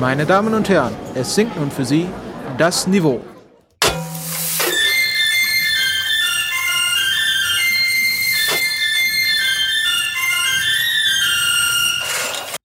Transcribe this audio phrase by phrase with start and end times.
[0.00, 2.06] Meine Damen und Herren, es sinkt nun für Sie
[2.58, 3.20] das Niveau.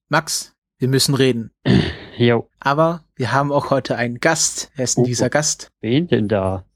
[0.08, 1.50] Max, wir müssen reden.
[2.18, 2.46] Jo.
[2.60, 4.70] Aber wir haben auch heute einen Gast.
[4.76, 5.06] Wer ist denn Oh.
[5.06, 5.72] dieser Gast?
[5.80, 6.66] Wen denn da?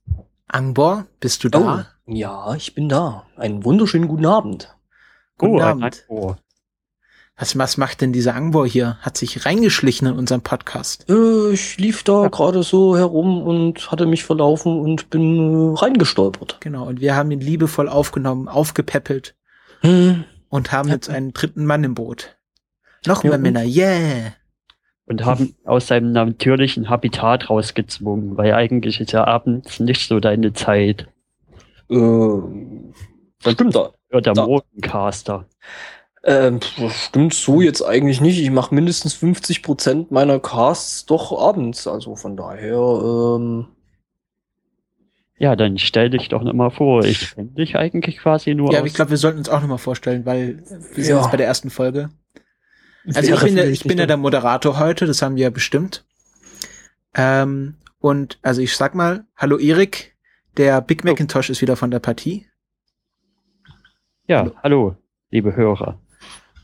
[0.49, 1.87] Angbor, bist du da?
[2.07, 3.27] Oh, ja, ich bin da.
[3.37, 4.75] Einen wunderschönen guten Abend.
[5.37, 6.07] Guten oh, ein Abend.
[7.39, 8.97] Was, was macht denn dieser Angbor hier?
[9.03, 11.05] Hat sich reingeschlichen in unseren Podcast.
[11.11, 16.57] Äh, ich lief da gerade so herum und hatte mich verlaufen und bin äh, reingestolpert.
[16.61, 19.35] Genau, und wir haben ihn liebevoll aufgenommen, aufgepäppelt
[19.83, 20.25] Hm.
[20.49, 22.37] und haben jetzt einen dritten Mann im Boot.
[23.07, 23.43] Noch Ja, mehr und?
[23.43, 24.33] Männer, yeah!
[25.05, 30.55] Und haben aus seinem natürlichen Habitat rausgezwungen, weil eigentlich ist ja abends nicht so deine
[30.55, 31.07] Zeit.
[31.91, 32.39] Äh,
[33.47, 33.93] stimmt da.
[34.11, 34.47] Oder der Da.
[34.47, 35.45] Morgencaster.
[36.29, 36.59] Ähm,
[36.91, 38.41] stimmt so jetzt eigentlich nicht.
[38.41, 41.87] Ich mache mindestens 50 Prozent meiner Casts doch abends.
[41.87, 42.77] Also von daher,
[43.39, 43.69] ähm,
[45.39, 47.05] Ja, dann stell dich doch nochmal vor.
[47.05, 48.79] Ich kenne dich eigentlich quasi nur Ja, aus.
[48.81, 50.59] aber ich glaube, wir sollten uns auch nochmal vorstellen, weil
[50.95, 51.21] wir sind Ja.
[51.21, 52.09] jetzt bei der ersten Folge.
[53.15, 56.05] Also ich bin, der, ich bin ja der Moderator heute, das haben wir ja bestimmt.
[57.15, 60.17] Ähm, und also ich sag mal, hallo Erik,
[60.57, 61.09] der Big Oh.
[61.09, 62.47] Macintosh ist wieder von der Partie.
[64.27, 64.97] ja, hallo,
[65.31, 66.01] liebe Hörer.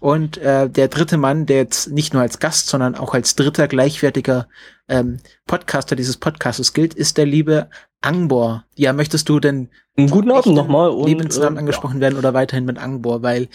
[0.02, 3.68] Und äh, der dritte Mann, der jetzt nicht nur als Gast, sondern auch als dritter
[3.68, 4.48] gleichwertiger
[4.88, 7.68] ähm, Podcaster dieses Podcastes gilt, ist der liebe
[8.00, 8.64] Angbor.
[8.74, 10.90] Ja, möchtest du denn Einen guten Abend nochmal.
[10.90, 13.22] und, Lebensnamen ähm, angesprochen werden oder weiterhin mit Angbor?
[13.22, 13.48] Weil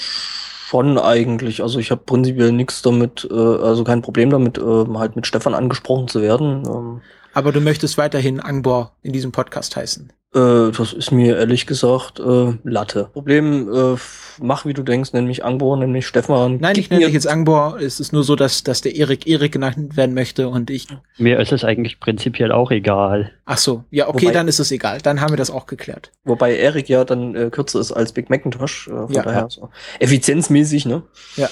[0.70, 1.62] Schon eigentlich.
[1.62, 5.54] Also ich habe prinzipiell nichts damit, äh, also kein Problem damit, ähm, halt mit Stefan
[5.54, 6.64] angesprochen zu werden.
[6.66, 7.02] Ähm,
[7.34, 10.14] aber du möchtest weiterhin Angbor in diesem Podcast heißen.
[10.34, 13.10] Äh, das ist mir ehrlich gesagt äh, Latte.
[13.14, 13.96] Problem, äh,
[14.40, 16.58] mach wie du denkst, nenn mich Angbo, nenn mich Stefan.
[16.60, 17.80] Nein, ich nenne dich jetzt Angbor.
[17.80, 20.88] Es ist nur so, dass, dass der Erik Erik genannt werden möchte und ich.
[21.18, 23.32] Mir ist es eigentlich prinzipiell auch egal.
[23.46, 25.00] Ach so, ja, okay, Wobei- dann ist es egal.
[25.02, 26.12] Dann haben wir das auch geklärt.
[26.24, 28.88] Wobei Erik ja dann äh, kürzer ist als Big Macintosh.
[28.88, 29.24] Äh, von Ja.
[29.24, 29.70] daher so.
[30.00, 31.04] Effizienzmäßig, ne?
[31.36, 31.50] Ja.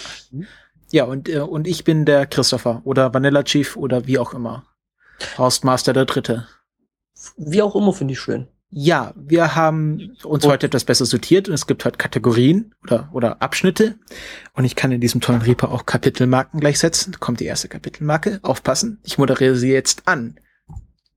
[0.91, 4.63] Ja, und, äh, und ich bin der Christopher oder Vanilla Chief oder wie auch immer.
[5.37, 6.47] Horstmaster der Dritte.
[7.37, 8.47] Wie auch immer, finde ich schön.
[8.77, 13.41] Ja, wir haben uns heute etwas besser sortiert und es gibt heute Kategorien oder, oder
[13.41, 13.97] Abschnitte.
[14.51, 17.13] Und ich kann in diesem tollen Reaper auch Kapitelmarken gleich setzen.
[17.13, 18.41] Da kommt die erste Kapitelmarke.
[18.41, 18.99] Aufpassen.
[19.03, 20.41] Ich moderiere sie jetzt an.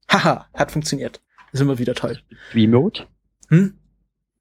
[0.09, 1.21] Haha, hat funktioniert.
[1.51, 2.21] Ist immer wieder toll.
[2.55, 3.09] Remote?
[3.49, 3.75] Hm?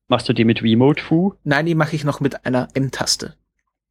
[0.08, 1.34] Machst du die mit Remote Fu?
[1.44, 3.34] Nein, die mache ich noch mit einer M-Taste.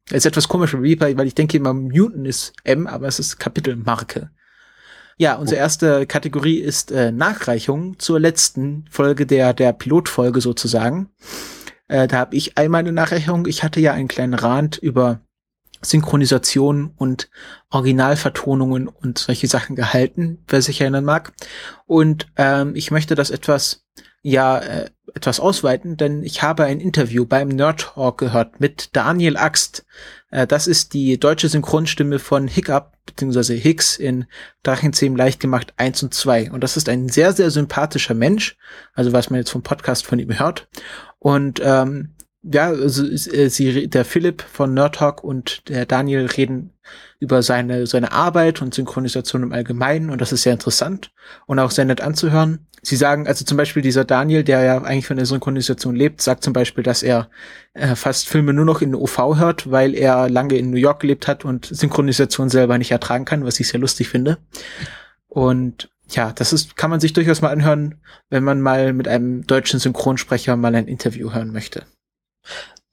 [0.09, 3.39] Ist etwas komisch für Reaper, weil ich denke immer, Muten ist M, aber es ist
[3.39, 4.31] Kapitelmarke.
[5.19, 11.09] Ja, unsere erste Kategorie ist äh, Nachreichung zur letzten Folge der, der Pilotfolge sozusagen.
[11.87, 13.47] Äh, da habe ich einmal eine Nachreichung.
[13.47, 15.21] Ich hatte ja einen kleinen Rand über
[15.81, 17.29] Synchronisation und
[17.71, 21.33] Originalvertonungen und solche Sachen gehalten, wer sich erinnern mag.
[21.87, 23.85] Und ähm, ich möchte das etwas,
[24.21, 29.37] ja, äh, etwas ausweiten, denn ich habe ein Interview beim Nerd Talk gehört mit Daniel
[29.37, 29.85] Axt.
[30.29, 34.25] Äh, das ist die deutsche Synchronstimme von Hiccup, beziehungsweise Hicks in
[34.63, 36.51] Drachenzähmen leicht gemacht 1 und 2.
[36.51, 38.57] Und das ist ein sehr, sehr sympathischer Mensch,
[38.93, 40.67] also was man jetzt vom Podcast von ihm hört.
[41.19, 42.13] Und ähm,
[42.51, 46.71] ja, also, äh, sie, der Philipp von Nerd Talk und der Daniel reden
[47.19, 51.11] über seine, seine Arbeit und Synchronisation im Allgemeinen und das ist sehr interessant
[51.45, 52.67] und auch sehr nett anzuhören.
[52.81, 56.43] Sie sagen, also zum Beispiel dieser Daniel, der ja eigentlich von der Synchronisation lebt, sagt
[56.43, 57.29] zum Beispiel, dass er
[57.73, 61.27] äh, fast Filme nur noch in OV hört, weil er lange in New York gelebt
[61.27, 64.37] hat und Synchronisation selber nicht ertragen kann, was ich sehr lustig finde.
[65.27, 67.95] Und ja, das ist, kann man sich durchaus mal anhören,
[68.29, 71.85] wenn man mal mit einem deutschen Synchronsprecher mal ein Interview hören möchte.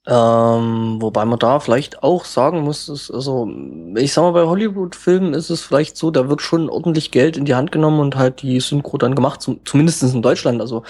[0.07, 3.49] Ähm, wobei man da vielleicht auch sagen muss, ist, also,
[3.97, 7.47] ich sag mal, bei Hollywood-Filmen ist es vielleicht so, da wird schon ordentlich Geld in
[7.47, 10.61] die Hand genommen und halt die Synchro dann gemacht, zum, zumindest in Deutschland.
[10.61, 10.83] Also,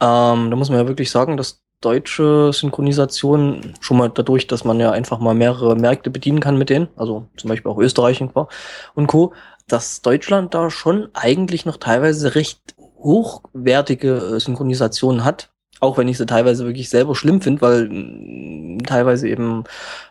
[0.00, 4.80] ähm, da muss man ja wirklich sagen, dass deutsche Synchronisation schon mal dadurch, dass man
[4.80, 9.06] ja einfach mal mehrere Märkte bedienen kann mit denen, also zum Beispiel auch Österreich und
[9.06, 9.34] Co.
[9.68, 15.51] dass Deutschland da schon eigentlich noch teilweise recht hochwertige äh, Synchronisationen hat.
[15.82, 19.64] Auch wenn ich sie teilweise wirklich selber schlimm finde, weil mh, teilweise eben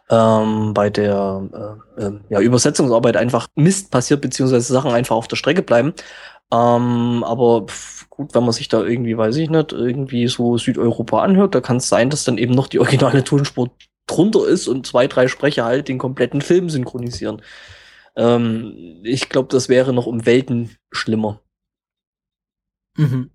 [0.09, 5.38] ähm, bei der äh, äh, ja, Übersetzungsarbeit einfach Mist passiert, beziehungsweise Sachen einfach auf der
[5.38, 5.94] Strecke bleiben.
[6.53, 11.21] Ähm, aber pf, gut, wenn man sich da irgendwie, weiß ich nicht, irgendwie so Südeuropa
[11.23, 13.71] anhört, da kann es sein, dass dann eben noch die originale Tonspur
[14.07, 17.41] drunter ist und zwei, drei Sprecher halt den kompletten Film synchronisieren.
[18.17, 21.39] Ähm, ich glaube, das wäre noch um Welten schlimmer.
[22.97, 23.31] Mhm.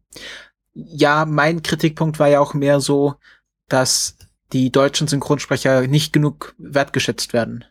[0.78, 3.14] Ja, mein Kritikpunkt war ja auch mehr so,
[3.68, 4.16] dass
[4.52, 7.64] die deutschen Synchronsprecher nicht genug wertgeschätzt werden.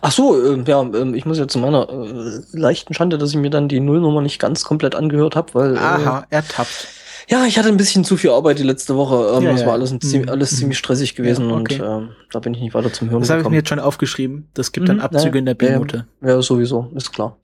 [0.00, 3.36] Ach so, äh, ja, äh, ich muss ja zu meiner äh, leichten Schande, dass ich
[3.36, 6.86] mir dann die Nullnummer nicht ganz komplett angehört habe, weil äh, Aha, ertappt.
[7.28, 9.36] ja, ich hatte ein bisschen zu viel Arbeit die letzte Woche.
[9.36, 9.66] Ähm, Ja, das ja.
[9.66, 10.32] war alles, ein, ziemlich, Mhm.
[10.32, 11.82] alles ziemlich stressig gewesen Ja, und okay.
[11.84, 14.48] ähm, da bin ich nicht weiter zum Hören Das habe ich mir jetzt schon aufgeschrieben.
[14.54, 15.78] Das gibt dann Mhm, Abzüge in der ja, ja.
[15.78, 16.06] B-Note.
[16.22, 17.36] Ja, sowieso, ist klar.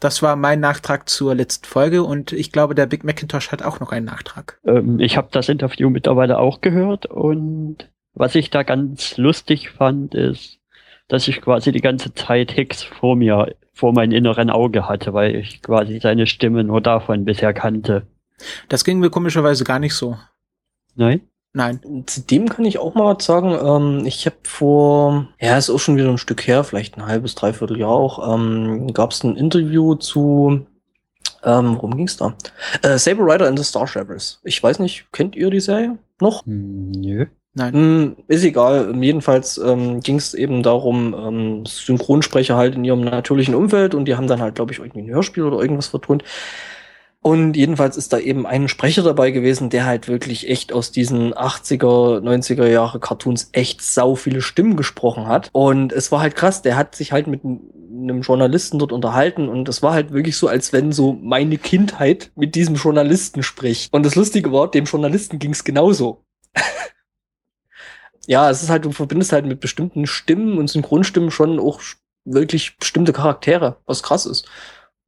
[0.00, 3.80] Das war mein Nachtrag zur letzten Folge und ich glaube, der Big Macintosh hat auch
[3.80, 4.60] noch einen Nachtrag.
[4.64, 10.14] Ähm, ich habe das Interview mittlerweile auch gehört und was ich da ganz lustig fand,
[10.14, 10.58] ist,
[11.08, 15.36] dass ich quasi die ganze Zeit Hicks vor mir, vor meinem inneren Auge hatte, weil
[15.36, 18.06] ich quasi seine Stimme nur davon bisher kannte.
[18.68, 20.18] Das ging mir komischerweise gar nicht so.
[20.94, 21.22] Nein?
[21.56, 22.04] Nein.
[22.04, 23.56] Zu dem kann ich auch mal was sagen.
[23.58, 27.34] Ähm, ich habe vor, ja, ist auch schon wieder ein Stück her, vielleicht ein halbes,
[27.34, 30.66] dreiviertel Jahr auch, ähm, gab es ein Interview zu,
[31.42, 32.34] ähm, worum ging's da?
[32.82, 34.38] Äh, Saber Rider and the Star Sheriffs.
[34.44, 36.44] Ich weiß nicht, kennt ihr die Serie noch?
[36.44, 37.24] Hm, Nö.
[37.54, 37.72] Nein.
[37.72, 38.94] Hm, ist egal.
[39.02, 44.14] Jedenfalls ähm, ging es eben darum, ähm, Synchronsprecher halt in ihrem natürlichen Umfeld und die
[44.14, 46.22] haben dann halt, glaube ich, irgendwie ein Hörspiel oder irgendwas vertont.
[47.26, 51.34] Und jedenfalls ist da eben ein Sprecher dabei gewesen, der halt wirklich echt aus diesen
[51.34, 55.50] 80er, 90er Jahre Cartoons echt sau viele Stimmen gesprochen hat.
[55.50, 59.68] Und es war halt krass, der hat sich halt mit einem Journalisten dort unterhalten und
[59.68, 63.92] es war halt wirklich so, als wenn so meine Kindheit mit diesem Journalisten spricht.
[63.92, 66.22] Und das Lustige war, dem Journalisten ging es genauso.
[68.28, 71.80] ja, es ist halt, du verbindest halt mit bestimmten Stimmen und Synchronstimmen schon auch
[72.24, 74.48] wirklich bestimmte Charaktere, was krass ist.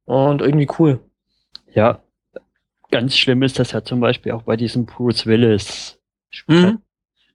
[0.03, 0.99] Und irgendwie cool.
[1.73, 2.01] Ja.
[2.91, 5.99] Ganz schlimm ist das ja zum Beispiel auch bei diesem Bruce Willis,
[6.47, 6.79] Mhm.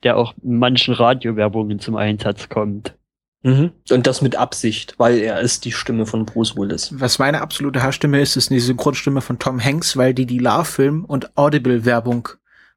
[0.03, 2.97] der auch in manchen Radiowerbungen zum Einsatz kommt.
[3.43, 3.73] Mhm.
[3.91, 6.99] Und das mit Absicht, weil er ist die Stimme von Bruce Willis.
[6.99, 11.05] Was meine absolute Haarstimme ist, ist die Synchronstimme von Tom Hanks, weil die die Love-Film
[11.05, 12.29] und Audible-Werbung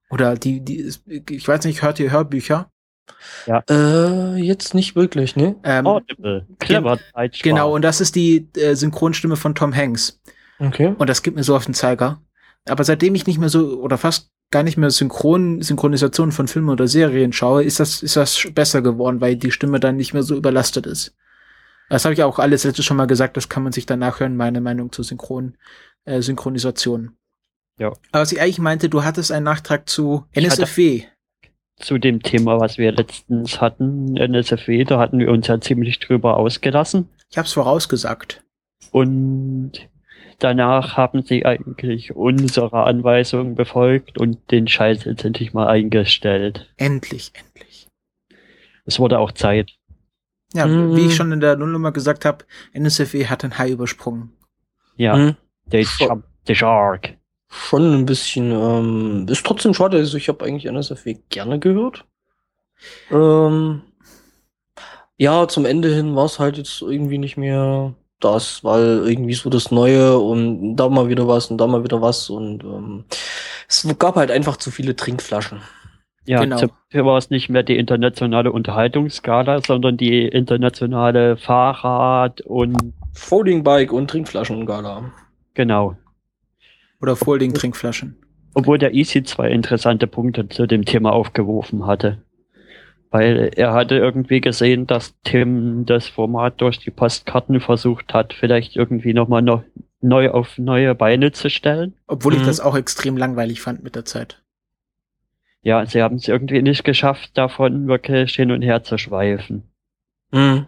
[0.10, 0.92] oder die, die,
[1.30, 2.70] ich weiß nicht, hört ihr Hörbücher?
[3.70, 5.56] Äh, jetzt nicht wirklich, ne?
[5.64, 6.46] Ähm, Audible.
[6.60, 7.00] Clever
[7.42, 10.20] genau, und das ist die äh, Synchronstimme von Tom Hanks.
[10.60, 10.94] Okay.
[10.98, 12.22] Und das gibt mir so auf den Zeiger.
[12.70, 16.70] Aber seitdem ich nicht mehr so, oder fast gar nicht mehr synchron, Synchronisation von Filmen
[16.70, 20.24] oder Serien schaue, ist das, ist das besser geworden, weil die Stimme dann nicht mehr
[20.24, 21.16] so überlastet ist.
[21.90, 24.36] Das habe ich auch alles letztes schon mal gesagt, das kann man sich danach hören,
[24.36, 25.58] meine Meinung zur Synchron,
[26.06, 27.18] äh, Synchronisation.
[27.80, 27.90] Ja.
[28.12, 31.04] Aber was ich eigentlich meinte, du hattest einen Nachtrag zu NSFW.
[31.78, 36.38] Zu dem Thema, was wir letztens hatten, NSFW, da hatten wir uns ja ziemlich drüber
[36.38, 37.08] ausgelassen.
[37.30, 38.44] Ich hab's vorausgesagt.
[38.92, 39.74] Und
[40.40, 46.72] danach haben sie eigentlich unsere Anweisungen befolgt und den Scheiß jetzt endlich mal eingestellt.
[46.78, 47.88] Endlich, endlich.
[48.86, 49.72] Es wurde auch Zeit.
[50.54, 50.96] Ja, Mhm.
[50.96, 54.32] wie ich schon in der Nullnummer gesagt habe, NSFW hat ein High übersprungen.
[54.96, 55.36] Ja, Mhm.
[55.70, 57.16] they jumped the shark.
[57.50, 62.06] Schon ein bisschen, ähm, ist trotzdem schade, also ich habe eigentlich NSFW gerne gehört.
[63.12, 63.82] Ähm,
[65.18, 69.50] ja, zum Ende hin war es halt jetzt irgendwie nicht mehr das, weil irgendwie so
[69.50, 73.06] das Neue und da mal wieder was und da mal wieder was und ähm,
[73.68, 75.62] es gab halt einfach zu viele Trinkflaschen.
[76.26, 76.58] Ja, Genau.
[76.58, 83.94] Beispiel war es nicht mehr die internationale Unterhaltungsskala, sondern die internationale Fahrrad- und Folding Bike
[83.94, 85.12] und Trinkflaschen-Gala.
[85.54, 85.96] genau.
[87.02, 88.18] Oder Folding-Trinkflaschen.
[88.56, 92.24] Obwohl der Easy zwei interessante Punkte zu dem Thema aufgerufen hatte.
[93.10, 98.76] Weil er hatte irgendwie gesehen, dass Tim das Format durch die Postkarten versucht hat, vielleicht
[98.76, 99.64] irgendwie nochmal noch
[100.02, 101.96] neu auf neue Beine zu stellen.
[102.08, 102.46] Obwohl ich Mhm.
[102.46, 104.44] das auch extrem langweilig fand mit der Zeit.
[105.62, 109.64] Ja, sie haben es irgendwie nicht geschafft, davon wirklich hin und her zu schweifen.
[110.32, 110.68] Mhm.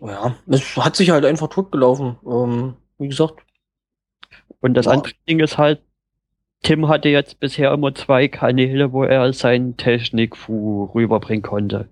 [0.00, 2.16] Ja, es hat sich halt einfach totgelaufen.
[2.26, 3.40] Ähm, wie gesagt,
[4.62, 4.92] Und das Ja.
[4.92, 5.82] andere Ding ist halt,
[6.62, 11.88] Tim hatte jetzt bisher immer zwei Kanäle, wo er seinen Technikfu rüberbringen konnte.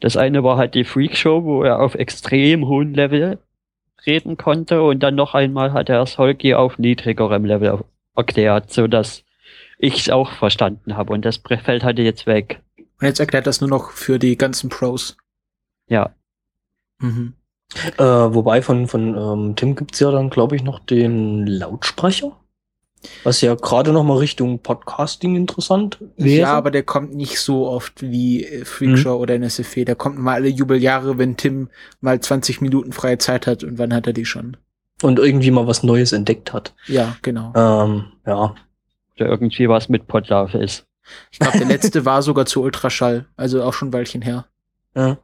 [0.00, 3.38] Das eine war halt die Freakshow, wo er auf extrem hohem Level
[4.06, 9.24] reden konnte und dann noch einmal hat er Solki auf niedrigerem Level erklärt, so dass
[9.78, 12.60] ich es auch verstanden habe und das fällt halt jetzt weg.
[12.76, 15.16] Und jetzt erklärt das nur noch für die ganzen Pros.
[15.88, 16.14] Ja,
[17.00, 17.34] Mhm.
[17.98, 22.36] Äh, wobei von, von ähm, Tim gibt's ja dann, glaube ich, noch den Lautsprecher.
[23.22, 26.40] Was ja gerade noch mal Richtung Podcasting interessant wäre.
[26.40, 29.84] Ja, aber der kommt nicht so oft wie äh, Freakshow oder NSFW.
[29.84, 31.68] Der kommt mal alle Jubeljahre, wenn Tim
[32.00, 33.64] mal 20 Minuten freie Zeit hat.
[33.64, 34.56] Und wann hat er die schon?
[35.02, 36.74] Und irgendwie mal was Neues entdeckt hat.
[36.86, 37.52] Ja, genau.
[37.54, 38.54] Ähm, ja.
[39.16, 40.86] oder irgendwie was mit Podlove ist.
[41.30, 43.26] Ich glaube, der letzte war sogar zu Ultraschall.
[43.36, 44.46] Also auch schon ein Weilchen her.
[44.94, 45.18] ja.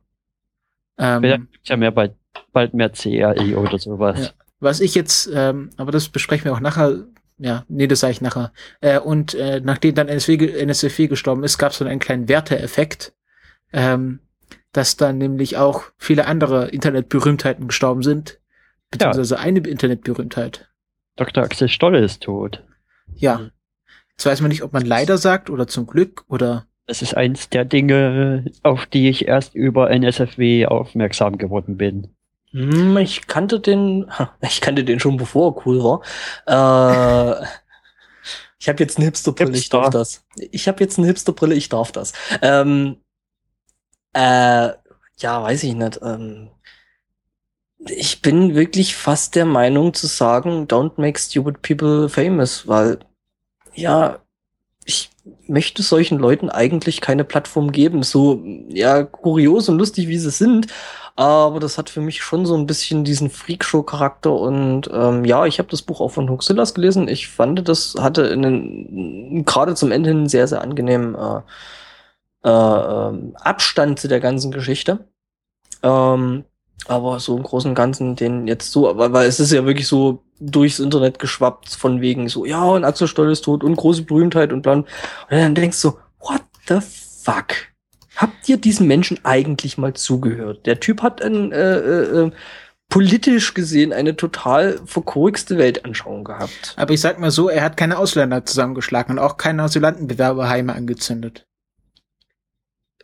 [0.97, 2.13] Vielleicht Ähm, gibt's ja mehr bald,
[2.53, 4.21] bald mehr CRI oder sowas.
[4.21, 4.31] Ja.
[4.59, 7.05] was ich jetzt, ähm, aber das besprechen wir auch nachher.
[7.43, 8.53] Ja, nee, das sage ich nachher.
[8.81, 13.15] Äh, und äh, nachdem dann NSW, NSFW gestorben ist, gab es dann einen kleinen Werteeffekt.
[13.73, 14.21] Ähm,
[14.73, 18.41] dass dann nämlich auch viele andere Internetberühmtheiten gestorben sind.
[18.91, 19.41] Beziehungsweise ja.
[19.41, 20.69] eine Internetberühmtheit.
[21.17, 21.45] Dr.
[21.45, 22.65] Axel Stolle ist tot.
[23.15, 23.51] Ja.
[24.11, 26.67] Jetzt weiß man nicht, ob man leider sagt oder zum Glück oder.
[26.87, 32.09] Das ist eins der Dinge, auf die ich erst über NSFW aufmerksam geworden bin.
[32.53, 37.41] Hm, ich kannte den, ich kannte den schon bevor er cool war.
[37.41, 37.47] Äh,
[38.59, 40.25] ich habe jetzt eine Hipsterbrille, ich darf das.
[40.37, 42.13] Ich habe jetzt eine Hipsterbrille, ich darf das.
[42.43, 42.97] Ähm,
[44.13, 44.71] äh,
[45.19, 46.01] ja, weiß ich nicht.
[46.03, 46.51] Ähm,
[47.87, 52.99] ich bin wirklich fast der Meinung zu sagen, don't make stupid people famous, weil
[53.75, 54.21] ja,
[54.85, 55.11] ich
[55.47, 60.67] möchte solchen Leuten eigentlich keine Plattform geben, so ja kurios und lustig wie sie sind,
[61.17, 65.59] aber das hat für mich schon so ein bisschen diesen Freakshow-Charakter und ähm, ja, ich
[65.59, 67.09] habe das Buch auch von Huxillas gelesen.
[67.09, 71.41] Ich fand, das hatte einen gerade zum Ende hin sehr sehr angenehmen äh,
[72.45, 75.07] äh, ähm, Abstand zu der ganzen Geschichte.
[75.83, 76.45] Ähm,
[76.87, 79.87] aber so im Großen und Ganzen den jetzt so, weil, weil es ist ja wirklich
[79.87, 84.03] so durchs Internet geschwappt von wegen so, ja, und Axel Stoll ist tot und große
[84.03, 84.89] Berühmtheit und dann, und
[85.31, 87.70] dann denkst du, what the fuck?
[88.21, 90.67] Habt ihr diesem Menschen eigentlich mal zugehört?
[90.67, 92.31] Der Typ hat ein, äh, äh, äh
[92.91, 96.75] politisch gesehen eine total verkorkste Weltanschauung gehabt.
[96.77, 101.47] Aber ich sag mal so, er hat keine Ausländer zusammengeschlagen und auch keine Asylantenbewerberheime angezündet.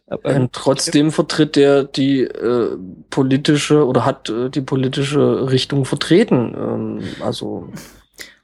[0.08, 2.76] Aber ähm, trotzdem vertritt er die äh,
[3.10, 6.54] politische oder hat äh, die politische Richtung vertreten.
[6.54, 7.68] Ähm, also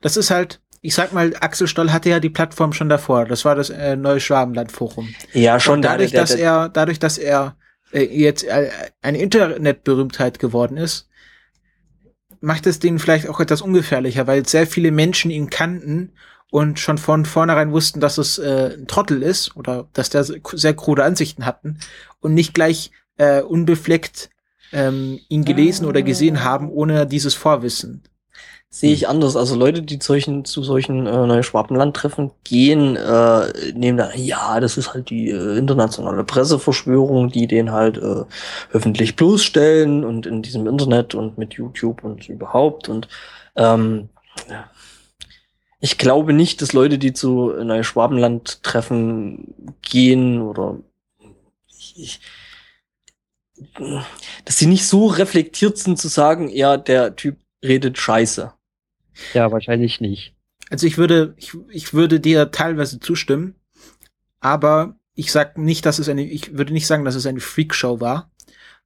[0.00, 3.24] das ist halt, ich sag mal, Axel Stoll hatte ja die Plattform schon davor.
[3.24, 5.14] Das war das äh, neue Schwabenland-Forum.
[5.32, 5.76] Ja, schon.
[5.76, 7.56] Und dadurch, der, der, dass er, dadurch, dass er
[7.92, 8.68] äh, jetzt äh,
[9.00, 11.08] eine Internetberühmtheit geworden ist,
[12.40, 16.14] macht es den vielleicht auch etwas ungefährlicher, weil sehr viele Menschen ihn kannten
[16.50, 20.74] und schon von vornherein wussten, dass es äh, ein Trottel ist oder dass der sehr
[20.74, 21.78] krude Ansichten hatten
[22.18, 24.30] und nicht gleich äh, unbefleckt
[24.72, 28.02] ähm, ihn gelesen oder gesehen haben, ohne dieses Vorwissen.
[28.74, 29.36] Sehe ich anders.
[29.36, 34.60] Also Leute, die zu solchen, zu solchen äh, neue Schwabenlandtreffen gehen, äh, nehmen da, ja,
[34.60, 38.24] das ist halt die äh, internationale Presseverschwörung, die den halt äh,
[38.72, 43.08] öffentlich bloßstellen und in diesem Internet und mit YouTube und überhaupt und
[43.56, 44.08] ähm,
[45.80, 50.78] ich glaube nicht, dass Leute, die zu Neuschwabenland-Treffen gehen oder
[51.76, 52.20] ich,
[54.46, 58.54] dass sie nicht so reflektiert sind zu sagen, ja, der Typ redet scheiße.
[59.34, 60.34] Ja, wahrscheinlich nicht.
[60.70, 63.54] Also ich würde, ich, ich würde dir teilweise zustimmen,
[64.40, 68.00] aber ich sag nicht, dass es eine, ich würde nicht sagen, dass es eine Freakshow
[68.00, 68.30] war,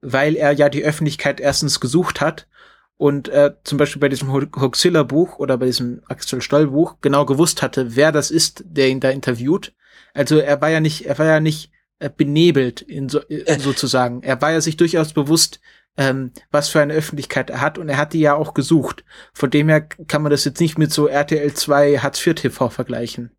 [0.00, 2.48] weil er ja die Öffentlichkeit erstens gesucht hat
[2.96, 7.26] und äh, zum Beispiel bei diesem Hoxilla Buch oder bei diesem Axel Stoll Buch genau
[7.26, 9.74] gewusst hatte, wer das ist, der ihn da interviewt.
[10.14, 14.22] Also er war ja nicht, er war ja nicht äh, benebelt in so, äh, sozusagen.
[14.22, 15.60] Er war ja sich durchaus bewusst,
[15.96, 19.04] ähm, was für eine Öffentlichkeit er hat und er hat die ja auch gesucht.
[19.32, 22.68] Von dem her kann man das jetzt nicht mit so RTL 2 Hartz IV TV
[22.68, 23.30] vergleichen.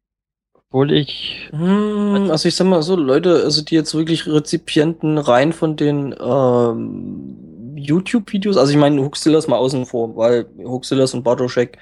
[0.54, 1.50] Obwohl ich.
[1.52, 6.16] Hm, also ich sag mal so, Leute, also die jetzt wirklich Rezipienten rein von den
[6.20, 11.78] ähm, YouTube-Videos, also ich meine Huxillas mal außen vor, weil Huxillas und Bartoschek,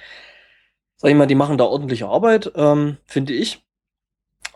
[0.98, 3.65] sag ich mal, die machen da ordentliche Arbeit, ähm, finde ich.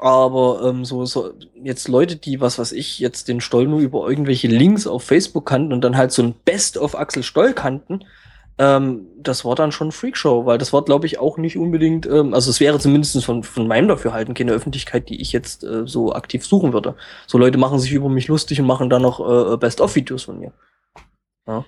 [0.01, 4.07] Aber ähm, so, so jetzt Leute, die, was weiß ich, jetzt den Stoll nur über
[4.09, 8.05] irgendwelche Links auf Facebook kannten und dann halt so ein Best of Axel Stoll kannten,
[8.59, 12.33] ähm, das war dann schon Freakshow, weil das war, glaube ich, auch nicht unbedingt, ähm,
[12.33, 16.13] also es wäre zumindest von, von meinem Dafürhalten keine Öffentlichkeit, die ich jetzt äh, so
[16.13, 16.95] aktiv suchen würde.
[17.27, 20.53] So Leute machen sich über mich lustig und machen dann noch äh, Best-of-Videos von mir.
[21.47, 21.65] Ja.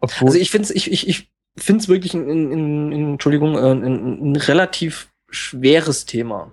[0.00, 3.72] Obwohl also ich finde es ich, ich, ich find's wirklich ein, ein, ein, Entschuldigung, äh,
[3.72, 6.52] ein relativ schweres Thema.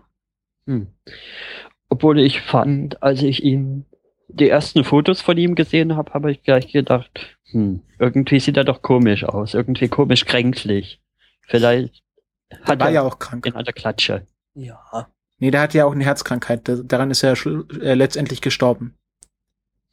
[0.70, 0.88] Hm.
[1.90, 3.86] Obwohl ich fand, als ich ihn
[4.28, 8.64] die ersten Fotos von ihm gesehen habe, habe ich gleich gedacht, hm, irgendwie sieht er
[8.64, 11.02] doch komisch aus, irgendwie komisch kränklich.
[11.48, 12.04] Vielleicht
[12.52, 13.48] der hat war er ja auch krank.
[13.48, 14.28] In einer Klatsche.
[14.54, 15.08] Ja.
[15.40, 16.70] Nee, der hat ja auch eine Herzkrankheit.
[16.84, 17.34] Daran ist er
[17.82, 18.94] äh, letztendlich gestorben.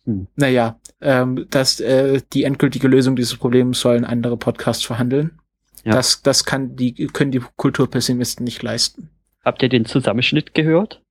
[0.05, 0.27] Hm.
[0.37, 5.39] Naja, ähm, dass äh, die endgültige Lösung dieses Problems sollen andere Podcasts verhandeln.
[5.85, 5.93] Ja.
[5.93, 9.09] Das, das kann die, können die Kulturpessimisten nicht leisten.
[9.47, 11.05] Habt ihr den Zusammenschnitt gehört?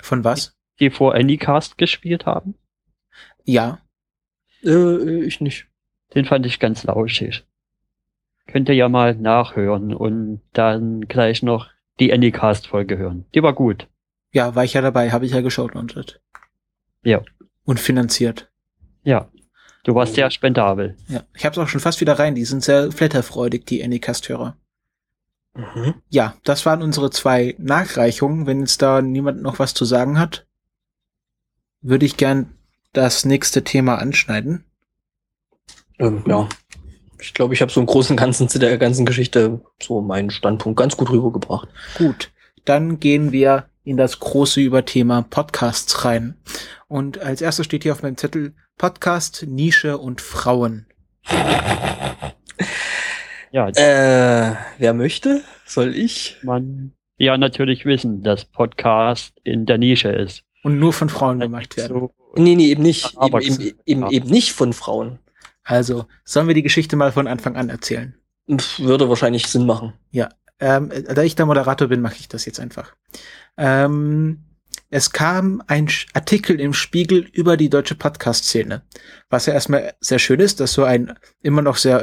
[0.00, 0.56] Von was?
[0.80, 2.56] Die, vor Anycast gespielt haben?
[3.44, 3.78] Ja.
[4.64, 5.68] Äh, ich nicht.
[6.12, 7.44] Den fand ich ganz lauschig.
[8.48, 13.26] Könnt ihr ja mal nachhören und dann gleich noch die Anycast-Folge hören.
[13.32, 13.86] Die war gut.
[14.32, 16.20] Ja, war ich ja dabei, habe ich ja geschaut und
[17.04, 17.22] Ja
[17.64, 18.50] und finanziert.
[19.04, 19.30] Ja.
[19.84, 20.96] Du warst sehr spendabel.
[21.06, 22.34] Ja, ich habe es auch schon fast wieder rein.
[22.34, 24.56] Die sind sehr flatterfreudig, die Anycast-Hörer.
[25.54, 25.94] Mhm.
[26.08, 28.46] Ja, das waren unsere zwei Nachreichungen.
[28.46, 30.46] Wenn jetzt da niemand noch was zu sagen hat,
[31.80, 32.56] würde ich gern
[32.92, 34.64] das nächste Thema anschneiden?
[35.98, 36.48] Ähm, ja.
[37.20, 40.30] Ich glaube, ich habe so im Großen und Ganzen zu der ganzen Geschichte so meinen
[40.30, 41.68] Standpunkt ganz gut rübergebracht.
[41.96, 42.32] Gut,
[42.64, 46.36] dann gehen wir in das große Überthema Podcasts rein.
[46.88, 50.86] Und als erstes steht hier auf meinem Zettel Podcast, Nische und Frauen.
[53.52, 55.42] Ja, äh, wer möchte?
[55.66, 56.38] Soll ich?
[56.42, 60.42] Man ja natürlich wissen, dass Podcast in der Nische ist.
[60.62, 61.92] Und nur von Frauen gemacht werden.
[61.92, 63.14] So nee, nee, eben nicht.
[63.20, 65.18] Eben, eben, eben, eben nicht von Frauen.
[65.64, 68.14] Also, sollen wir die Geschichte mal von Anfang an erzählen?
[68.78, 69.92] Würde wahrscheinlich Sinn machen.
[70.10, 72.94] Ja, ähm, da ich der Moderator bin, mache ich das jetzt einfach.
[73.58, 74.44] Ähm,
[74.88, 78.82] es kam ein Artikel im Spiegel über die deutsche Podcast-Szene,
[79.28, 82.02] was ja erstmal sehr schön ist, dass so ein immer noch sehr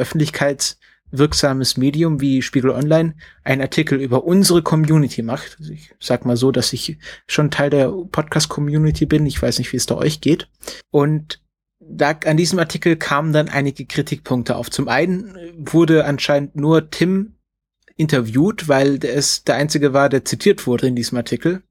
[1.11, 5.57] öffentlichkeitswirksames Medium wie Spiegel Online einen Artikel über unsere Community macht.
[5.59, 6.97] Also ich sag mal so, dass ich
[7.27, 9.25] schon Teil der Podcast-Community bin.
[9.25, 10.47] Ich weiß nicht, wie es da euch geht.
[10.91, 11.41] Und
[11.79, 14.69] da, an diesem Artikel kamen dann einige Kritikpunkte auf.
[14.69, 17.35] Zum einen wurde anscheinend nur Tim
[17.95, 21.63] interviewt, weil es der einzige war, der zitiert wurde in diesem Artikel.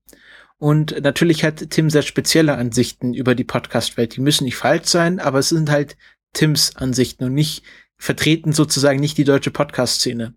[0.61, 4.17] Und natürlich hat Tim sehr spezielle Ansichten über die Podcast-Welt.
[4.17, 5.97] Die müssen nicht falsch sein, aber es sind halt
[6.33, 7.63] Tims Ansichten und nicht
[7.99, 10.35] vertreten sozusagen nicht die deutsche Podcast-Szene.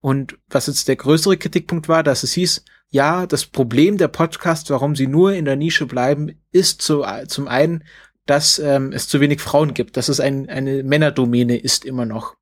[0.00, 4.68] Und was jetzt der größere Kritikpunkt war, dass es hieß, ja, das Problem der Podcasts,
[4.70, 7.84] warum sie nur in der Nische bleiben, ist zu, zum einen,
[8.26, 12.36] dass ähm, es zu wenig Frauen gibt, dass es ein, eine Männerdomäne ist immer noch.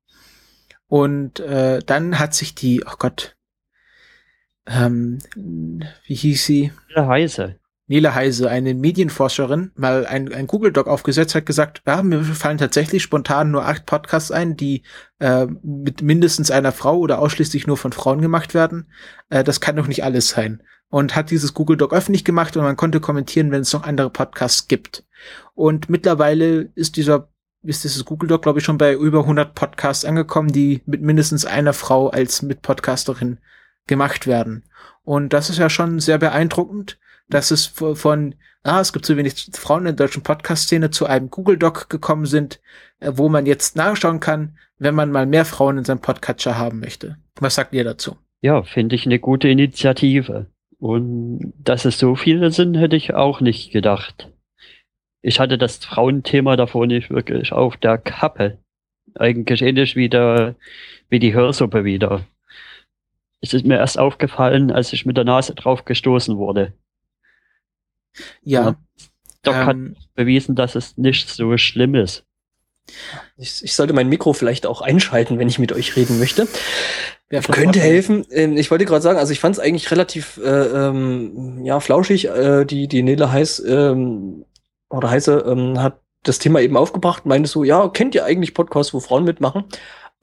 [0.87, 3.35] Und äh, dann hat sich die, oh Gott,
[4.65, 6.71] ähm, wie hieß sie?
[6.95, 7.58] Heise.
[7.89, 13.01] Nele Heise, eine Medienforscherin, mal ein, ein Google-Doc aufgesetzt, hat gesagt, ja, mir fallen tatsächlich
[13.01, 14.83] spontan nur acht Podcasts ein, die
[15.17, 18.91] äh, mit mindestens einer Frau oder ausschließlich nur von Frauen gemacht werden.
[19.29, 20.61] Äh, das kann doch nicht alles sein.
[20.89, 24.67] Und hat dieses Google-Doc öffentlich gemacht und man konnte kommentieren, wenn es noch andere Podcasts
[24.67, 25.03] gibt.
[25.55, 27.29] Und mittlerweile ist dieser
[27.63, 31.43] ist dieses Google Doc, glaube ich, schon bei über 100 Podcasts angekommen, die mit mindestens
[31.43, 33.39] einer Frau als Mitpodcasterin
[33.87, 34.63] gemacht werden.
[35.03, 36.99] Und das ist ja schon sehr beeindruckend,
[37.29, 41.29] dass es von, ah, es gibt so wenig Frauen in der deutschen Podcast-Szene zu einem
[41.29, 42.59] Google Doc gekommen sind,
[42.99, 46.79] äh, wo man jetzt nachschauen kann, wenn man mal mehr Frauen in seinem Podcatcher haben
[46.79, 47.17] möchte.
[47.39, 48.17] Was sagt ihr dazu?
[48.41, 50.47] Ja, finde ich eine gute Initiative.
[50.79, 54.29] Und dass es so viele sind, hätte ich auch nicht gedacht.
[55.21, 58.57] Ich hatte das Frauenthema davor nicht wirklich auf der Kappe.
[59.15, 60.55] Eigentlich ähnlich wie, der,
[61.09, 62.25] wie die Hörsuppe wieder
[63.41, 66.73] es ist mir erst aufgefallen, als ich mit der Nase drauf gestoßen wurde.
[68.41, 68.75] Ja.
[69.43, 69.77] Doc ähm, hat
[70.15, 72.25] bewiesen, dass es nicht so schlimm ist.
[73.37, 76.47] Ich, ich, sollte mein Mikro vielleicht auch einschalten, wenn ich mit euch reden möchte.
[77.31, 78.25] Ja, Könnte helfen.
[78.31, 82.27] Ähm, ich wollte gerade sagen, also ich fand es eigentlich relativ äh, ähm, ja flauschig.
[82.27, 84.45] Äh, die die Nele heiß ähm,
[84.89, 88.93] oder heiße ähm, hat das Thema eben aufgebracht, meinte so, ja, kennt ihr eigentlich Podcasts,
[88.93, 89.65] wo Frauen mitmachen?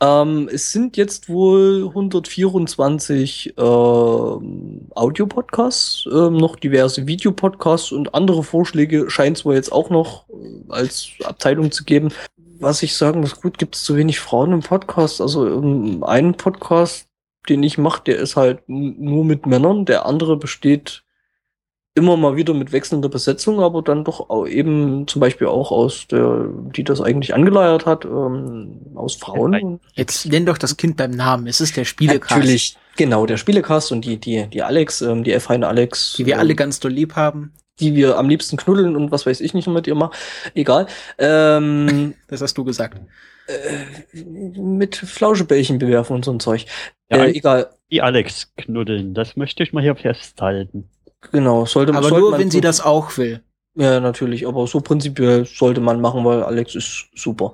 [0.00, 9.08] Ähm, es sind jetzt wohl 124 äh, Audio-Podcasts, äh, noch diverse Videopodcasts und andere Vorschläge
[9.08, 12.12] scheint es wohl jetzt auch noch äh, als Abteilung zu geben.
[12.58, 15.22] Was ich sagen muss, gut, gibt es zu wenig Frauen im Podcast.
[15.22, 17.08] Also ähm, einen Podcast,
[17.48, 21.05] den ich mache, der ist halt nur mit Männern, der andere besteht
[21.96, 26.06] immer mal wieder mit wechselnder Besetzung, aber dann doch auch eben zum Beispiel auch aus
[26.06, 29.80] der, die das eigentlich angeleiert hat, ähm, aus Frauen.
[29.94, 31.46] Jetzt nenn doch das Kind beim Namen.
[31.46, 32.30] Es ist der Spielecast.
[32.32, 36.14] Natürlich, genau, der Spielecast und die, die, die Alex, ähm, die F1 Alex.
[36.18, 37.54] Die wir ähm, alle ganz doll lieb haben.
[37.80, 40.14] Die wir am liebsten knuddeln und was weiß ich nicht mit ihr machen.
[40.54, 40.86] Egal.
[41.18, 43.00] Ähm, das hast du gesagt.
[43.46, 46.66] Äh, mit Flauschebällchen bewerfen und so ein Zeug.
[47.10, 47.70] Ja, äh, egal.
[47.90, 50.90] Die Alex knuddeln, das möchte ich mal hier festhalten.
[51.32, 52.04] Genau, sollte man.
[52.04, 53.42] Aber nur, wenn sie das auch will.
[53.78, 57.52] Ja, natürlich, aber so prinzipiell sollte man machen, weil Alex ist super.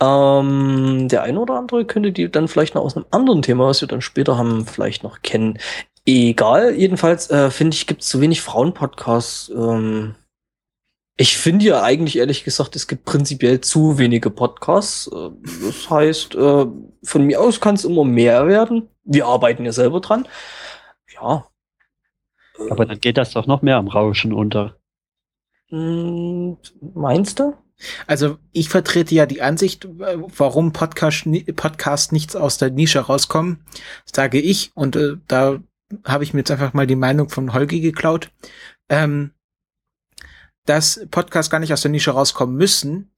[0.00, 3.80] Ähm, der eine oder andere könnte die dann vielleicht noch aus einem anderen Thema, was
[3.80, 5.58] wir dann später haben, vielleicht noch kennen.
[6.06, 9.48] Egal, jedenfalls äh, finde ich, gibt es zu wenig Frauen-Podcasts.
[9.48, 10.14] Ähm,
[11.16, 15.08] ich finde ja eigentlich ehrlich gesagt, es gibt prinzipiell zu wenige Podcasts.
[15.08, 15.30] Äh,
[15.64, 16.66] das heißt, äh,
[17.02, 18.88] von mir aus kann es immer mehr werden.
[19.04, 20.28] Wir arbeiten ja selber dran.
[21.12, 21.46] Ja,
[22.70, 24.76] aber dann geht das doch noch mehr am Rauschen unter.
[25.68, 26.56] Hm,
[26.94, 27.54] meinst du?
[28.06, 33.64] Also ich vertrete ja die Ansicht, warum Podcast, Podcast nichts aus der Nische rauskommen,
[34.04, 35.60] sage ich, und äh, da
[36.04, 38.30] habe ich mir jetzt einfach mal die Meinung von Holgi geklaut,
[38.88, 39.32] ähm,
[40.66, 43.12] dass Podcasts gar nicht aus der Nische rauskommen müssen,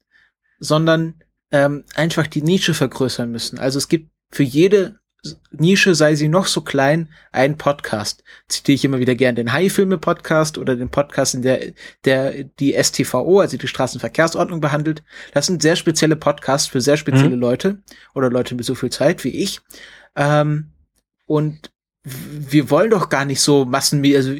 [0.59, 3.59] sondern ähm, einfach die Nische vergrößern müssen.
[3.59, 4.99] Also es gibt für jede
[5.51, 8.23] Nische, sei sie noch so klein, ein Podcast.
[8.49, 11.73] Zitiere ich immer wieder gern den High-Filme-Podcast oder den Podcast, in der,
[12.05, 15.03] der die STVO, also die Straßenverkehrsordnung behandelt.
[15.33, 17.41] Das sind sehr spezielle Podcasts für sehr spezielle mhm.
[17.41, 17.83] Leute
[18.15, 19.61] oder Leute mit so viel Zeit wie ich.
[20.15, 20.73] Ähm,
[21.27, 21.71] und
[22.05, 24.35] wir wollen doch gar nicht so Massenmedien, also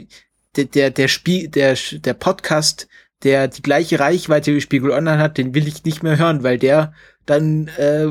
[0.57, 2.89] der, der, der Spiel, der, der Podcast,
[3.23, 6.59] der die gleiche Reichweite wie Spiegel Online hat, den will ich nicht mehr hören, weil
[6.59, 6.93] der
[7.25, 8.09] dann äh,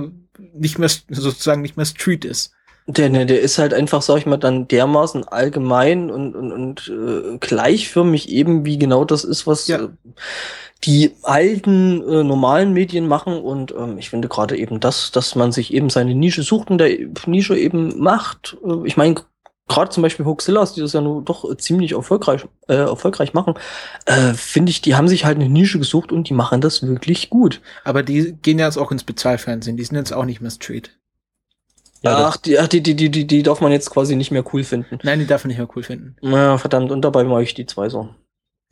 [0.53, 2.51] nicht mehr sozusagen nicht mehr Street ist.
[2.87, 6.87] Der, ne, der ist halt einfach, sag ich mal, dann dermaßen allgemein und, und, und
[6.87, 9.85] äh, gleichförmig eben, wie genau das ist, was ja.
[9.85, 9.89] äh,
[10.83, 13.41] die alten äh, normalen Medien machen.
[13.41, 16.77] Und ähm, ich finde gerade eben das, dass man sich eben seine Nische sucht und
[16.77, 16.95] der
[17.25, 18.57] Nische eben macht.
[18.63, 19.15] Äh, ich meine,
[19.67, 23.55] gerade zum Beispiel Hoaxillas, die das ja nur doch ziemlich erfolgreich, äh, erfolgreich machen,
[24.05, 27.29] äh, finde ich, die haben sich halt eine Nische gesucht und die machen das wirklich
[27.29, 27.61] gut.
[27.83, 30.97] Aber die gehen ja jetzt auch ins Bezahlfernsehen, die sind jetzt auch nicht mehr Street.
[32.05, 34.43] Ja, ach, die, ach, die, die, die, die, die darf man jetzt quasi nicht mehr
[34.53, 34.99] cool finden.
[35.03, 36.15] Nein, die darf man nicht mehr cool finden.
[36.21, 38.09] Ja, verdammt, und dabei mache ich die zwei so.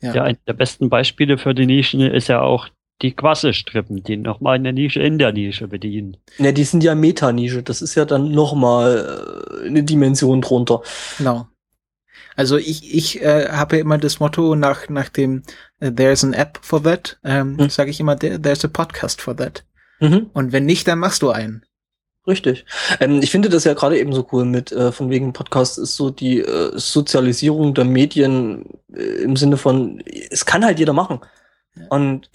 [0.00, 0.14] Ja.
[0.14, 2.68] ja, ein der besten Beispiele für die Nischen ist ja auch
[3.02, 6.16] die Quasselstrippen, die nochmal eine Nische in der Nische bedienen.
[6.38, 7.62] Ja, die sind ja Metanische.
[7.62, 10.82] Das ist ja dann nochmal äh, eine Dimension drunter.
[11.18, 11.48] Genau.
[12.36, 15.42] Also ich, ich äh, habe ja immer das Motto nach, nach dem
[15.82, 17.68] uh, There's an App for that, ähm, mhm.
[17.68, 19.64] sage ich immer, There's a Podcast for that.
[20.00, 20.30] Mhm.
[20.32, 21.64] Und wenn nicht, dann machst du einen.
[22.26, 22.64] Richtig.
[23.00, 25.96] Ähm, ich finde das ja gerade eben so cool mit, äh, von wegen Podcast ist
[25.96, 31.20] so die äh, Sozialisierung der Medien äh, im Sinne von, es kann halt jeder machen.
[31.90, 32.30] Und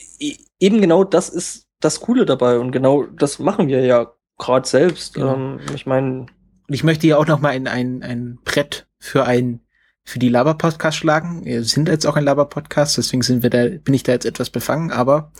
[0.59, 5.13] eben genau das ist das Coole dabei und genau das machen wir ja gerade selbst.
[5.13, 5.33] Genau.
[5.33, 6.25] Ähm, ich meine.
[6.67, 9.61] Ich möchte ja auch noch mal ein, ein, ein Brett für ein
[10.09, 11.45] für die Laber-Podcast schlagen.
[11.45, 14.49] Wir sind jetzt auch ein Laber-Podcast, deswegen sind wir da, bin ich da jetzt etwas
[14.49, 15.31] befangen, aber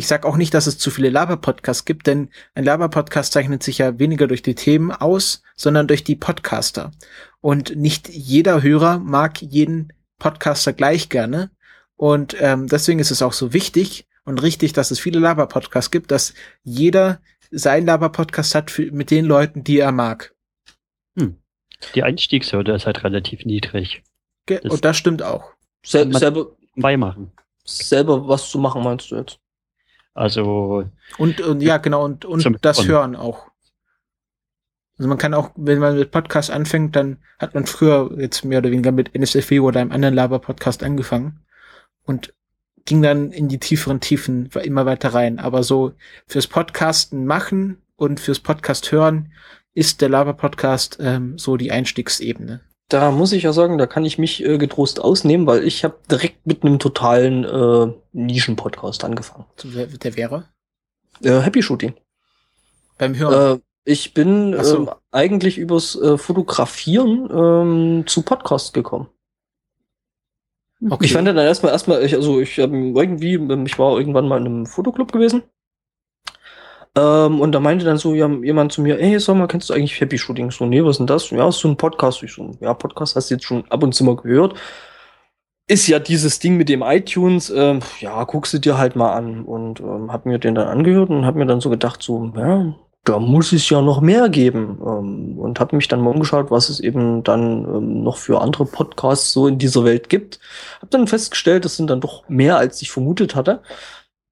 [0.00, 3.76] ich sag auch nicht, dass es zu viele Laber-Podcasts gibt, denn ein Laber-Podcast zeichnet sich
[3.76, 6.90] ja weniger durch die Themen aus, sondern durch die Podcaster.
[7.42, 11.50] Und nicht jeder Hörer mag jeden Podcaster gleich gerne.
[11.96, 16.10] Und ähm, deswegen ist es auch so wichtig und richtig, dass es viele Laber-Podcasts gibt,
[16.10, 16.32] dass
[16.62, 20.34] jeder sein Laber-Podcast hat für, mit den Leuten, die er mag.
[21.18, 21.36] Hm.
[21.94, 24.02] Die Einstiegshürde ist halt relativ niedrig.
[24.46, 25.52] Ge das und das stimmt auch.
[25.84, 27.32] Sel selber beimachen.
[27.64, 29.38] Selber was zu machen, meinst du jetzt?
[30.14, 30.84] Also.
[31.18, 33.50] Und, und ja, genau, und, und das Hören auch.
[34.98, 38.58] Also man kann auch, wenn man mit Podcast anfängt, dann hat man früher jetzt mehr
[38.58, 41.40] oder weniger mit NSFW oder einem anderen Laber-Podcast angefangen
[42.04, 42.34] und
[42.84, 45.38] ging dann in die tieferen Tiefen immer weiter rein.
[45.38, 45.92] Aber so
[46.26, 49.32] fürs Podcasten machen und fürs Podcast hören
[49.72, 52.60] ist der Lava-Podcast ähm, so die Einstiegsebene.
[52.90, 55.96] Da muss ich ja sagen, da kann ich mich äh, getrost ausnehmen, weil ich habe
[56.10, 59.46] direkt mit einem totalen äh, Nischen-Podcast angefangen.
[59.62, 60.44] Der, der wäre?
[61.22, 61.94] Äh, Happy Shooting.
[62.98, 63.58] Beim Hören?
[63.58, 64.76] Äh, ich bin so.
[64.76, 69.08] ähm, eigentlich übers äh, Fotografieren ähm, zu Podcast gekommen.
[70.88, 71.04] Okay.
[71.04, 73.34] Ich fand dann erstmal, erstmal, ich, also ich habe irgendwie,
[73.66, 75.44] ich war irgendwann mal in einem Fotoclub gewesen.
[76.96, 80.00] Ähm, und da meinte dann so jemand zu mir, ey, sag mal, kennst du eigentlich
[80.00, 80.50] Happy Shooting?
[80.50, 81.30] So, nee, was ist denn das?
[81.30, 82.22] Ja, so ein Podcast.
[82.22, 84.54] Ich so, ja, Podcast hast du jetzt schon ab und zu mal gehört.
[85.68, 89.44] Ist ja dieses Ding mit dem iTunes, ähm, ja, guckst du dir halt mal an.
[89.44, 92.74] Und ähm, hab mir den dann angehört und hab mir dann so gedacht, so, ja,
[93.04, 94.78] da muss es ja noch mehr geben.
[94.84, 98.64] Ähm, und habe mich dann mal umgeschaut, was es eben dann ähm, noch für andere
[98.66, 100.40] Podcasts so in dieser Welt gibt.
[100.78, 103.62] Habe dann festgestellt, das sind dann doch mehr, als ich vermutet hatte.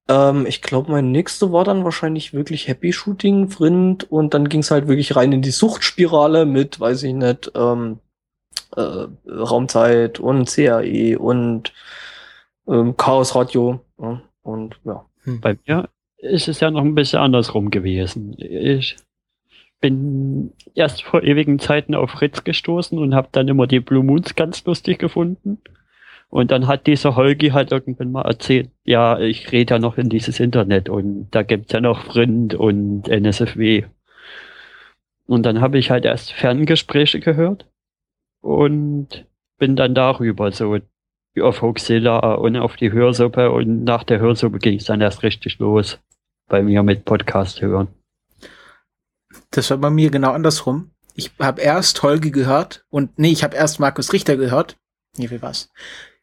[0.09, 4.11] Ähm, ich glaube, mein nächster war dann wahrscheinlich wirklich Happy Shooting, Vrind.
[4.11, 7.99] Und dann ging es halt wirklich rein in die Suchtspirale mit, weiß ich nicht, ähm,
[8.75, 11.73] äh, Raumzeit und CAE und
[12.67, 13.81] ähm, Chaos Radio.
[14.01, 15.05] Ja, und ja.
[15.23, 15.41] Hm.
[15.41, 18.35] Bei mir ist es ja noch ein bisschen andersrum gewesen.
[18.37, 18.97] Ich
[19.79, 24.35] bin erst vor ewigen Zeiten auf Fritz gestoßen und habe dann immer die Blue Moons
[24.35, 25.59] ganz lustig gefunden.
[26.29, 30.09] Und dann hat dieser Holgi halt irgendwann mal erzählt, ja, ich rede ja noch in
[30.09, 33.85] dieses Internet und da gibt's ja noch Frind und NSFW.
[35.25, 37.67] Und dann habe ich halt erst Ferngespräche gehört
[38.41, 39.25] und
[39.57, 40.77] bin dann darüber so
[41.41, 45.57] auf Hoaxilla und auf die Hörsuppe und nach der Hörsuppe ging es dann erst richtig
[45.59, 45.99] los
[46.47, 47.87] bei mir mit Podcast hören.
[49.51, 50.91] Das war bei mir genau andersrum.
[51.15, 54.77] Ich habe erst Holgi gehört und nee, ich habe erst Markus Richter gehört.
[55.17, 55.71] Nee, wie war's?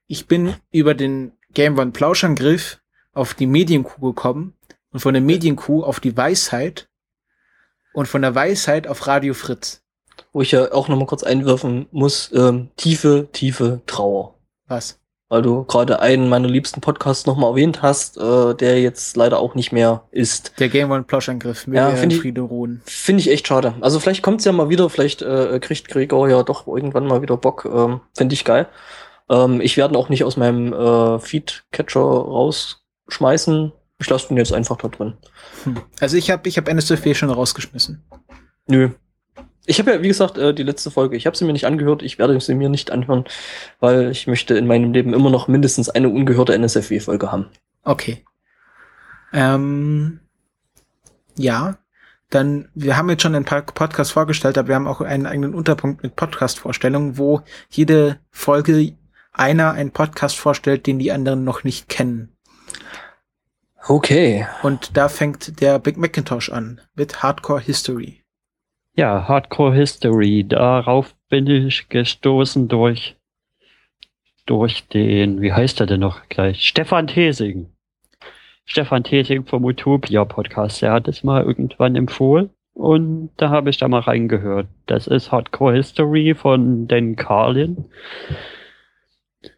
[0.06, 2.78] Ich bin über den Game One Plauschangriff
[3.12, 4.54] auf die Medienkuh gekommen
[4.92, 6.88] und von der Medienkuh auf die Weisheit
[7.92, 9.82] und von der Weisheit auf Radio Fritz.
[10.32, 14.34] Wo ich ja auch noch mal kurz einwerfen muss, ähm, tiefe, tiefe Trauer.
[14.66, 14.98] Was?
[15.28, 19.56] weil du gerade einen meiner liebsten Podcasts nochmal erwähnt hast, äh, der jetzt leider auch
[19.56, 20.52] nicht mehr ist.
[20.60, 22.80] Der Game One Plauschangriff Ja, find ich- Friede ruhen.
[22.84, 23.74] Finde ich echt schade.
[23.80, 27.36] Also vielleicht kommt's ja mal wieder, vielleicht äh, kriegt Gregor ja doch irgendwann mal wieder
[27.36, 27.64] Bock.
[27.64, 28.68] Ähm, Finde ich geil.
[29.28, 33.72] Ähm, ich werde ihn auch nicht aus meinem äh, Feed-Catcher rausschmeißen.
[33.98, 35.14] Ich lasse den jetzt einfach da drin.
[35.64, 35.80] Hm.
[36.00, 38.04] Also ich habe ich hab NSFW schon rausgeschmissen.
[38.66, 38.90] Nö.
[39.68, 42.02] Ich habe ja, wie gesagt, äh, die letzte Folge, ich habe sie mir nicht angehört,
[42.02, 43.24] ich werde sie mir nicht anhören,
[43.80, 47.46] weil ich möchte in meinem Leben immer noch mindestens eine ungehörte NSFW-Folge haben.
[47.82, 48.24] Okay.
[49.32, 50.20] Ähm,
[51.36, 51.78] ja,
[52.30, 55.54] dann, wir haben jetzt schon ein paar Podcasts vorgestellt, aber wir haben auch einen eigenen
[55.54, 58.94] Unterpunkt mit Podcast-Vorstellungen, wo jede Folge
[59.38, 62.36] einer einen Podcast vorstellt, den die anderen noch nicht kennen.
[63.88, 64.46] Okay.
[64.62, 68.22] Und da fängt der Big Macintosh an mit Hardcore History.
[68.94, 70.44] Ja, Hardcore History.
[70.48, 73.16] Darauf bin ich gestoßen durch,
[74.46, 76.66] durch den, wie heißt er denn noch gleich?
[76.66, 77.70] Stefan Thesing.
[78.64, 80.82] Stefan Thesing vom Utopia Podcast.
[80.82, 82.50] Der hat es mal irgendwann empfohlen.
[82.74, 84.66] Und da habe ich da mal reingehört.
[84.86, 87.84] Das ist Hardcore History von Dan Carlin.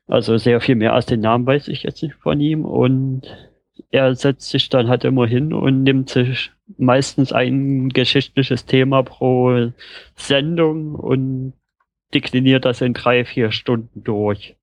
[0.08, 2.64] Also sehr viel mehr als den Namen weiß ich jetzt nicht von ihm.
[2.64, 3.22] Und
[3.90, 9.72] er setzt sich dann halt immer hin und nimmt sich meistens ein geschichtliches Thema pro
[10.16, 11.52] Sendung und
[12.14, 14.56] dekliniert das in drei, vier Stunden durch.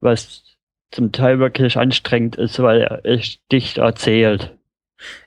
[0.00, 0.56] Was
[0.90, 4.56] zum Teil wirklich anstrengend ist, weil er echt dicht erzählt.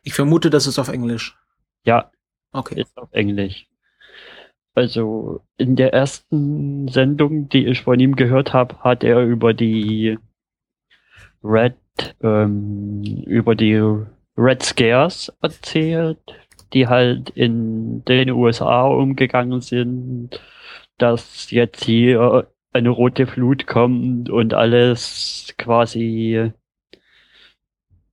[0.02, 1.38] Ich vermute, das ist auf Englisch.
[1.86, 2.12] Ja,
[2.52, 2.82] Okay.
[2.82, 3.68] ist auf Englisch.
[4.76, 10.18] Also in der ersten Sendung, die ich von ihm gehört habe, hat er über die
[11.44, 11.76] Red,
[12.22, 13.82] ähm, über die
[14.36, 16.18] Red Scares erzählt,
[16.74, 20.42] die halt in den USA umgegangen sind,
[20.98, 26.52] dass jetzt hier eine rote Flut kommt und alles quasi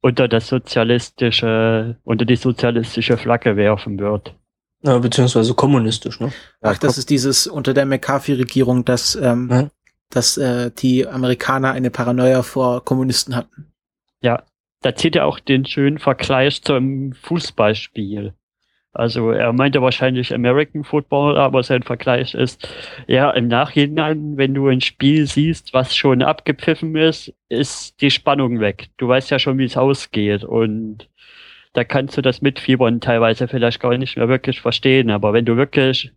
[0.03, 4.35] unter das sozialistische, unter die sozialistische Flagge werfen wird.
[4.83, 6.33] Ja, beziehungsweise kommunistisch, ne?
[6.63, 9.69] Ach, das ist dieses unter der McCarthy-Regierung, dass, ähm, Ja.
[10.09, 13.73] dass äh, die Amerikaner eine Paranoia vor Kommunisten hatten.
[14.23, 14.43] Ja,
[14.83, 18.33] da zieht er auch den schönen Vergleich zum Fußballspiel.
[18.93, 22.67] Also er meinte wahrscheinlich American Football, aber sein Vergleich ist,
[23.07, 28.59] ja, im Nachhinein, wenn du ein Spiel siehst, was schon abgepfiffen ist, ist die Spannung
[28.59, 28.89] weg.
[28.97, 31.09] Du weißt ja schon, wie es ausgeht und
[31.73, 35.11] da kannst du das Mitfiebern teilweise vielleicht gar nicht mehr wirklich verstehen.
[35.11, 36.13] Aber wenn du wirklich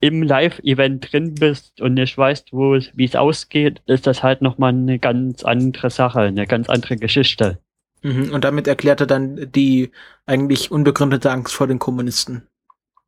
[0.00, 4.40] im Live-Event drin bist und nicht weißt, wo es, wie es ausgeht, ist das halt
[4.40, 7.58] nochmal eine ganz andere Sache, eine ganz andere Geschichte.
[8.02, 8.32] Mhm.
[8.32, 9.90] Und damit erklärt er dann die
[10.24, 12.46] eigentlich unbegründete Angst vor den Kommunisten.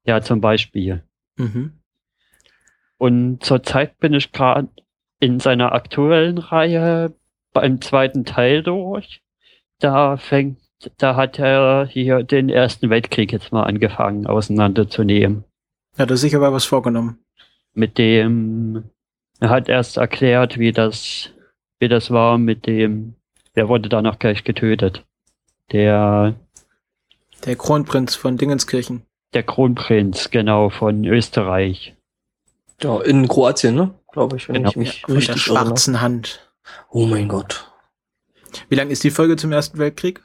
[0.04, 1.02] Ja, zum Beispiel.
[1.36, 1.72] Mhm.
[2.98, 4.68] Und zurzeit bin ich gerade
[5.18, 7.14] in seiner aktuellen Reihe
[7.52, 9.22] beim zweiten Teil durch.
[9.78, 10.58] Da fängt,
[10.98, 15.44] da hat er hier den Ersten Weltkrieg jetzt mal angefangen auseinanderzunehmen.
[15.98, 17.18] Hat er sich aber was vorgenommen.
[17.74, 18.84] Mit dem,
[19.40, 21.30] er hat erst erklärt, wie das,
[21.78, 23.14] wie das war mit dem,
[23.54, 25.04] wer wurde danach gleich getötet?
[25.72, 26.34] Der,
[27.44, 29.02] Der Kronprinz von Dingenskirchen.
[29.34, 31.94] der Kronprinz, genau, von Österreich.
[32.82, 33.94] Ja, in Kroatien, ne?
[34.12, 34.70] Glaube ich, wenn Genau.
[34.70, 35.66] ich mich der richtig erinnere.
[35.66, 36.50] schwarzen Hand.
[36.90, 37.70] Oh mein Gott.
[38.68, 40.22] Wie lang ist die Folge zum Ersten Weltkrieg?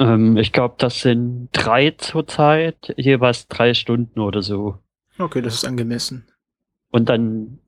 [0.00, 4.78] Ähm, ich glaube, das sind drei zurzeit, jeweils drei Stunden oder so.
[5.18, 6.26] Okay, das ist angemessen.
[6.90, 7.58] Und dann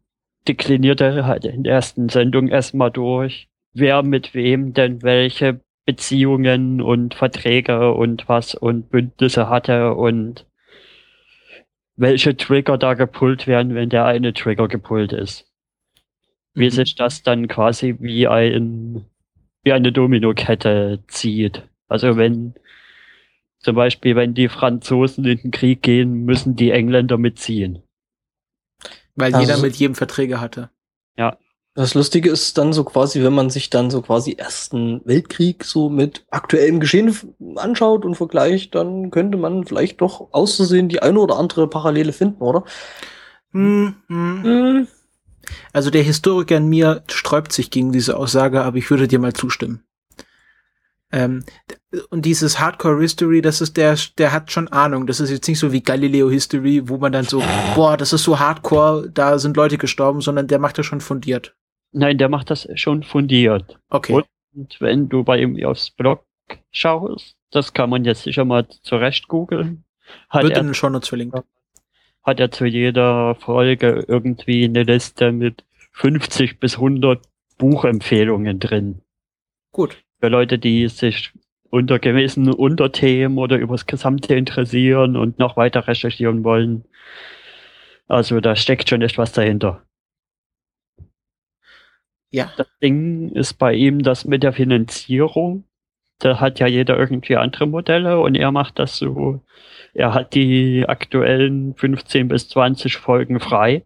[0.48, 6.80] dekliniert er halt in der ersten Sendung erstmal durch, wer mit wem denn welche Beziehungen
[6.80, 10.46] und Verträge und was und Bündnisse hatte und
[11.96, 15.50] welche Trigger da gepullt werden, wenn der eine Trigger gepullt ist.
[16.54, 16.70] Wie Mhm.
[16.70, 19.06] sich das dann quasi wie ein,
[19.62, 21.62] wie eine Dominokette zieht.
[21.88, 22.54] Also wenn,
[23.60, 27.82] zum Beispiel, wenn die Franzosen in den Krieg gehen, müssen die Engländer mitziehen.
[29.14, 30.70] Weil Also- jeder mit jedem Verträge hatte.
[31.76, 35.90] Das Lustige ist dann so quasi, wenn man sich dann so quasi Ersten Weltkrieg so
[35.90, 37.14] mit aktuellem Geschehen
[37.56, 42.42] anschaut und vergleicht, dann könnte man vielleicht doch auszusehen die eine oder andere Parallele finden,
[42.42, 42.64] oder?
[43.52, 44.42] Hm, hm.
[44.42, 44.88] Hm.
[45.74, 49.34] Also der Historiker in mir sträubt sich gegen diese Aussage, aber ich würde dir mal
[49.34, 49.82] zustimmen.
[51.12, 51.44] Ähm,
[52.10, 55.06] und dieses Hardcore History, das ist der, der hat schon Ahnung.
[55.06, 57.42] Das ist jetzt nicht so wie Galileo History, wo man dann so,
[57.74, 61.54] boah, das ist so Hardcore, da sind Leute gestorben, sondern der macht das schon fundiert.
[61.92, 63.78] Nein, der macht das schon fundiert.
[63.88, 64.12] Okay.
[64.12, 64.26] Und-
[64.80, 66.24] wenn du bei ihm aufs Blog
[66.70, 69.84] schaust, das kann man jetzt sicher mal zurecht googeln,
[70.30, 71.36] hat Wird in er, den Shownotes verlinkt.
[72.22, 77.20] hat er zu jeder Folge irgendwie eine Liste mit 50 bis 100
[77.58, 79.02] Buchempfehlungen drin.
[79.72, 80.02] Gut.
[80.26, 81.32] Für Leute, die sich
[81.70, 86.84] unter gewissen Unterthemen oder übers Gesamte interessieren und noch weiter recherchieren wollen.
[88.08, 89.84] Also da steckt schon etwas dahinter.
[92.32, 92.52] Ja.
[92.56, 95.62] Das Ding ist bei ihm das mit der Finanzierung.
[96.18, 99.44] Da hat ja jeder irgendwie andere Modelle und er macht das so.
[99.94, 103.84] Er hat die aktuellen 15 bis 20 Folgen frei.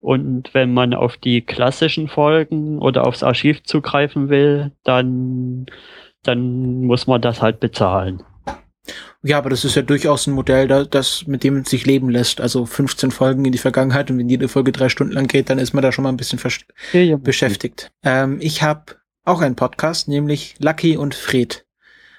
[0.00, 5.66] Und wenn man auf die klassischen Folgen oder aufs Archiv zugreifen will, dann,
[6.22, 8.22] dann muss man das halt bezahlen.
[9.22, 12.40] Ja, aber das ist ja durchaus ein Modell, das, das mit dem sich leben lässt.
[12.40, 15.58] Also 15 Folgen in die Vergangenheit und wenn jede Folge drei Stunden lang geht, dann
[15.58, 16.38] ist man da schon mal ein bisschen
[16.92, 17.16] Ja, ja.
[17.16, 17.90] beschäftigt.
[18.04, 21.66] Ähm, ich habe auch einen Podcast, nämlich Lucky und Fred.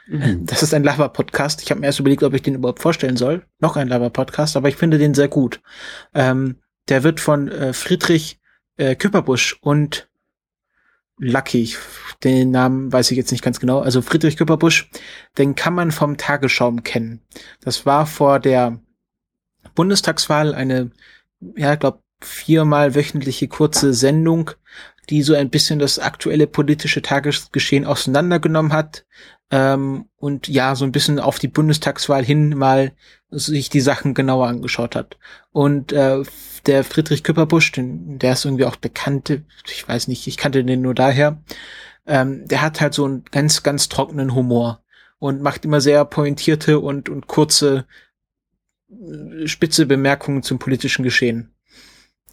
[0.08, 0.46] Mhm.
[0.46, 1.62] Das ist ein Lava-Podcast.
[1.64, 3.46] Ich habe mir erst überlegt, ob ich den überhaupt vorstellen soll.
[3.60, 5.62] Noch ein Lava-Podcast, aber ich finde den sehr gut.
[6.14, 6.58] Ähm,
[6.90, 8.40] der wird von äh, Friedrich
[8.78, 10.10] äh, Küpperbusch und
[11.18, 11.78] Lucky, ich-
[12.24, 14.90] den Namen weiß ich jetzt nicht ganz genau, also Friedrich Küpperbusch,
[15.38, 17.22] den kann man vom Tagesschaum kennen.
[17.62, 18.80] Das war vor der
[19.76, 20.92] Bundestagswahl eine,
[21.56, 24.52] ja, glaub, viermal wöchentliche kurze Sendung,
[25.10, 29.06] die so ein bisschen das aktuelle politische Tagesgeschehen auseinandergenommen hat
[29.52, 32.92] ähm, und ja, so ein bisschen auf die Bundestagswahl hin mal
[33.32, 35.18] sich die Sachen genauer angeschaut hat.
[35.52, 36.24] Und äh,
[36.66, 40.96] der Friedrich Küpperbusch, der ist irgendwie auch bekannt, ich weiß nicht, ich kannte den nur
[40.96, 41.42] daher,
[42.06, 44.84] ähm, der hat halt so einen ganz, ganz trockenen Humor
[45.20, 47.86] und macht immer sehr pointierte und, und kurze,
[48.90, 51.54] äh, spitze Bemerkungen zum politischen Geschehen.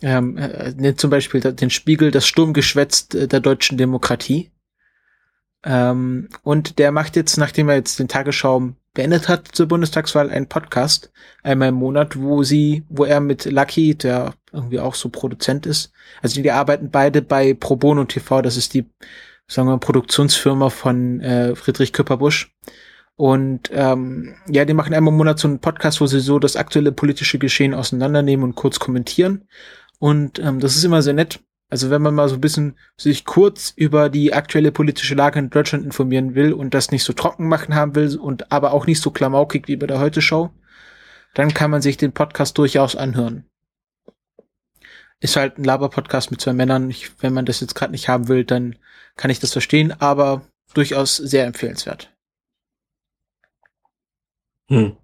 [0.03, 4.51] Ähm, äh, nennt zum Beispiel den Spiegel das Sturmgeschwätz äh, der deutschen Demokratie.
[5.67, 10.49] Ähm, und der macht jetzt, nachdem er jetzt den Tagesschau beendet hat zur Bundestagswahl, einen
[10.49, 15.67] Podcast einmal im Monat, wo sie, wo er mit Lucky, der irgendwie auch so Produzent
[15.67, 18.87] ist, also die arbeiten beide bei Pro Bono TV, das ist die,
[19.49, 22.55] sagen wir mal, Produktionsfirma von äh, Friedrich Küpperbusch.
[23.17, 26.55] Und ähm, ja, die machen einmal im Monat so einen Podcast, wo sie so das
[26.55, 29.49] aktuelle politische Geschehen auseinandernehmen und kurz kommentieren.
[29.99, 31.41] Und ähm, das ist immer sehr nett.
[31.69, 35.51] Also wenn man mal so ein bisschen sich kurz über die aktuelle politische Lage in
[35.51, 39.01] Deutschland informieren will und das nicht so trocken machen haben will und aber auch nicht
[39.01, 40.51] so klamaukig wie bei der Heute-Show,
[41.35, 43.45] dann kann man sich den Podcast durchaus anhören.
[45.19, 46.91] Ist halt ein Laber-Podcast mit zwei Männern.
[46.91, 48.77] Ich, wenn man das jetzt gerade nicht haben will, dann
[49.17, 52.15] kann ich das verstehen, aber durchaus sehr empfehlenswert.
[54.69, 54.97] Hm.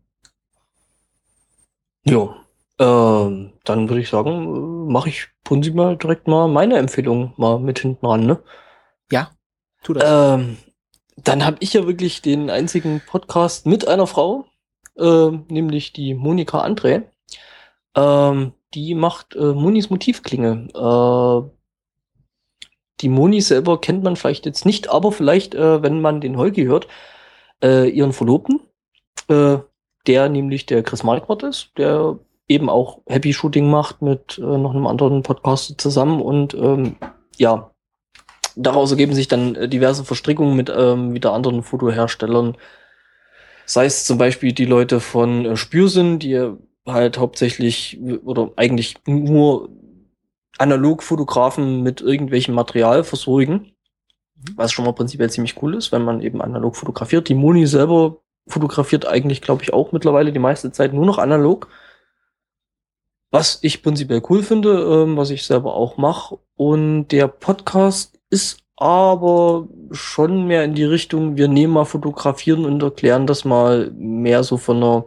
[2.05, 2.42] Jo.
[2.83, 7.79] Ähm, dann würde ich sagen, mache ich Punsi mal direkt mal meine Empfehlung mal mit
[7.79, 8.43] hinten ran, ne?
[9.11, 9.31] Ja,
[9.85, 10.05] tu das.
[10.05, 10.57] Ähm,
[11.17, 14.47] dann habe ich ja wirklich den einzigen Podcast mit einer Frau,
[14.99, 17.05] ähm, nämlich die Monika André.
[17.95, 20.69] Ähm, die macht äh, Monis Motivklinge.
[20.75, 21.49] Äh,
[23.01, 26.65] die Moni selber kennt man vielleicht jetzt nicht, aber vielleicht, äh, wenn man den Holgi
[26.65, 26.89] hört,
[27.63, 28.61] äh, ihren Verlobten,
[29.29, 29.59] äh,
[30.09, 32.19] der nämlich der Chris Marquardt ist, der
[32.49, 36.97] eben auch Happy Shooting macht mit äh, noch einem anderen Podcast zusammen und ähm,
[37.37, 37.71] ja,
[38.57, 42.57] daraus ergeben sich dann äh, diverse Verstrickungen mit ähm, wieder anderen Fotoherstellern.
[43.65, 46.53] Sei es zum Beispiel die Leute von äh, Spürsinn, die
[46.87, 49.71] halt hauptsächlich oder eigentlich nur
[50.59, 53.73] Analogfotografen mit irgendwelchem Material versorgen.
[54.57, 57.29] Was schon mal prinzipiell ziemlich cool ist, wenn man eben analog fotografiert.
[57.29, 61.69] Die Moni selber fotografiert eigentlich, glaube ich, auch mittlerweile die meiste Zeit nur noch analog.
[63.33, 66.39] Was ich prinzipiell cool finde, ähm, was ich selber auch mache.
[66.55, 72.83] Und der Podcast ist aber schon mehr in die Richtung, wir nehmen mal fotografieren und
[72.83, 75.05] erklären das mal mehr so von einer,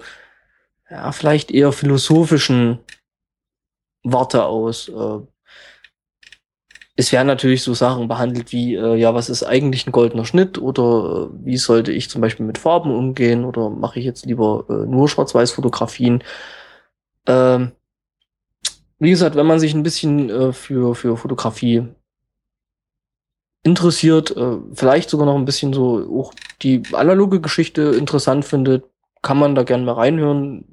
[0.90, 2.80] ja, vielleicht eher philosophischen
[4.04, 4.90] Warte aus.
[4.90, 5.20] Äh,
[6.96, 10.58] es werden natürlich so Sachen behandelt wie, äh, ja, was ist eigentlich ein goldener Schnitt
[10.58, 14.66] oder äh, wie sollte ich zum Beispiel mit Farben umgehen oder mache ich jetzt lieber
[14.70, 16.24] äh, nur Schwarz-Weiß-Fotografien.
[17.28, 17.74] Ähm,
[19.00, 21.84] wie gesagt, wenn man sich ein bisschen äh, für, für Fotografie
[23.64, 28.86] interessiert, äh, vielleicht sogar noch ein bisschen so auch die analoge Geschichte interessant findet,
[29.22, 30.66] kann man da gerne mal reinhören.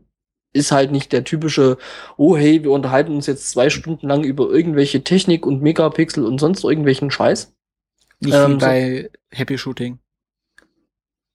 [0.52, 1.78] Ist halt nicht der typische,
[2.18, 6.38] oh hey, wir unterhalten uns jetzt zwei Stunden lang über irgendwelche Technik und Megapixel und
[6.38, 7.54] sonst irgendwelchen Scheiß.
[8.20, 9.98] Nicht ähm, wie bei Happy Shooting.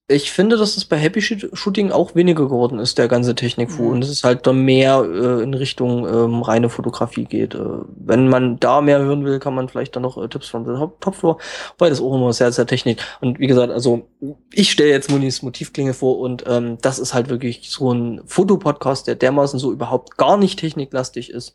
[0.09, 3.83] Ich finde, dass es bei Happy Shoot- Shooting auch weniger geworden ist, der ganze Technikfu.
[3.83, 3.89] Mhm.
[3.89, 7.55] Und es ist halt da mehr äh, in Richtung ähm, reine Fotografie geht.
[7.55, 7.65] Äh,
[7.97, 10.71] wenn man da mehr hören will, kann man vielleicht dann noch äh, Tipps von The
[10.71, 11.37] Top Top Floor,
[11.77, 13.01] weil das auch immer sehr, sehr Technik.
[13.19, 14.07] Und wie gesagt, also
[14.53, 19.07] ich stelle jetzt Munis Motivklinge vor und ähm, das ist halt wirklich so ein Fotopodcast,
[19.07, 21.53] der dermaßen so überhaupt gar nicht techniklastig ist.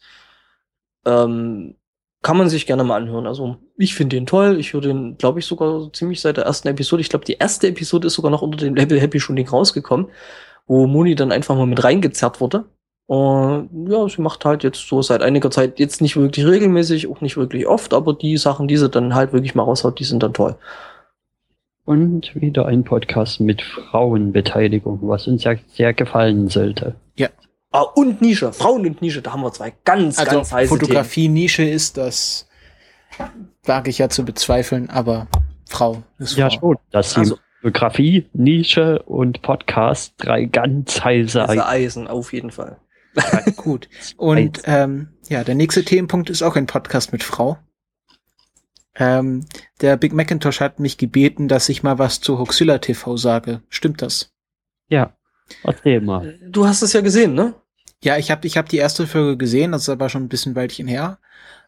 [1.06, 1.76] Ähm,
[2.22, 3.26] kann man sich gerne mal anhören.
[3.26, 4.58] Also ich finde den toll.
[4.58, 7.00] Ich höre den, glaube ich, sogar ziemlich seit der ersten Episode.
[7.00, 10.06] Ich glaube, die erste Episode ist sogar noch unter dem Label Happy Shooting rausgekommen,
[10.66, 12.64] wo Moni dann einfach mal mit reingezerrt wurde.
[13.06, 17.20] Und ja, sie macht halt jetzt so seit einiger Zeit jetzt nicht wirklich regelmäßig, auch
[17.20, 20.22] nicht wirklich oft, aber die Sachen, die sie dann halt wirklich mal raushaut, die sind
[20.22, 20.54] dann toll.
[21.84, 26.94] Und wieder ein Podcast mit Frauenbeteiligung, was uns ja sehr gefallen sollte.
[27.16, 27.28] Ja.
[27.72, 31.64] Ah, und Nische, Frauen und Nische, da haben wir zwei ganz, Also ganz heiße Fotografie-Nische
[31.64, 32.48] ist das,
[33.64, 35.26] wage ich ja zu bezweifeln, aber
[35.68, 36.58] Frau ist Ja, Frau.
[36.60, 36.78] schon.
[36.92, 41.60] Die Also- Fotografie, Nische und Podcast drei ganz heiße Eisen.
[41.60, 42.78] Eisen, auf jeden Fall.
[43.56, 43.88] Gut.
[44.16, 47.58] Und ähm, ja, der nächste Themenpunkt ist auch ein Podcast mit Frau.
[48.96, 49.46] Ähm,
[49.80, 53.62] der Big Macintosh hat mich gebeten, dass ich mal was zu Hoxilla TV sage.
[53.68, 54.32] Stimmt das?
[54.88, 55.16] Ja,
[55.62, 56.38] erzähl mal.
[56.48, 57.54] Du hast es ja gesehen, ne?
[58.02, 60.56] Ja, ich habe ich hab die erste Folge gesehen, das ist aber schon ein bisschen
[60.56, 61.18] Weilchen her.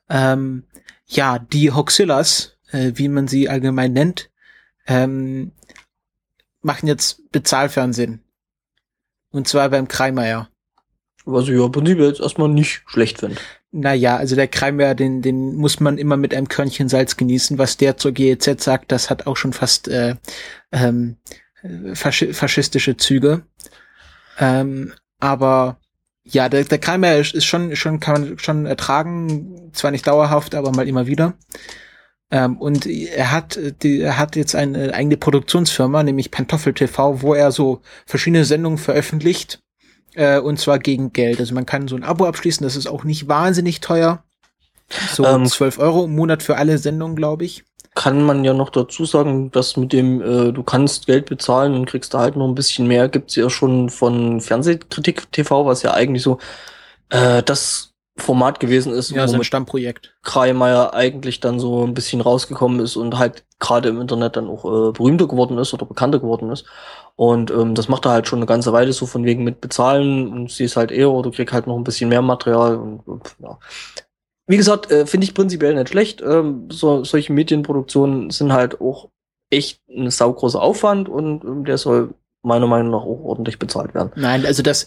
[0.08, 0.64] Ähm,
[1.06, 4.30] ja, die Hoxillas, äh, wie man sie allgemein nennt,
[4.86, 5.52] ähm,
[6.60, 8.20] machen jetzt Bezahlfernsehen.
[9.30, 10.48] Und zwar beim Kreimeier.
[11.24, 13.40] Was ich ja im Prinzip jetzt erstmal nicht schlecht finde.
[13.70, 17.58] Naja, also der Kreimeier, den, den muss man immer mit einem Körnchen Salz genießen.
[17.58, 20.16] Was der zur GEZ sagt, das hat auch schon fast äh,
[20.70, 21.16] ähm,
[21.62, 23.42] äh, faschi faschistische Züge.
[24.38, 25.78] Ähm, aber
[26.24, 30.72] ja, der, der Kreimeier ist, schon, schon, kann man schon ertragen, zwar nicht dauerhaft, aber
[30.72, 31.34] mal immer wieder.
[32.30, 37.34] Ähm, und er hat, die, er hat jetzt eine eigene Produktionsfirma, nämlich Pantoffel TV, wo
[37.34, 39.60] er so verschiedene Sendungen veröffentlicht
[40.14, 41.40] äh, und zwar gegen Geld.
[41.40, 44.24] Also man kann so ein Abo abschließen, das ist auch nicht wahnsinnig teuer.
[45.12, 47.64] So Ähm, 12 Euro im Monat für alle Sendungen, glaube ich.
[47.94, 51.86] Kann man ja noch dazu sagen, dass mit dem, äh, du kannst Geld bezahlen und
[51.86, 55.94] kriegst da halt noch ein bisschen mehr, gibt's ja schon von Fernsehkritik TV, was ja
[55.94, 56.38] eigentlich so
[57.10, 60.14] äh, das Format gewesen ist, Ja, womit Stammprojekt.
[60.22, 64.64] Kreimeier eigentlich dann so ein bisschen rausgekommen ist und halt gerade im Internet dann auch
[64.64, 66.64] äh, berühmter geworden ist oder bekannter geworden ist.
[67.16, 70.32] Und ähm, das macht er halt schon eine ganze Weile so von wegen mit bezahlen
[70.32, 73.36] und sie ist halt eher oder krieg halt noch ein bisschen mehr Material und, und
[73.40, 73.58] ja.
[74.46, 76.20] Wie gesagt, äh, finde ich prinzipiell nicht schlecht.
[76.20, 79.08] Ähm, so, solche Medienproduktionen sind halt auch
[79.50, 84.12] echt ein saugroßer Aufwand und ähm, der soll meiner Meinung nach auch ordentlich bezahlt werden.
[84.16, 84.86] Nein, also das,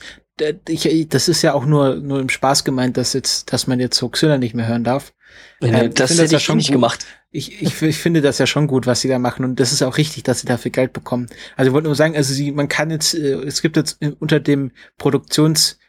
[0.67, 4.01] ich, das ist ja auch nur, nur im Spaß gemeint, dass jetzt, dass man jetzt
[4.01, 5.13] Hoxilla nicht mehr hören darf.
[5.61, 6.75] Äh, ich das finde das hätte ja ich schon nicht gut.
[6.75, 7.05] gemacht.
[7.31, 9.81] Ich, ich, ich finde das ja schon gut, was sie da machen und das ist
[9.81, 11.27] auch richtig, dass sie dafür Geld bekommen.
[11.55, 14.13] Also ich wollte nur sagen, also sie, man kann jetzt, äh, es gibt jetzt äh,
[14.19, 14.71] unter dem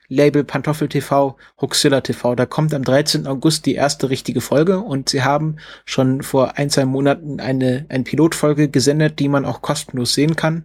[0.08, 3.26] Produktionslabel Pantoffel TV Huxilla TV, da kommt am 13.
[3.26, 8.04] August die erste richtige Folge und sie haben schon vor ein, zwei Monaten eine, eine
[8.04, 10.64] Pilotfolge gesendet, die man auch kostenlos sehen kann.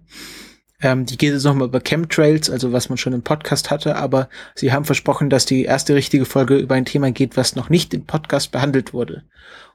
[0.82, 4.30] Ähm, die geht jetzt nochmal über Chemtrails, also was man schon im Podcast hatte, aber
[4.56, 7.94] sie haben versprochen, dass die erste richtige Folge über ein Thema geht, was noch nicht
[7.94, 9.24] im Podcast behandelt wurde.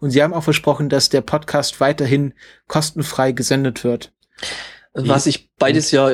[0.00, 2.34] Und sie haben auch versprochen, dass der Podcast weiterhin
[2.68, 4.12] kostenfrei gesendet wird.
[4.94, 6.10] Was ich beides ja.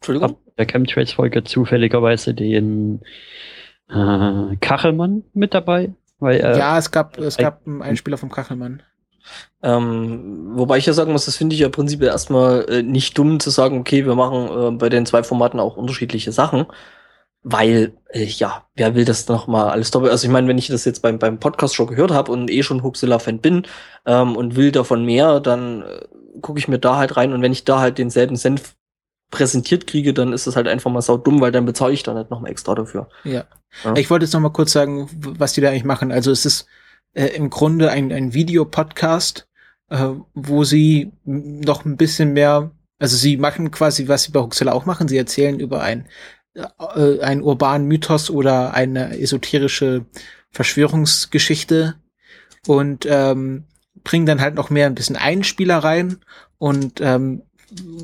[0.00, 0.30] Entschuldigung?
[0.30, 3.00] Hab der Chemtrails-Folge zufälligerweise den
[3.88, 5.92] äh, Kachelmann mit dabei.
[6.18, 8.82] Weil, äh, ja, es gab, es gab einen Einspieler vom Kachelmann.
[9.62, 13.40] Ähm, wobei ich ja sagen muss, das finde ich ja prinzipiell erstmal äh, nicht dumm
[13.40, 16.66] zu sagen, okay, wir machen äh, bei den zwei Formaten auch unterschiedliche Sachen.
[17.42, 20.12] Weil, äh, ja, wer will das noch mal alles doppelt?
[20.12, 22.62] Also ich meine, wenn ich das jetzt beim, beim Podcast schon gehört habe und eh
[22.62, 23.66] schon Huxilla-Fan bin
[24.06, 27.52] ähm, und will davon mehr, dann äh, gucke ich mir da halt rein und wenn
[27.52, 28.75] ich da halt denselben Senf
[29.30, 32.14] präsentiert kriege, dann ist das halt einfach mal sau dumm, weil dann bezahle ich da
[32.14, 33.08] nicht noch mal extra dafür.
[33.24, 33.44] Ja.
[33.84, 33.96] Ja.
[33.96, 36.12] Ich wollte jetzt noch mal kurz sagen, was die da eigentlich machen.
[36.12, 36.66] Also es ist
[37.12, 39.48] äh, im Grunde ein, ein Videopodcast,
[39.90, 44.72] äh, wo sie noch ein bisschen mehr, also sie machen quasi, was sie bei Huxella
[44.72, 46.06] auch machen, sie erzählen über ein,
[46.54, 50.06] äh, einen urbanen Mythos oder eine esoterische
[50.50, 51.96] Verschwörungsgeschichte
[52.66, 53.64] und ähm,
[54.04, 56.18] bringen dann halt noch mehr ein bisschen Einspieler rein
[56.58, 57.42] und ähm,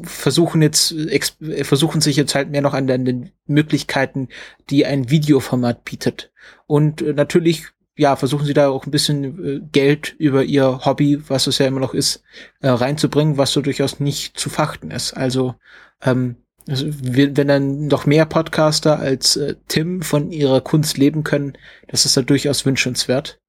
[0.05, 4.29] versuchen jetzt ex versuchen sich jetzt halt mehr noch an den, Möglichkeiten,
[4.71, 6.33] die ein Videoformat bietet.
[6.67, 11.23] Und äh, natürlich ja, versuchen sie da auch ein bisschen äh, Geld über ihr Hobby,
[11.29, 12.23] was es ja immer noch ist,
[12.61, 15.13] äh, reinzubringen, was so durchaus nicht zu fachten ist.
[15.13, 15.55] Also
[16.03, 16.37] ähm,
[16.69, 21.59] also, wenn dann noch mehr Podcaster als äh, Tim von ihrer Kunst leben können,
[21.89, 23.41] das ist da durchaus wünschenswert.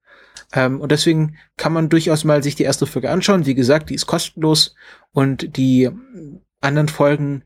[0.54, 3.46] Ähm, und deswegen kann man durchaus mal sich die erste Folge anschauen.
[3.46, 4.74] Wie gesagt, die ist kostenlos
[5.12, 5.90] und die
[6.60, 7.44] anderen Folgen,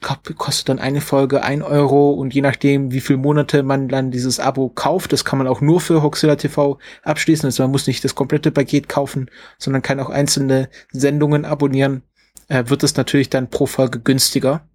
[0.00, 4.38] kostet dann eine Folge ein Euro und je nachdem, wie viele Monate man dann dieses
[4.38, 7.46] Abo kauft, das kann man auch nur für Hoxilla TV abschließen.
[7.46, 12.02] Also man muss nicht das komplette Paket kaufen, sondern kann auch einzelne Sendungen abonnieren.
[12.46, 14.68] Äh, wird es natürlich dann pro Folge günstiger.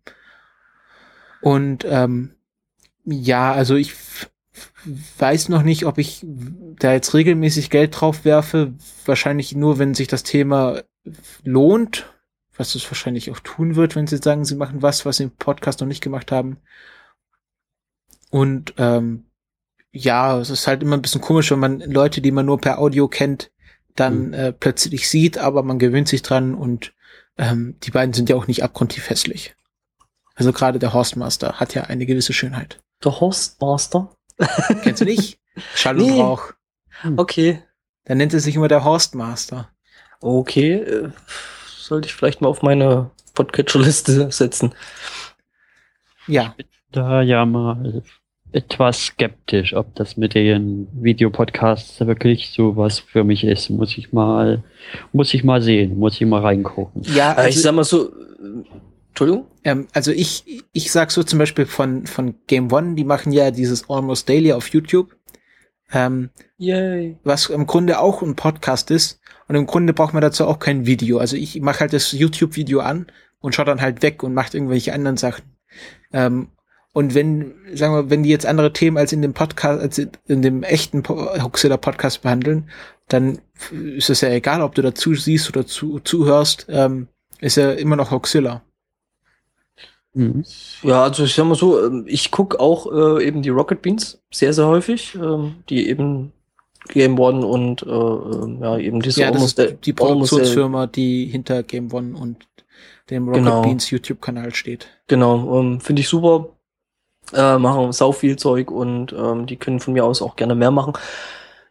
[1.41, 2.35] Und ähm,
[3.05, 3.93] ja, also ich
[5.17, 8.73] weiß noch nicht, ob ich da jetzt regelmäßig Geld drauf werfe.
[9.05, 10.81] Wahrscheinlich nur, wenn sich das Thema
[11.43, 12.13] lohnt,
[12.57, 15.31] was es wahrscheinlich auch tun wird, wenn sie sagen, sie machen was, was sie im
[15.31, 16.57] Podcast noch nicht gemacht haben.
[18.31, 19.25] Und ähm,
[19.91, 22.79] ja, es ist halt immer ein bisschen komisch, wenn man Leute, die man nur per
[22.79, 23.51] Audio kennt,
[23.95, 24.33] dann mhm.
[24.33, 26.93] äh, plötzlich sieht, aber man gewöhnt sich dran und
[27.37, 29.55] ähm, die beiden sind ja auch nicht abgrundtief hässlich.
[30.35, 32.81] Also gerade der Horstmaster hat ja eine gewisse Schönheit.
[33.03, 34.14] Der Horstmaster?
[34.83, 35.39] Kennst du nicht?
[35.75, 36.21] Schall und nee.
[36.21, 36.53] Rauch.
[37.01, 37.17] Hm.
[37.17, 37.61] Okay.
[38.05, 39.69] Dann nennt er sich immer der Horstmaster.
[40.21, 41.09] Okay, äh,
[41.65, 44.73] sollte ich vielleicht mal auf meine Podcatcher-Liste setzen.
[46.27, 46.53] Ja.
[46.57, 48.03] Ich bin da ja mal
[48.51, 53.69] etwas skeptisch, ob das mit den Videopodcasts wirklich so was für mich ist.
[53.69, 54.63] Muss ich mal,
[55.11, 57.01] muss ich mal sehen, muss ich mal reingucken.
[57.13, 58.13] Ja, also, ich sag mal so,
[59.15, 59.47] Entschuldigung?
[59.63, 63.49] Ähm, also ich, ich sag so zum Beispiel von, von Game One, die machen ja
[63.49, 65.15] dieses Almost Daily auf YouTube.
[65.93, 67.17] Ähm, Yay.
[67.23, 69.21] Was im Grunde auch ein Podcast ist.
[69.47, 71.19] Und im Grunde braucht man dazu auch kein Video.
[71.19, 73.07] Also ich mache halt das YouTube-Video an
[73.39, 75.45] und schaue dann halt weg und macht irgendwelche anderen Sachen.
[76.11, 76.49] Ähm,
[76.91, 79.97] und wenn, sagen wir, wenn die jetzt andere Themen als in dem Podcast, als
[80.27, 82.69] in dem echten Huxilla Podcast behandeln,
[83.07, 83.39] dann
[83.71, 87.07] ist es ja egal, ob du dazu siehst oder zu, zuhörst, ähm,
[87.39, 88.61] ist ja immer noch Huxilla.
[90.15, 90.43] Mhm.
[90.81, 94.21] Ja, also ich sag mal so, ähm, ich guck auch äh, eben die Rocket Beans
[94.31, 96.31] sehr, sehr häufig, ähm, die eben
[96.87, 101.63] Game One und äh, ähm, ja, eben diese ja, das ist die Produktionsfirma, die hinter
[101.63, 102.47] Game One und
[103.09, 103.61] dem Rocket genau.
[103.61, 104.87] Beans YouTube-Kanal steht.
[105.07, 106.49] Genau, ähm, finde ich super
[107.33, 110.71] äh, machen sau viel Zeug und ähm, die können von mir aus auch gerne mehr
[110.71, 110.93] machen.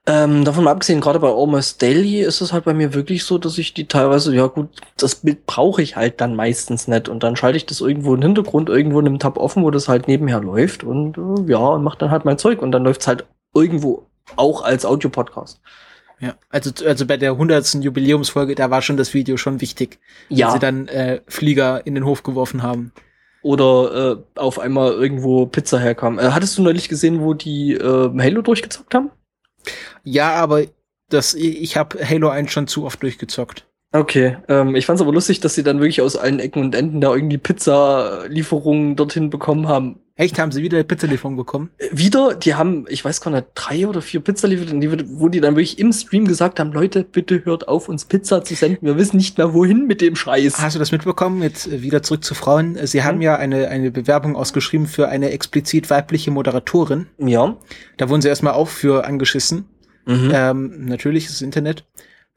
[0.07, 3.57] Ähm, davon abgesehen, gerade bei Almost Daily ist es halt bei mir wirklich so, dass
[3.57, 7.37] ich die teilweise, ja gut, das Bild brauche ich halt dann meistens nicht und dann
[7.37, 10.41] schalte ich das irgendwo im Hintergrund, irgendwo in einem Tab offen, wo das halt nebenher
[10.41, 13.25] läuft und äh, ja, und mach dann halt mein Zeug und dann läuft's halt
[13.55, 15.63] irgendwo auch als Audio-Podcast.
[16.21, 17.83] Ja, also, also bei der 100.
[17.83, 20.51] Jubiläumsfolge, da war schon das Video schon wichtig, ja.
[20.51, 22.93] sie dann äh, Flieger in den Hof geworfen haben
[23.41, 26.19] oder äh, auf einmal irgendwo Pizza herkam.
[26.19, 29.11] Äh, hattest du neulich gesehen, wo die äh, Halo durchgezockt haben?
[30.03, 30.65] Ja, aber
[31.09, 33.67] das, ich habe Halo 1 schon zu oft durchgezockt.
[33.93, 37.01] Okay, ähm, ich fand's aber lustig, dass sie dann wirklich aus allen Ecken und Enden
[37.01, 40.01] da irgendwie Pizza-Lieferungen dorthin bekommen haben.
[40.17, 41.71] Echt, haben sie wieder Pizzalieferung bekommen?
[41.79, 45.57] Äh, wieder, die haben, ich weiß gar nicht, drei oder vier Pizzalieferungen, wo die dann
[45.57, 48.87] wirklich im Stream gesagt haben, Leute, bitte hört auf, uns Pizza zu senden.
[48.87, 50.63] Wir wissen nicht mehr, wohin mit dem Scheiß.
[50.63, 51.43] Hast du das mitbekommen?
[51.43, 52.77] Jetzt äh, wieder zurück zu Frauen.
[52.77, 53.05] Äh, sie mhm.
[53.05, 57.09] haben ja eine, eine Bewerbung ausgeschrieben für eine explizit weibliche Moderatorin.
[57.19, 57.57] Ja.
[57.97, 59.67] Da wurden sie erstmal auch für angeschissen.
[60.07, 60.31] Mhm.
[60.33, 61.85] Ähm, natürlich, das Internet.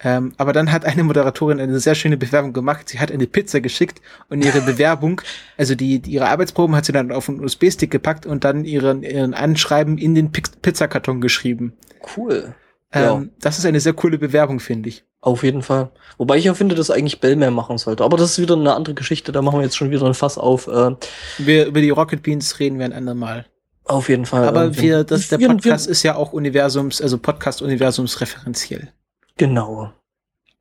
[0.04, 2.90] Ähm, aber dann hat eine Moderatorin eine sehr schöne Bewerbung gemacht.
[2.90, 5.22] Sie hat eine Pizza geschickt und ihre Bewerbung,
[5.58, 9.02] also die, die ihre Arbeitsproben hat sie dann auf einen USB-Stick gepackt und dann ihren,
[9.04, 11.74] ihren Anschreiben in den Pizzakarton geschrieben.
[12.16, 12.54] Cool.
[12.94, 13.24] Ähm, ja.
[13.42, 15.04] Das ist eine sehr coole Bewerbung, finde ich.
[15.20, 15.90] Auf jeden Fall.
[16.18, 18.04] Wobei ich ja finde, dass eigentlich Bell mehr machen sollte.
[18.04, 19.32] Aber das ist wieder eine andere Geschichte.
[19.32, 20.68] Da machen wir jetzt schon wieder ein Fass auf.
[20.68, 20.96] Äh,
[21.40, 23.46] wir, über die Rocket Beans reden wir ein andermal.
[23.84, 24.48] Auf jeden Fall.
[24.48, 28.94] Aber wir, das, der Podcast wir, ist ja auch Universums, also Podcast-Universums referenziell.
[29.38, 29.94] Genau.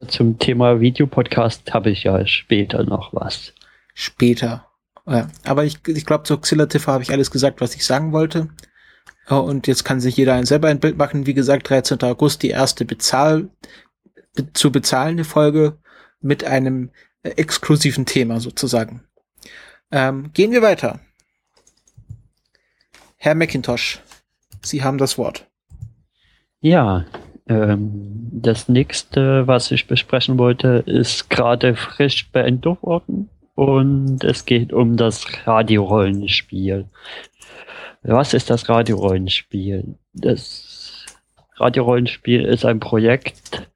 [0.06, 3.54] Zum Thema Videopodcast habe ich ja später noch was.
[3.94, 4.66] Später.
[5.06, 8.12] Ja, aber ich, ich glaube, zu Xilla TV habe ich alles gesagt, was ich sagen
[8.12, 8.48] wollte.
[9.28, 11.26] Und jetzt kann sich jeder ein selber ein Bild machen.
[11.26, 12.00] Wie gesagt, 13.
[12.02, 13.48] August die erste bezahl
[14.34, 15.78] be zu bezahlende Folge
[16.20, 16.90] mit einem
[17.22, 19.02] äh, exklusiven Thema sozusagen.
[19.90, 21.00] Ähm, gehen wir weiter.
[23.16, 24.00] Herr McIntosh,
[24.62, 25.48] Sie haben das Wort.
[26.60, 27.06] Ja,
[27.48, 34.72] ähm, das nächste, was ich besprechen wollte, ist gerade frisch beendet worden und es geht
[34.72, 36.86] um das Radiorollenspiel.
[38.02, 39.96] Was ist das Radiorollenspiel?
[40.12, 41.06] Das
[41.56, 43.68] Radiorollenspiel ist ein Projekt,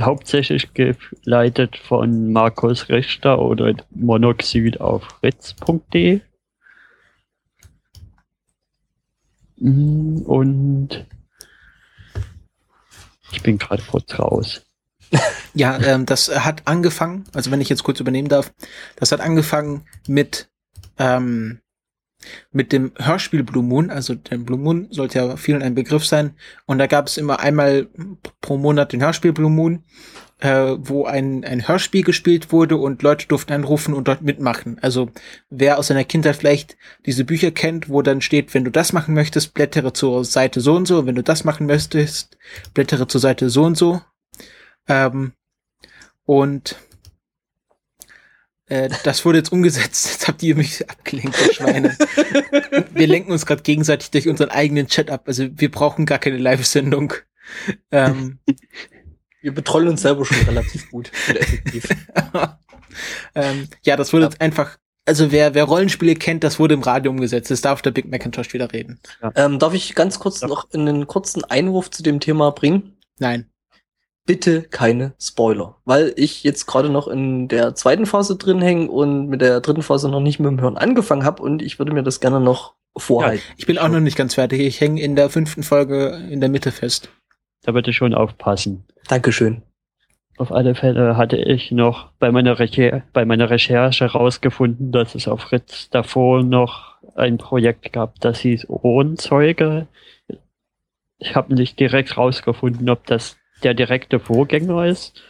[0.00, 6.20] hauptsächlich geleitet von Markus Richter oder Monoxid auf fritz.de.
[9.58, 11.06] Und
[13.36, 14.62] ich bin gerade kurz raus.
[15.54, 18.52] ja, ähm, das hat angefangen, also wenn ich jetzt kurz übernehmen darf,
[18.96, 20.48] das hat angefangen mit
[20.98, 21.60] ähm,
[22.52, 26.34] mit dem Hörspiel Blue Moon, also der Blue Moon sollte ja vielen ein Begriff sein,
[26.66, 27.88] und da gab es immer einmal
[28.40, 29.84] pro Monat den Hörspiel Blue Moon,
[30.38, 34.78] äh, wo ein, ein Hörspiel gespielt wurde und Leute durften anrufen und dort mitmachen.
[34.82, 35.10] Also
[35.48, 39.14] wer aus seiner Kindheit vielleicht diese Bücher kennt, wo dann steht, wenn du das machen
[39.14, 42.36] möchtest, blättere zur Seite so und so, wenn du das machen möchtest,
[42.74, 44.02] blättere zur Seite so und so.
[44.88, 45.32] Ähm,
[46.24, 46.76] und
[48.68, 50.10] Äh, das wurde jetzt umgesetzt.
[50.10, 51.96] Jetzt habt ihr mich abgelenkt, ihr Schweine.
[52.92, 55.24] wir lenken uns gerade gegenseitig durch unseren eigenen Chat ab.
[55.26, 57.14] Also wir brauchen gar keine Live-Sendung.
[57.90, 58.38] Ähm,
[59.40, 61.88] Wir betrollen uns selber schon relativ gut und effektiv.
[63.36, 64.76] ähm, ja, das wurde jetzt einfach.
[65.04, 67.52] Also wer, wer Rollenspiele kennt, das wurde im Radio umgesetzt.
[67.52, 68.98] Das darf der Big Macintosh wieder reden.
[69.36, 70.48] Ähm, darf ich ganz kurz Ja.
[70.48, 72.96] noch einen kurzen Einwurf zu dem Thema bringen?
[73.20, 73.48] Nein.
[74.26, 79.28] Bitte keine Spoiler, weil ich jetzt gerade noch in der zweiten Phase drin hänge und
[79.28, 82.02] mit der dritten Phase noch nicht mit dem Hören angefangen habe und ich würde mir
[82.02, 83.44] das gerne noch vorhalten.
[83.56, 84.60] Ich bin auch noch nicht ganz fertig.
[84.60, 87.08] Ich hänge in der fünften Folge in der Mitte fest.
[87.62, 88.84] Da würde ich schon aufpassen.
[89.08, 89.62] Dankeschön.
[90.38, 95.28] Auf alle Fälle hatte ich noch bei meiner, Recher bei meiner Recherche herausgefunden, dass es
[95.28, 99.86] auf Fritz davor noch ein Projekt gab, das hieß Ohrenzeuge.
[101.18, 105.22] Ich habe nicht direkt rausgefunden, ob das der direkte Vorgänger ist.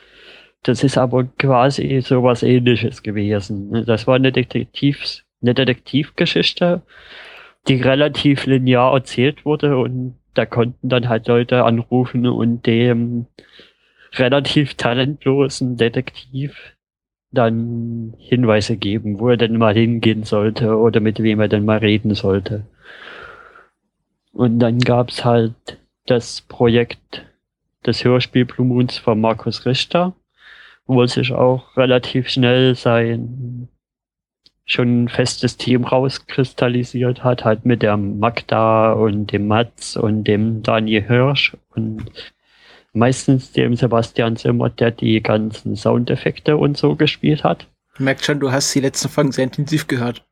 [0.63, 3.85] Das ist aber quasi sowas ähnliches gewesen.
[3.87, 6.83] Das war eine, Detektivs eine Detektivgeschichte,
[7.69, 13.27] die relativ linear erzählt wurde und da konnten dann halt Leute anrufen und dem
[14.15, 16.77] relativ talentlosen Detektiv
[17.33, 21.79] dann Hinweise geben, wo er denn mal hingehen sollte oder mit wem er denn mal
[21.79, 22.67] reden sollte.
[24.33, 25.55] Und dann gab's halt
[26.07, 27.25] das Projekt
[27.87, 30.15] des Hörspiel Blue Moons von Markus Richter,
[30.87, 33.69] wo sich auch relativ schnell sein
[34.69, 41.03] schon festes Team rauskristallisiert hat, halt mit der Magda und dem Mats und dem Daniel
[41.07, 42.11] Hirsch und
[42.93, 47.69] meistens dem Sebastian Zimmer, der die ganzen Soundeffekte und so gespielt hat.
[47.97, 50.25] Du merkst schon, du hast die letzten Folgen sehr intensiv gehört.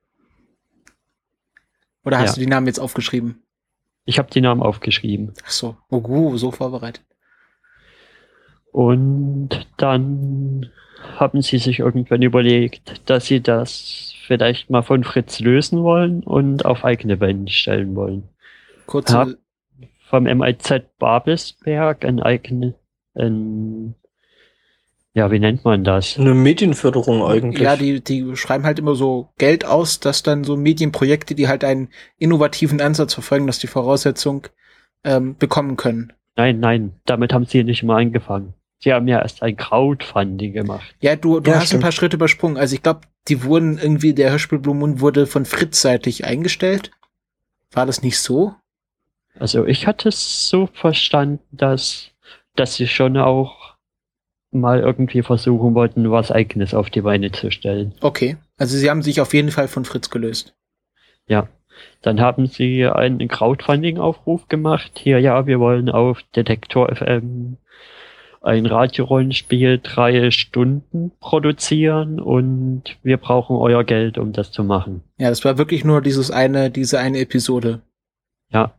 [2.05, 2.34] Oder hast Ja.
[2.34, 3.42] du die Namen jetzt aufgeschrieben?
[4.05, 5.32] Ich habe die Namen aufgeschrieben.
[5.44, 5.76] Ach so.
[5.90, 7.05] Oh, so vorbereitet.
[8.74, 10.68] Und dann
[11.16, 16.64] haben sie sich irgendwann überlegt, dass sie das vielleicht mal von Fritz lösen wollen und
[16.64, 18.24] auf eigene Beine stellen wollen.
[18.86, 19.26] Kurze, Ja.
[20.08, 22.74] Vom MIZ Babelsberg ein eigene,
[23.14, 23.94] ein,
[25.12, 26.18] ja, wie nennt man das?
[26.18, 27.62] Eine Medienförderung eigentlich.
[27.62, 31.62] Ja, die, die schreiben halt immer so Geld aus, dass dann so Medienprojekte, die halt
[31.62, 34.48] einen innovativen Ansatz verfolgen, dass die Voraussetzung
[35.04, 36.12] ähm, bekommen können.
[36.34, 38.54] Nein, nein, damit haben sie nicht mal angefangen.
[38.80, 40.94] Sie haben ja erst ein Crowdfunding gemacht.
[41.00, 41.80] Ja, du, du Ja, hast stimmt.
[41.80, 42.56] ein paar Schritte übersprungen.
[42.58, 46.90] Also ich glaube, die wurden irgendwie, der Hörspiel Blue Moon wurde von Fritz seitig eingestellt.
[47.72, 48.54] War das nicht so?
[49.38, 52.10] Also ich hatte es so verstanden, dass,
[52.56, 53.74] dass sie schon auch
[54.50, 57.94] mal irgendwie versuchen wollten, was eigenes auf die Beine zu stellen.
[58.00, 58.36] Okay.
[58.58, 60.54] Also sie haben sich auf jeden Fall von Fritz gelöst.
[61.26, 61.48] Ja.
[62.02, 64.92] Dann haben sie einen Crowdfunding-Aufruf gemacht.
[64.96, 67.56] Hier, ja, wir wollen auf Detektor FM
[68.45, 75.03] ein Radiorollenspiel drei Stunden produzieren und wir brauchen euer Geld, um das zu machen.
[75.18, 77.80] Ja, das war wirklich nur dieses eine, diese eine Episode.
[78.51, 78.74] Ja.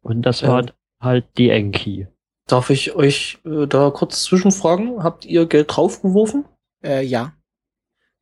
[0.00, 0.70] Und das war Ähm.
[1.00, 2.06] halt die Enki.
[2.46, 5.02] Darf ich euch äh, da kurz zwischenfragen?
[5.02, 6.44] Habt ihr Geld draufgeworfen?
[6.82, 7.34] Äh, ja.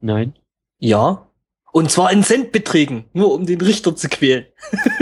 [0.01, 0.35] Nein?
[0.79, 1.27] Ja.
[1.73, 4.47] Und zwar in Centbeträgen, nur um den Richter zu quälen.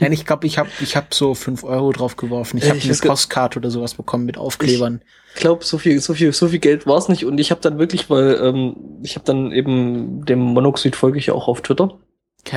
[0.00, 2.58] Nein, ich glaube, ich habe ich hab so fünf Euro drauf geworfen.
[2.58, 5.02] Ich Äh, habe eine Postkarte oder sowas bekommen mit Aufklebern.
[5.34, 7.24] Ich glaube, so viel, so viel, so viel Geld war es nicht.
[7.24, 11.26] Und ich habe dann wirklich, weil ähm, ich habe dann eben dem Monoxid folge ich
[11.26, 11.98] ja auch auf Twitter.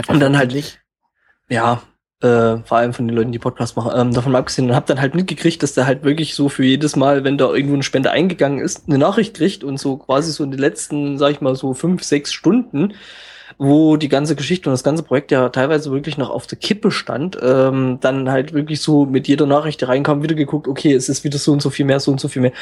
[0.08, 0.80] Und dann halt- nicht.
[1.50, 1.82] Ja,
[2.22, 4.86] äh, vor allem von den Leuten, die Podcasts machen, ähm, davon mal abgesehen und habe
[4.86, 7.84] dann halt mitgekriegt, dass der halt wirklich so für jedes Mal, wenn da irgendwo eine
[7.84, 11.42] Spende eingegangen ist, eine Nachricht kriegt und so quasi so in den letzten, sag ich
[11.42, 12.94] mal, so fünf, sechs Stunden,
[13.58, 16.91] wo die ganze Geschichte und das ganze Projekt ja teilweise wirklich noch auf der Kippe
[16.91, 21.10] stand, ähm, dann halt wirklich so mit jeder Nachricht, die reinkam, wieder geguckt, okay, es
[21.10, 22.54] ist wieder so und so viel mehr, so und so viel mehr.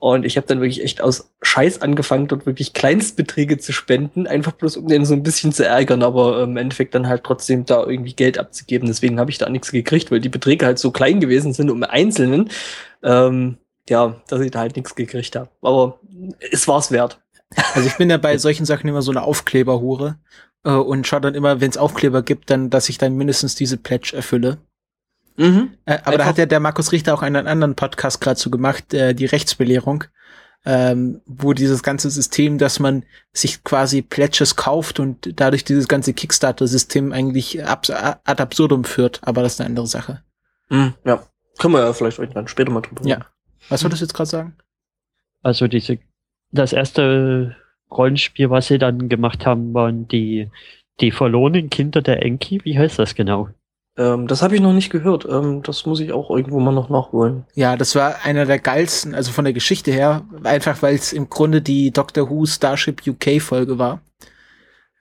[0.00, 4.52] Und ich habe dann wirklich echt aus Scheiß angefangen, dort wirklich Kleinstbeträge zu spenden, einfach
[4.52, 7.66] bloß um den so ein bisschen zu ärgern, aber ähm, im Endeffekt dann halt trotzdem
[7.66, 8.88] da irgendwie Geld abzugeben.
[8.88, 11.82] Deswegen habe ich da nichts gekriegt, weil die Beträge halt so klein gewesen sind um
[11.82, 12.48] Einzelnen,
[13.02, 13.58] ähm,
[13.90, 15.50] ja, dass ich da halt nichts gekriegt habe.
[15.60, 16.00] Aber
[16.50, 17.20] es war's wert.
[17.74, 20.18] Also ich bin ja bei solchen Sachen immer so eine Aufkleberhure
[20.64, 23.76] äh, und schaue dann immer, wenn es Aufkleber gibt, dann, dass ich dann mindestens diese
[23.76, 24.58] Pledge erfülle.
[25.36, 25.74] Mhm.
[25.84, 28.50] Äh, aber da Einfach- hat ja der Markus Richter auch einen anderen Podcast gerade zu
[28.50, 30.04] gemacht, äh, die Rechtsbelehrung,
[30.64, 36.12] ähm, wo dieses ganze System, dass man sich quasi Pledges kauft und dadurch dieses ganze
[36.12, 39.20] Kickstarter-System eigentlich abs ad absurdum führt.
[39.22, 40.22] Aber das ist eine andere Sache.
[40.68, 41.26] Mhm, ja.
[41.58, 43.16] Können wir ja vielleicht irgendwann später mal drüber Ja.
[43.16, 43.26] reden.
[43.70, 44.56] Was wolltest du jetzt gerade sagen?
[45.42, 45.98] Also diese,
[46.52, 47.56] das erste
[47.90, 50.48] Rollenspiel, was sie dann gemacht haben, waren die,
[51.00, 52.60] die verlorenen Kinder der Enki.
[52.64, 53.48] Wie heißt das genau?
[53.96, 55.26] Ähm, das habe ich noch nicht gehört.
[55.28, 57.44] Ähm, das muss ich auch irgendwo mal noch nachholen.
[57.54, 61.28] Ja, das war einer der geilsten, also von der Geschichte her, einfach weil es im
[61.28, 64.00] Grunde die Doctor Who Starship UK Folge war.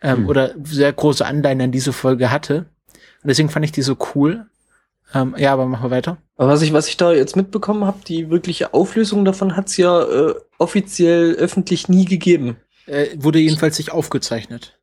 [0.01, 0.27] Ähm, Hm.
[0.27, 2.65] Oder sehr große Anleihen an diese Folge hatte.
[3.21, 4.45] Und deswegen fand ich die so cool.
[5.13, 6.17] Ähm, ja, aber machen wir weiter.
[6.35, 10.03] Aber was ich, was ich da jetzt mitbekommen habe, die wirkliche Auflösung davon hat's ja
[10.03, 12.57] äh, offiziell öffentlich nie gegeben.
[12.85, 14.79] Äh, wurde jedenfalls nicht aufgezeichnet.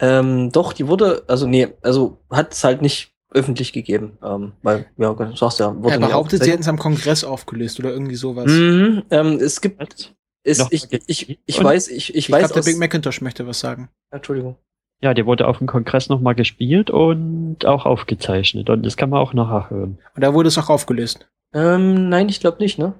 [0.00, 4.18] Ähm, doch, die wurde, also nee, also hat's halt nicht öffentlich gegeben.
[4.22, 7.78] Ähm, weil, ja, du sagst ja, wurde Er behauptet, sie hätten es am Kongress aufgelöst
[7.78, 8.46] oder irgendwie sowas.
[8.50, 12.62] Mhm, ähm, es gibt, es, ich, ich, ich Und- weiß, ich, ich Ich weiß glaube,
[12.62, 13.88] der Big Macintosh möchte was sagen.
[14.10, 14.56] Entschuldigung.
[15.02, 18.70] Ja, die wurde auf dem Kongress nochmal gespielt und auch aufgezeichnet.
[18.70, 19.98] Und das kann man auch nachher hören.
[20.14, 21.28] Und da wurde es auch aufgelöst.
[21.52, 22.94] Ähm, nein, ich glaube nicht, ne?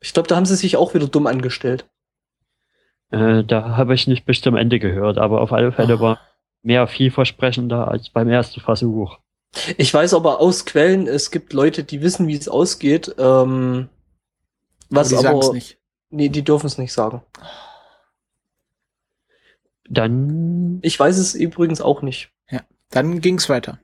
[0.00, 1.86] Ich glaube, da haben sie sich auch wieder dumm angestellt.
[3.10, 6.00] Äh, da habe ich nicht bis zum Ende gehört, aber auf alle Fälle Ah.
[6.00, 6.20] war
[6.62, 9.18] mehr vielversprechender als beim ersten Versuch.
[9.76, 13.14] Ich weiß aber aus Quellen, es gibt Leute, die wissen, wie es ausgeht.
[13.18, 13.88] Ähm,
[14.88, 15.78] was die sagen's aber, nicht.
[16.10, 17.22] nee, die dürfen es nicht sagen.
[19.90, 22.30] Dann, Ich weiß es übrigens auch nicht.
[22.90, 23.78] Dann ging's weiter.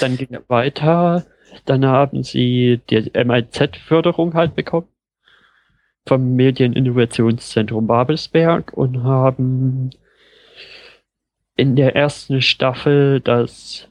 [0.00, 1.26] dann ging es weiter.
[1.64, 4.88] Dann haben sie die MIZ-Förderung halt bekommen
[6.06, 9.90] vom Medieninnovationszentrum Babelsberg und haben
[11.56, 13.88] in der ersten Staffel das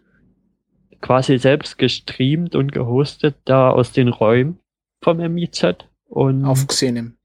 [1.01, 4.59] quasi selbst gestreamt und gehostet da aus den Räumen
[5.01, 5.75] vom MIZ
[6.07, 7.15] und, Auf Xenim.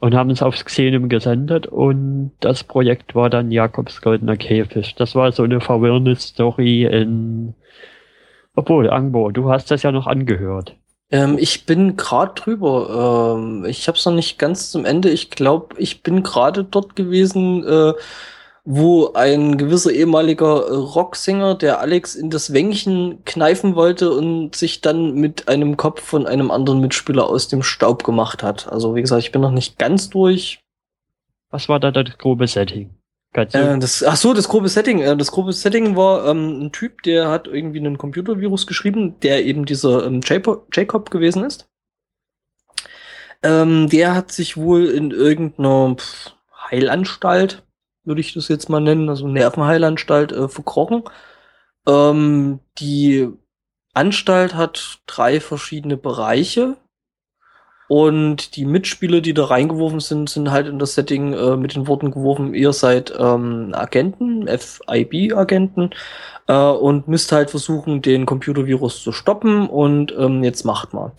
[0.00, 4.94] Und haben es aufs Xenim gesendet und das Projekt war dann Jakobs Goldener Käfig.
[4.96, 7.54] Das war so eine verwirrende Story in
[8.54, 10.76] obwohl, Angbo, du hast das ja noch angehört.
[11.10, 13.36] Ähm, ich bin gerade drüber.
[13.38, 15.10] Ähm, ich habe es noch nicht ganz zum Ende.
[15.10, 17.92] Ich glaube, ich bin gerade dort gewesen, äh,
[18.72, 25.14] wo ein gewisser ehemaliger Rocksänger, der Alex in das Wängchen kneifen wollte und sich dann
[25.14, 28.70] mit einem Kopf von einem anderen Mitspieler aus dem Staub gemacht hat.
[28.70, 30.62] Also wie gesagt, ich bin noch nicht ganz durch.
[31.50, 32.94] Was war da das grobe Setting?
[33.32, 35.00] Äh, das, ach so, das grobe Setting.
[35.00, 39.44] Äh, das grobe Setting war ähm, ein Typ, der hat irgendwie einen Computervirus geschrieben, der
[39.44, 41.68] eben dieser ähm, Jacob, gewesen ist.
[43.42, 45.96] Ähm, der hat sich wohl in irgendeiner
[46.70, 47.64] Heilanstalt,
[48.04, 51.04] würde ich das jetzt mal nennen, also Nervenheilanstalt, äh, verkrochen.
[51.86, 53.28] Ähm, die
[53.94, 56.76] Anstalt hat drei verschiedene Bereiche.
[57.88, 61.88] Und die Mitspieler, die da reingeworfen sind, sind halt in das Setting äh, mit den
[61.88, 65.90] Worten geworfen, ihr seid ähm, Agenten, FIB-Agenten,
[66.46, 71.10] äh, und müsst halt versuchen, den Computervirus zu stoppen und ähm, jetzt macht mal.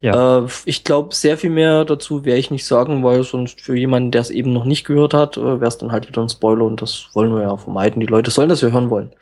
[0.00, 0.38] Ja.
[0.38, 4.10] Äh, ich glaube, sehr viel mehr dazu werde ich nicht sagen, weil sonst für jemanden,
[4.10, 6.64] der es eben noch nicht gehört hat, äh, wäre es dann halt wieder ein Spoiler
[6.64, 8.00] und das wollen wir ja vermeiden.
[8.00, 9.12] Die Leute sollen das ja hören wollen.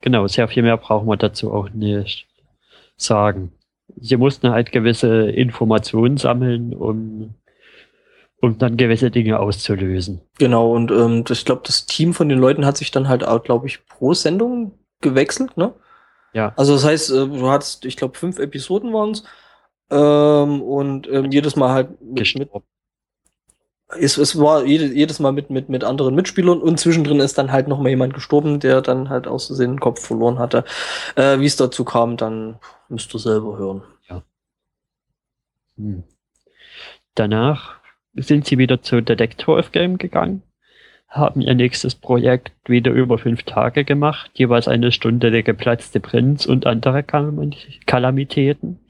[0.00, 2.28] Genau, sehr viel mehr brauchen wir dazu auch nicht
[2.96, 3.52] sagen.
[3.96, 7.34] Sie mussten halt gewisse Informationen sammeln, um,
[8.40, 10.20] um dann gewisse Dinge auszulösen.
[10.38, 13.42] Genau, und ähm, ich glaube, das Team von den Leuten hat sich dann halt auch,
[13.42, 15.74] glaube ich, pro Sendung gewechselt, ne?
[16.32, 16.52] Ja.
[16.56, 19.24] Also das heißt, äh, du hattest, ich glaube, fünf Episoden waren es.
[19.92, 22.50] Ähm, und ähm, jedes Mal halt mit, mit
[23.98, 27.52] es, es war jede, jedes Mal mit, mit, mit anderen Mitspielern und zwischendrin ist dann
[27.52, 30.64] halt noch mal jemand gestorben, der dann halt aus Versehen den Kopf verloren hatte.
[31.14, 33.82] Äh, Wie es dazu kam, dann müsst ihr selber hören.
[35.76, 36.04] Hm.
[37.14, 37.76] Danach
[38.14, 40.42] sind sie wieder zu Detective Game gegangen,
[41.08, 46.46] haben ihr nächstes Projekt wieder über fünf Tage gemacht, jeweils eine Stunde der geplatzte Prinz
[46.46, 47.52] und andere Kalam-
[47.86, 48.80] Kalamitäten.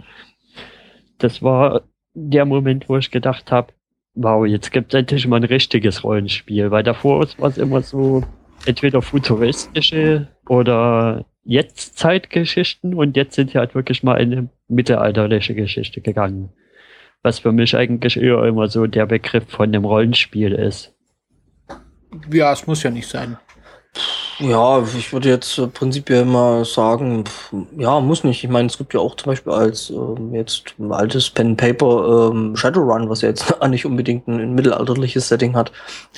[1.23, 1.83] Das war
[2.15, 3.73] der Moment, wo ich gedacht habe,
[4.15, 8.25] wow, jetzt gibt es endlich mal ein richtiges Rollenspiel, weil davor war es immer so
[8.67, 15.55] entweder futuristische oder jetzt Zeitgeschichten und jetzt sind sie halt wirklich mal in eine mittelalterliche
[15.55, 16.51] Geschichte gegangen.
[17.23, 20.93] Was für mich eigentlich eher immer so der Begriff von dem Rollenspiel ist.
[22.33, 23.39] Ja, es muss ja nicht sein.
[24.39, 27.25] Ja, ich würde jetzt äh, prinzipiell mal sagen,
[27.77, 28.43] ja, muss nicht.
[28.43, 31.57] Ich meine, es gibt ja auch zum Beispiel als ähm, jetzt ein altes Pen and
[31.59, 35.71] Paper ähm, Shadowrun, was ja jetzt nicht unbedingt ein, ein mittelalterliches Setting hat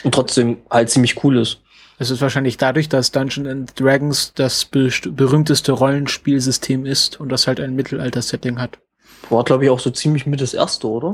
[0.05, 1.61] und trotzdem halt ziemlich cool ist.
[1.99, 7.47] Es ist wahrscheinlich dadurch, dass Dungeons and Dragons das best- berühmteste Rollenspielsystem ist und das
[7.47, 8.79] halt ein Mittelalter-Setting hat.
[9.31, 11.13] War, glaube ich, auch so ziemlich mit das erste, oder?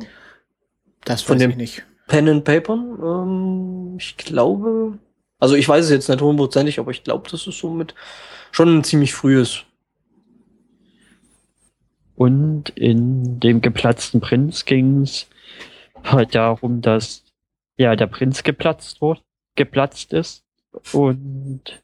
[1.04, 1.82] Das Von weiß dem- ich nicht.
[2.08, 4.98] Pen and Paper, ähm, ich glaube,
[5.40, 7.94] also ich weiß es jetzt nicht hundertprozentig, aber ich glaube, das ist so mit
[8.52, 9.64] schon ein ziemlich frühes.
[12.14, 15.26] Und in dem geplatzten Prinz ging es
[16.04, 17.24] halt darum, dass
[17.78, 19.22] ja der Prinz geplatzt wurde,
[19.56, 20.44] geplatzt ist
[20.92, 21.82] und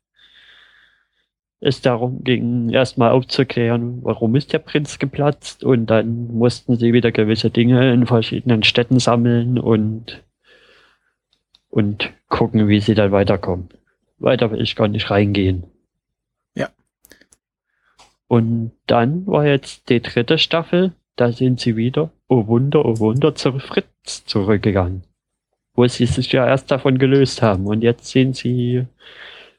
[1.61, 7.13] es darum ging, erstmal aufzuklären, warum ist der Prinz geplatzt und dann mussten sie wieder
[7.13, 10.23] gewisse Dinge in verschiedenen Städten sammeln und,
[11.77, 13.69] und gucken, wie sie dann weiterkommen.
[14.19, 15.65] Weiter will ich gar nicht reingehen.
[16.55, 16.71] Ja.
[18.29, 23.35] Und dann war jetzt die dritte Staffel, da sind sie wieder, oh Wunder, oh Wunder,
[23.35, 25.03] zu Fritz zurückgegangen.
[25.75, 27.67] Wo sie sich ja erst davon gelöst haben.
[27.67, 28.87] Und jetzt sind sie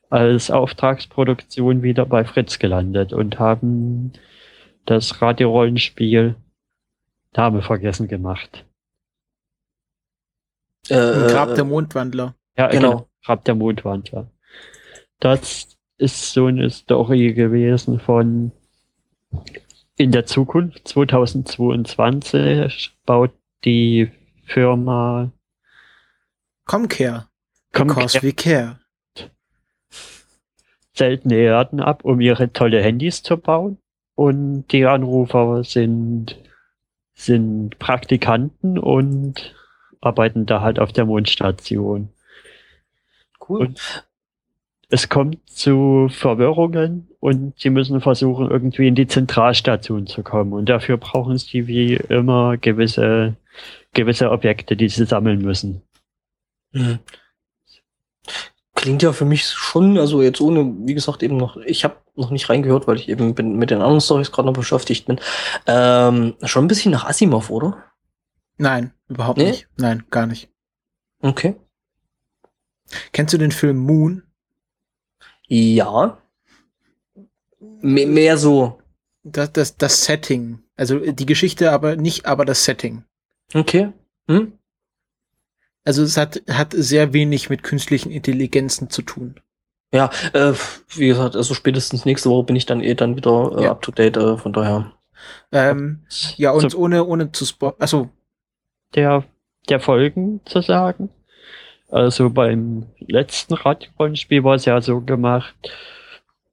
[0.10, 4.14] als Auftragsproduktion wieder bei Fritz gelandet und haben
[4.86, 6.34] das Radiorollenspiel
[7.36, 8.66] Name vergessen gemacht.
[10.90, 12.36] Äh, Grab der Mondwandler.
[12.58, 12.90] Ja, genau.
[12.90, 13.10] genau.
[13.26, 14.30] Grab der Mondwandler.
[15.20, 18.52] Das ist so eine Story gewesen von
[19.96, 23.32] in der Zukunft 2022 baut
[23.66, 24.12] die
[24.46, 25.32] Firma
[26.66, 27.28] Comcare.
[27.74, 28.80] Because we care
[30.98, 33.78] seltene Erden ab, um ihre tolle Handys zu bauen.
[34.16, 36.38] Und die Anrufer sind,
[37.14, 39.56] sind Praktikanten und
[40.02, 42.10] arbeiten da halt auf der Mondstation.
[43.48, 43.62] Cool.
[43.62, 44.06] Und
[44.90, 50.54] es kommt zu Verwirrungen und sie müssen versuchen, irgendwie in die Zentralstation zu kommen.
[50.54, 53.36] Und dafür brauchen sie wie immer gewisse,
[53.94, 55.82] gewisse Objekte, die sie sammeln müssen.
[56.72, 57.00] Mhm
[58.78, 62.30] klingt ja für mich schon, also jetzt ohne, wie gesagt, eben noch, ich habe noch
[62.30, 65.20] nicht reingehört, weil ich eben bin, mit den anderen Stories gerade noch beschäftigt bin.
[65.66, 67.87] Ähm, schon ein bisschen nach Asimov, oder?
[68.58, 69.52] Nein, überhaupt nee?
[69.52, 69.68] nicht.
[69.78, 70.50] Nein, gar nicht.
[71.20, 71.56] Okay.
[73.12, 74.24] Kennst du den Film Moon?
[75.48, 76.18] Ja.
[77.82, 78.80] M mehr so.
[79.24, 80.60] Das, das, das Setting.
[80.76, 83.04] Also die Geschichte aber nicht, aber das Setting.
[83.54, 83.92] Okay.
[84.30, 84.54] Hm?
[85.84, 89.40] Also es hat, hat sehr wenig mit künstlichen Intelligenzen zu tun.
[89.94, 90.54] Ja, äh,
[90.90, 93.72] wie gesagt, also spätestens nächste Woche bin ich dann eh dann wieder äh, ja.
[93.72, 94.92] up to date, äh, von daher.
[95.52, 96.06] Ähm,
[96.36, 98.10] ja, und so, ohne, ohne zu spoilern, also.
[98.96, 99.24] Der,
[99.70, 101.10] der Folgen zu sagen.
[101.90, 105.56] Also beim letzten Radrollenspiel war es ja so gemacht.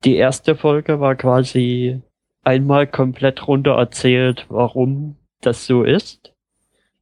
[0.04, 2.02] Die erste Folge war quasi
[2.42, 6.32] einmal komplett runter erzählt, warum das so ist.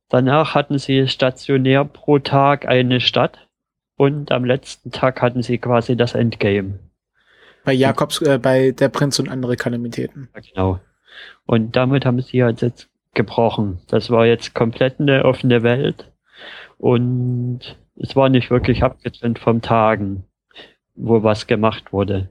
[0.09, 3.49] Danach hatten sie stationär pro Tag eine Stadt
[3.97, 6.79] und am letzten Tag hatten sie quasi das Endgame.
[7.65, 10.29] Bei Jakobs, äh, bei Der Prinz und andere Kalamitäten.
[10.35, 10.81] genau.
[11.47, 13.81] Und damit haben sie halt jetzt gebrochen.
[13.89, 16.11] Das war jetzt komplett eine offene Welt
[16.79, 17.61] und
[17.97, 20.25] es war nicht wirklich abgetrennt vom Tagen,
[20.95, 22.29] wo was gemacht wurde.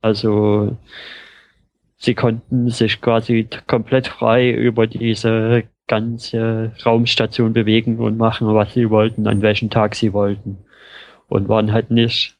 [0.00, 0.76] Also
[1.96, 8.90] sie konnten sich quasi komplett frei über diese ganze Raumstation bewegen und machen, was sie
[8.90, 10.58] wollten, an welchem Tag sie wollten.
[11.28, 12.36] Und waren halt nicht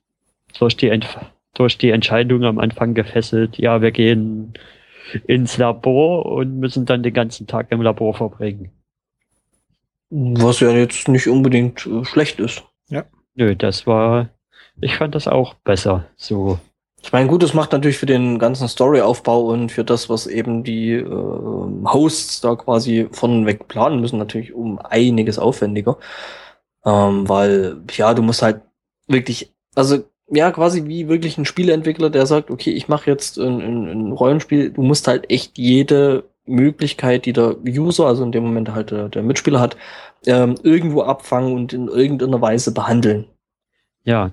[0.59, 1.18] durch die, Entf
[1.55, 4.55] durch die Entscheidung am Anfang gefesselt, ja, wir gehen
[5.26, 8.70] ins Labor und müssen dann den ganzen Tag im Labor verbringen.
[10.11, 12.64] Was ja jetzt nicht unbedingt äh, schlecht ist.
[12.88, 13.05] Ja.
[13.34, 14.28] Nö, das war,
[14.80, 16.59] ich fand das auch besser, so
[17.03, 20.62] ich meine, gut, das macht natürlich für den ganzen Storyaufbau und für das, was eben
[20.62, 25.98] die äh, Hosts da quasi von weg planen müssen, natürlich um einiges aufwendiger.
[26.84, 28.62] Ähm, weil, ja, du musst halt
[29.09, 33.61] wirklich, also ja, quasi wie wirklich ein Spieleentwickler, der sagt, okay, ich mache jetzt ein,
[33.61, 38.45] ein, ein Rollenspiel, du musst halt echt jede Möglichkeit, die der User, also in dem
[38.45, 39.77] Moment halt der, der Mitspieler hat,
[40.27, 43.27] ähm, irgendwo abfangen und in irgendeiner Weise behandeln.
[44.05, 44.33] Ja.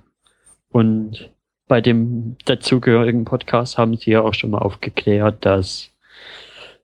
[0.69, 1.31] Und
[1.67, 5.88] bei dem dazugehörigen Podcast haben sie ja auch schon mal aufgeklärt, dass,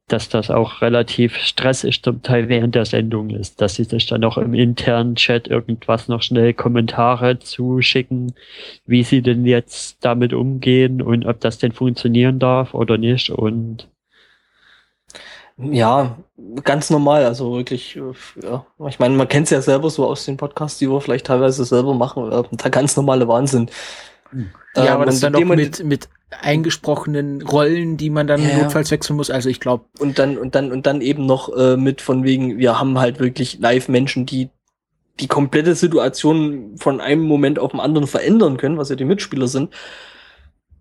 [0.08, 4.24] dass das auch relativ stressig zum Teil während der Sendung ist, dass sie sich dann
[4.24, 8.36] auch im internen Chat irgendwas noch schnell Kommentare zuschicken,
[8.86, 13.88] wie sie denn jetzt damit umgehen und ob das denn funktionieren darf oder nicht und
[15.58, 16.18] ja,
[16.64, 18.66] ganz normal, also wirklich, äh, ja.
[18.89, 21.64] Ich meine, man kennt es ja selber so aus den Podcasts, die wir vielleicht teilweise
[21.64, 23.70] selber machen, äh, der ganz normale Wahnsinn.
[24.76, 26.10] Ja, ähm, aber das dann noch mit, mit
[26.41, 28.57] eingesprochenen Rollen, die man dann ja.
[28.57, 29.29] notfalls wechseln muss.
[29.29, 29.86] Also ich glaube.
[29.99, 33.19] Und dann, und dann, und dann eben noch äh, mit von wegen, wir haben halt
[33.19, 34.49] wirklich Live-Menschen, die
[35.19, 39.47] die komplette Situation von einem Moment auf den anderen verändern können, was ja die Mitspieler
[39.47, 39.73] sind.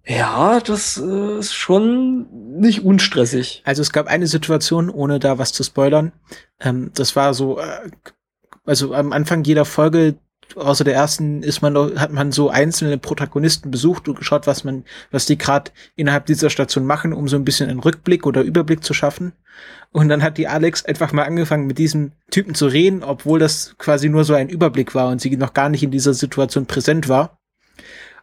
[0.06, 2.26] Ja, das äh, ist schon
[2.58, 3.62] nicht unstressig.
[3.64, 6.12] Also es gab eine Situation, ohne da was zu spoilern.
[6.60, 7.90] Ähm, das war so, äh,
[8.66, 10.16] also am Anfang jeder Folge
[10.54, 14.64] außer der ersten ist man noch, hat man so einzelne Protagonisten besucht und geschaut, was
[14.64, 18.42] man, was die gerade innerhalb dieser Station machen, um so ein bisschen einen Rückblick oder
[18.42, 19.32] Überblick zu schaffen.
[19.92, 23.76] Und dann hat die Alex einfach mal angefangen, mit diesem Typen zu reden, obwohl das
[23.78, 27.08] quasi nur so ein Überblick war und sie noch gar nicht in dieser Situation präsent
[27.08, 27.38] war.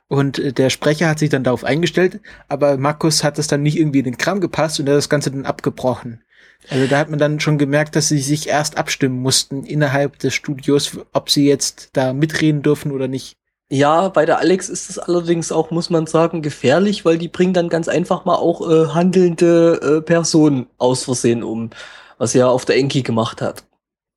[0.08, 2.20] Und äh, der Sprecher hat sich dann darauf eingestellt,
[2.50, 5.08] aber Markus hat es dann nicht irgendwie in den Kram gepasst und er hat das
[5.08, 6.22] Ganze dann abgebrochen.
[6.70, 10.34] Also da hat man dann schon gemerkt, dass sie sich erst abstimmen mussten innerhalb des
[10.34, 13.34] Studios, ob sie jetzt da mitreden dürfen oder nicht.
[13.70, 17.54] Ja, bei der Alex ist es allerdings auch, muss man sagen, gefährlich, weil die bringen
[17.54, 21.70] dann ganz einfach mal auch äh, handelnde äh, Personen aus Versehen um,
[22.18, 23.64] was sie ja auf der Enki gemacht hat.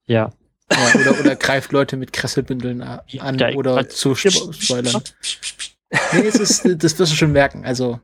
[0.06, 0.30] Ja.
[0.72, 5.02] Ja, oder, oder greift Leute mit Kresselbündeln an Der- oder zu spo- spoilern.
[6.12, 7.64] Nee, es ist, das wirst du schon merken.
[7.64, 8.00] Also,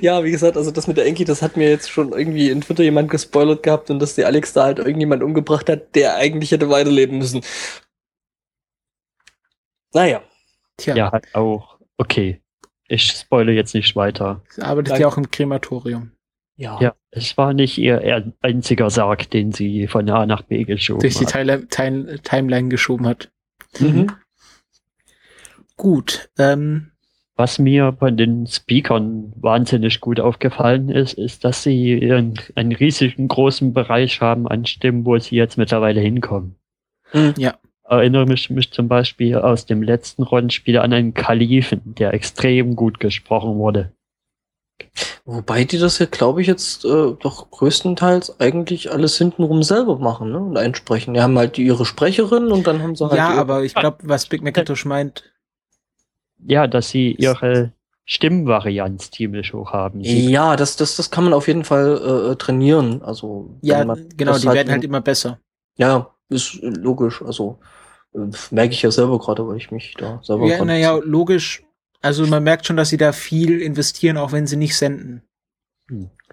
[0.00, 2.60] Ja, wie gesagt, also das mit der Enki, das hat mir jetzt schon irgendwie in
[2.60, 6.50] Twitter jemand gespoilert gehabt und dass die Alex da halt irgendjemand umgebracht hat, der eigentlich
[6.52, 7.42] hätte weiterleben müssen.
[9.92, 10.22] Naja.
[10.76, 11.78] tja, Ja, hat auch.
[11.98, 12.40] Okay.
[12.88, 14.42] Ich spoile jetzt nicht weiter.
[14.50, 15.02] sie arbeitet Danke.
[15.02, 16.12] ja auch im Krematorium.
[16.56, 16.78] Ja.
[16.80, 21.14] Ja, es war nicht ihr, einziger Sarg, den sie von A nach B geschoben Durch
[21.14, 21.32] die hat.
[21.32, 23.30] Teile, Teil, Timeline geschoben hat.
[23.78, 24.12] Mhm.
[25.76, 26.89] Gut, ähm,
[27.40, 33.28] Was mir bei den Speakern wahnsinnig gut aufgefallen ist, ist, dass sie einen, einen riesigen
[33.28, 36.56] großen Bereich haben an Stimmen, wo sie jetzt mittlerweile hinkommen.
[37.14, 37.32] Mhm.
[37.84, 43.00] Erinnere mich, mich zum Beispiel aus dem letzten Rollenspiel an einen Kalifen, der extrem gut
[43.00, 43.90] gesprochen wurde.
[45.24, 50.30] Wobei die das ja, glaube ich, jetzt äh, doch größtenteils eigentlich alles hintenrum selber machen
[50.30, 50.40] ne?
[50.40, 51.14] und einsprechen.
[51.14, 54.26] Die haben halt ihre Sprecherin und dann haben sie halt ja, aber ich glaube, was
[54.26, 55.24] Big Macintosh meint,
[56.46, 57.72] Ja, dass sie ihre
[58.04, 60.02] Stimmvarianz ziemlich hoch haben.
[60.02, 63.02] Sie, Ja, das, das, das kann man auf jeden Fall äh, trainieren.
[63.02, 63.84] Also ja,
[64.16, 65.38] genau, die werden halt immer besser.
[65.76, 67.22] Ja, ist logisch.
[67.22, 67.58] Also
[68.14, 68.18] äh,
[68.50, 71.62] merke ich ja selber gerade, weil ich mich da selber Ja, naja, logisch.
[72.02, 75.22] Also man merkt schon, dass sie da viel investieren, auch wenn sie nicht senden.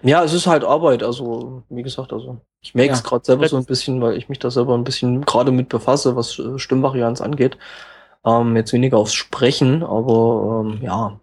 [0.04, 1.04] Ja, es ist halt Arbeit.
[1.04, 3.10] Also wie gesagt, also ich merke es Ja.
[3.10, 6.16] gerade selber so ein bisschen, weil ich mich da selber ein bisschen gerade mit befasse,
[6.16, 7.58] was äh, Stimmvarianz angeht.
[8.26, 11.20] Ähm, jetzt weniger aufs Sprechen, aber ähm, ja,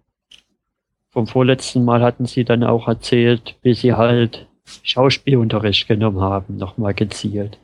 [1.10, 4.48] Vom vorletzten Mal hatten sie dann auch erzählt, wie sie halt
[4.82, 7.58] Schauspielunterricht genommen haben, nochmal gezielt.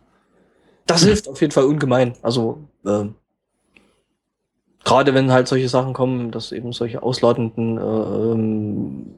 [0.87, 2.15] Das hilft auf jeden Fall ungemein.
[2.23, 3.15] Also ähm,
[4.85, 9.15] gerade wenn halt solche Sachen kommen, dass eben solche ausladenden äh, ähm,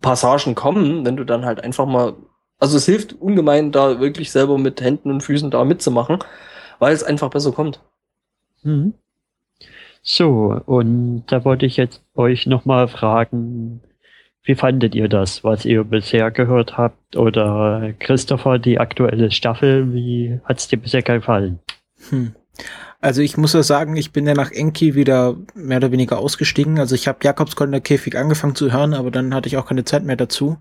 [0.00, 2.14] Passagen kommen, wenn du dann halt einfach mal,
[2.58, 6.18] also es hilft ungemein, da wirklich selber mit Händen und Füßen da mitzumachen,
[6.78, 7.80] weil es einfach besser kommt.
[8.62, 8.94] Mhm.
[10.02, 13.80] So, und da wollte ich jetzt euch nochmal fragen,
[14.42, 17.16] wie fandet ihr das, was ihr bisher gehört habt?
[17.16, 21.58] Oder Christopher, die aktuelle Staffel, wie hat's dir bisher gefallen?
[22.08, 22.32] Hm.
[23.00, 26.78] Also ich muss ja sagen, ich bin ja nach Enki wieder mehr oder weniger ausgestiegen.
[26.78, 30.04] Also ich habe Jakobskolder Käfig angefangen zu hören, aber dann hatte ich auch keine Zeit
[30.04, 30.56] mehr dazu.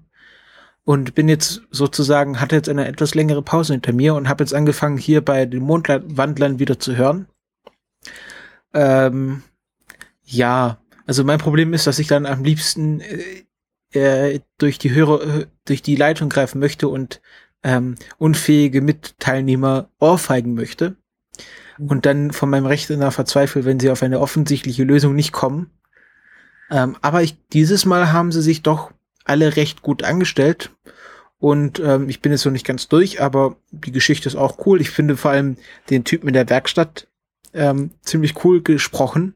[0.83, 4.53] Und bin jetzt sozusagen, hatte jetzt eine etwas längere Pause hinter mir und habe jetzt
[4.53, 7.27] angefangen, hier bei den Mondwandlern wieder zu hören.
[8.77, 9.41] Ähm,
[10.23, 13.45] ja, also mein Problem ist, dass ich dann am liebsten äh,
[13.91, 17.19] äh, durch die Hörer, äh, durch die Leitung greifen möchte und
[17.63, 20.95] ähm, unfähige Mitteilnehmer ohrfeigen möchte
[21.79, 25.71] und dann von meinem Rechner verzweifle, wenn sie auf eine offensichtliche Lösung nicht kommen.
[26.69, 28.91] Ähm, aber ich, dieses Mal haben sie sich doch
[29.25, 30.69] alle recht gut angestellt.
[31.39, 34.81] Und ähm, ich bin jetzt noch nicht ganz durch, aber die Geschichte ist auch cool.
[34.81, 35.57] Ich finde vor allem
[35.89, 37.07] den Typen in der Werkstatt
[37.57, 39.33] ähm, ziemlich cool gesprochen.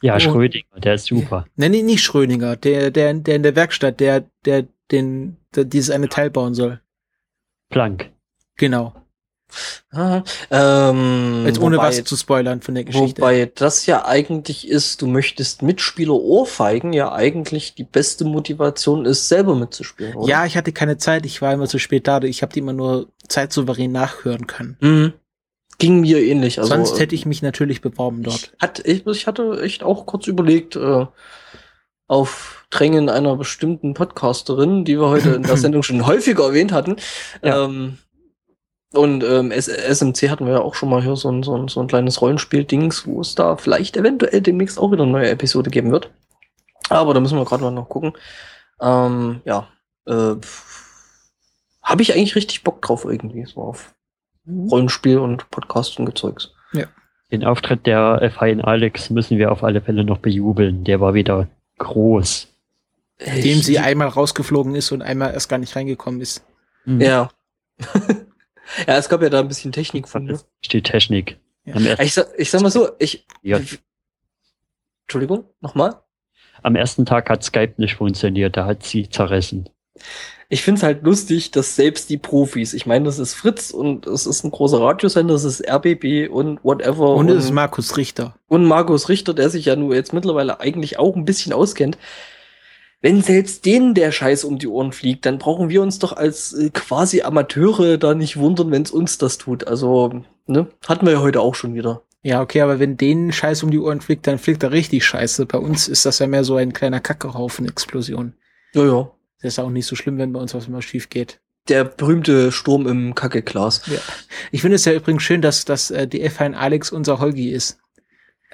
[0.00, 0.18] Ja.
[0.20, 1.46] Schrödinger, der ist super.
[1.56, 5.90] Nein, nee, nicht Schrödinger, der, der, der in der Werkstatt, der, der, den, der dieses
[5.90, 6.80] eine Teil bauen soll.
[7.68, 8.10] Plank.
[8.56, 8.94] Genau.
[9.90, 13.22] Ah, ähm, Jetzt ohne wobei- was zu spoilern von der Geschichte.
[13.22, 19.28] Wobei das ja eigentlich ist, du möchtest Mitspieler ohrfeigen, ja eigentlich die beste Motivation ist,
[19.28, 20.28] selber mitzuspielen, oder?
[20.28, 22.74] ja, ich hatte keine Zeit, ich war immer zu spät da, ich habe die immer
[22.74, 24.76] nur zeitsouverän nachhören können.
[24.80, 25.12] Mhm.
[25.78, 26.58] Ging mir ähnlich.
[26.58, 28.52] Also, Sonst hätte ich mich natürlich beworben dort.
[28.60, 31.06] Hat, ich, ich hatte echt auch kurz überlegt, äh,
[32.08, 36.96] auf Drängen einer bestimmten Podcasterin, die wir heute in der Sendung schon häufiger erwähnt hatten.
[37.42, 37.64] Ja.
[37.64, 37.98] Ähm,
[38.92, 41.80] und ähm, SMC hatten wir ja auch schon mal hier so ein, so ein, so
[41.80, 45.92] ein kleines Rollenspiel-Dings, wo es da vielleicht eventuell demnächst auch wieder eine neue Episode geben
[45.92, 46.10] wird.
[46.88, 48.14] Aber da müssen wir gerade mal noch gucken.
[48.80, 49.68] Ähm, ja.
[50.06, 50.36] Äh,
[51.82, 53.94] Habe ich eigentlich richtig Bock drauf irgendwie, so auf
[54.48, 56.52] Rollenspiel und Podcast und Gezeugs.
[57.30, 60.84] Den Auftritt der Fein Alex müssen wir auf alle Fälle noch bejubeln.
[60.84, 61.46] Der war wieder
[61.76, 62.48] groß.
[63.20, 66.42] Dem sie einmal rausgeflogen ist und einmal erst gar nicht reingekommen ist.
[66.86, 67.02] Mhm.
[67.02, 67.30] Ja.
[68.86, 70.24] ja, es gab ja da ein bisschen Technik von.
[70.24, 70.40] Ne?
[70.72, 71.38] Die Technik.
[71.66, 72.00] Ja.
[72.00, 73.26] Ich, sag, ich sag mal so, ich.
[73.42, 73.60] Ja.
[75.02, 76.00] Entschuldigung, nochmal?
[76.62, 79.68] am ersten Tag hat Skype nicht funktioniert, da hat sie zerrissen.
[80.50, 84.06] Ich finde es halt lustig, dass selbst die Profis, ich meine, das ist Fritz und
[84.06, 87.10] es ist ein großer Radiosender, das ist RBB und whatever.
[87.10, 88.34] Und, und es ist Markus Richter.
[88.46, 91.98] Und Markus Richter, der sich ja nur jetzt mittlerweile eigentlich auch ein bisschen auskennt.
[93.02, 96.54] Wenn selbst denen der Scheiß um die Ohren fliegt, dann brauchen wir uns doch als
[96.54, 99.68] äh, quasi Amateure da nicht wundern, wenn es uns das tut.
[99.68, 102.02] Also, ne, hatten wir ja heute auch schon wieder.
[102.22, 105.46] Ja, okay, aber wenn denen Scheiß um die Ohren fliegt, dann fliegt er richtig Scheiße.
[105.46, 108.32] Bei uns ist das ja mehr so ein kleiner Kackehaufen-Explosion.
[108.74, 109.10] Ja, ja.
[109.40, 111.40] Das ist auch nicht so schlimm, wenn bei uns was immer schief geht.
[111.68, 113.82] Der berühmte Sturm im Kackeglas.
[113.86, 113.98] Ja.
[114.50, 117.78] Ich finde es ja übrigens schön, dass, dass äh, die F1 Alex unser Holgi ist.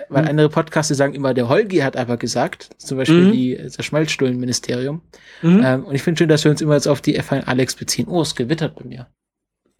[0.09, 0.30] Weil mhm.
[0.30, 3.32] andere Podcasts sagen immer, der Holgi hat aber gesagt, zum Beispiel mhm.
[3.32, 5.03] die, das Schmalzstullenministerium.
[5.43, 5.62] Mhm.
[5.64, 8.09] Ähm, und ich finde schön, dass wir uns immer jetzt auf die F1 Alex beziehen.
[8.09, 9.07] Oh, es gewittert bei mir.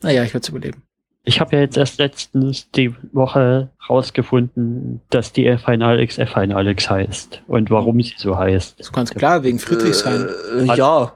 [0.03, 0.85] Naja, ich werde es überleben.
[1.27, 6.91] Ich habe ja jetzt erst letztens die Woche rausgefunden, dass die F1 Alex F1 Alex
[6.91, 8.79] heißt und warum sie so heißt.
[8.79, 10.29] Das ist ganz klar, wegen Friedrichshain.
[10.29, 11.15] Äh, äh, ja.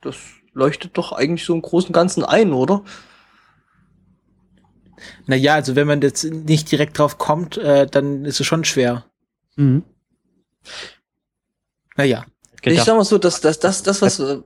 [0.00, 0.16] Das
[0.52, 2.84] leuchtet doch eigentlich so im Großen und Ganzen ein, oder?
[5.26, 9.06] Naja, also wenn man jetzt nicht direkt drauf kommt, äh, dann ist es schon schwer.
[9.56, 9.82] Mhm.
[11.96, 12.26] Naja.
[12.62, 14.20] Ich sag mal so, dass das, das, das, was.
[14.20, 14.40] Äh,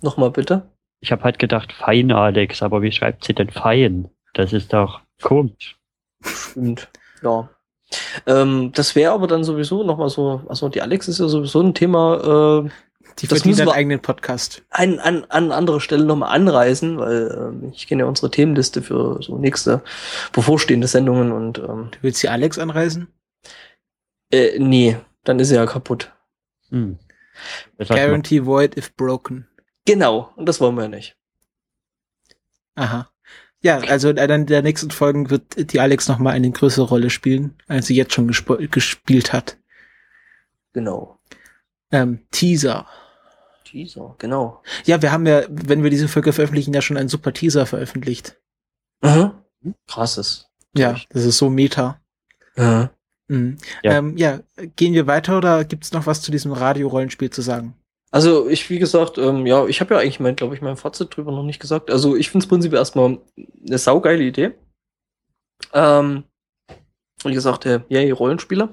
[0.00, 0.68] Nochmal bitte.
[1.00, 4.10] Ich habe halt gedacht, fein, Alex, aber wie schreibt sie denn fein?
[4.34, 5.78] Das ist doch komisch.
[6.22, 6.88] Stimmt,
[7.22, 7.48] ja.
[8.26, 11.74] Ähm, das wäre aber dann sowieso nochmal so, also die Alex ist ja sowieso ein
[11.74, 12.70] Thema, äh,
[13.18, 14.62] die verdienen einen eigenen Podcast.
[14.70, 19.22] An, an, an andere Stelle nochmal anreisen, weil äh, ich kenne ja unsere Themenliste für
[19.22, 19.82] so nächste
[20.32, 23.08] bevorstehende Sendungen und ähm, Du willst die Alex anreisen?
[24.30, 26.12] Äh, nee, dann ist sie ja kaputt.
[26.70, 26.98] Hm.
[27.78, 29.46] Guarantee void if broken.
[29.90, 31.16] Genau, und das wollen wir ja nicht.
[32.76, 33.10] Aha.
[33.60, 37.10] Ja, also dann in der nächsten Folgen wird die Alex noch mal eine größere Rolle
[37.10, 39.58] spielen, als sie jetzt schon gespielt hat.
[40.74, 41.18] Genau.
[41.90, 42.86] Ähm, Teaser.
[43.64, 44.62] Teaser, genau.
[44.84, 48.40] Ja, wir haben ja, wenn wir diese Folge veröffentlichen, ja schon einen super Teaser veröffentlicht.
[49.02, 49.32] Mhm.
[49.88, 50.46] Krasses.
[50.72, 52.00] Ja, das ist so Meta.
[52.54, 52.90] Mhm.
[53.26, 53.58] Mhm.
[53.82, 53.98] Ja.
[53.98, 54.38] Ähm, ja,
[54.76, 57.74] gehen wir weiter oder gibt's noch was zu diesem Radio-Rollenspiel zu sagen?
[58.10, 61.16] Also ich, wie gesagt, ähm, ja, ich habe ja eigentlich mein, glaube ich, mein Fazit
[61.16, 61.90] drüber noch nicht gesagt.
[61.90, 63.18] Also ich finde es prinzipiell erstmal
[63.66, 64.52] eine saugeile Idee.
[65.72, 66.24] Ähm,
[67.24, 68.70] wie gesagt, der yay, Rollenspieler.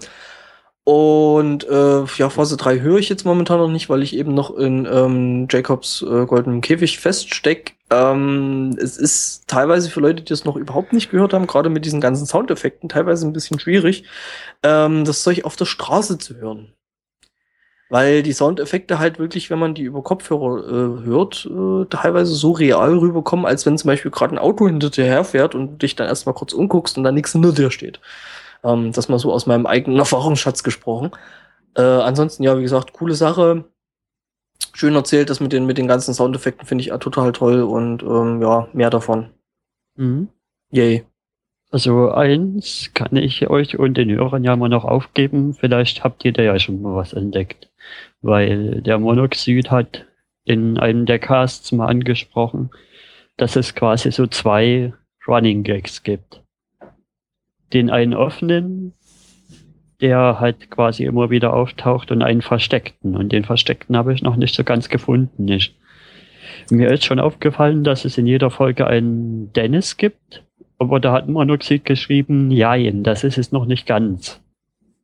[0.83, 4.55] Und äh, ja, Phase 3 höre ich jetzt momentan noch nicht, weil ich eben noch
[4.55, 7.75] in ähm, Jacobs äh, goldenem Käfig feststeck.
[7.89, 11.83] Ähm, es ist teilweise für Leute, die das noch überhaupt nicht gehört haben, gerade mit
[11.83, 14.05] diesen ganzen Soundeffekten, teilweise ein bisschen schwierig,
[14.63, 16.73] ähm, das Zeug auf der Straße zu hören.
[17.89, 22.51] Weil die Soundeffekte halt wirklich, wenn man die über Kopfhörer äh, hört, äh, teilweise so
[22.51, 26.07] real rüberkommen, als wenn zum Beispiel gerade ein Auto hinter dir herfährt und dich dann
[26.07, 28.01] erstmal kurz umguckst und dann nichts hinter dir steht.
[28.63, 31.11] Ähm, das mal so aus meinem eigenen Erfahrungsschatz gesprochen.
[31.75, 33.63] Äh, ansonsten, ja, wie gesagt, coole Sache.
[34.73, 38.41] Schön erzählt, das mit den, mit den ganzen Soundeffekten finde ich total toll und ähm,
[38.41, 39.29] ja, mehr davon.
[39.95, 40.27] Mhm.
[40.71, 41.05] Yay.
[41.69, 45.53] Also eins kann ich euch und den Hörern ja mal noch aufgeben.
[45.53, 47.69] Vielleicht habt ihr da ja schon mal was entdeckt.
[48.21, 50.05] Weil der Monoxid hat
[50.43, 52.69] in einem der Casts mal angesprochen,
[53.35, 54.93] dass es quasi so zwei
[55.27, 56.41] Running Gags gibt.
[57.73, 58.93] Den einen offenen,
[59.99, 63.15] der halt quasi immer wieder auftaucht und einen versteckten.
[63.15, 65.45] Und den versteckten habe ich noch nicht so ganz gefunden.
[65.45, 65.75] Nicht.
[66.69, 70.43] Mir ist schon aufgefallen, dass es in jeder Folge einen Dennis gibt
[70.77, 74.41] aber da hat Monoxid geschrieben, jein, das ist es noch nicht ganz.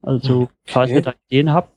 [0.01, 0.51] Also, okay.
[0.65, 1.72] falls ihr da Ideen habt,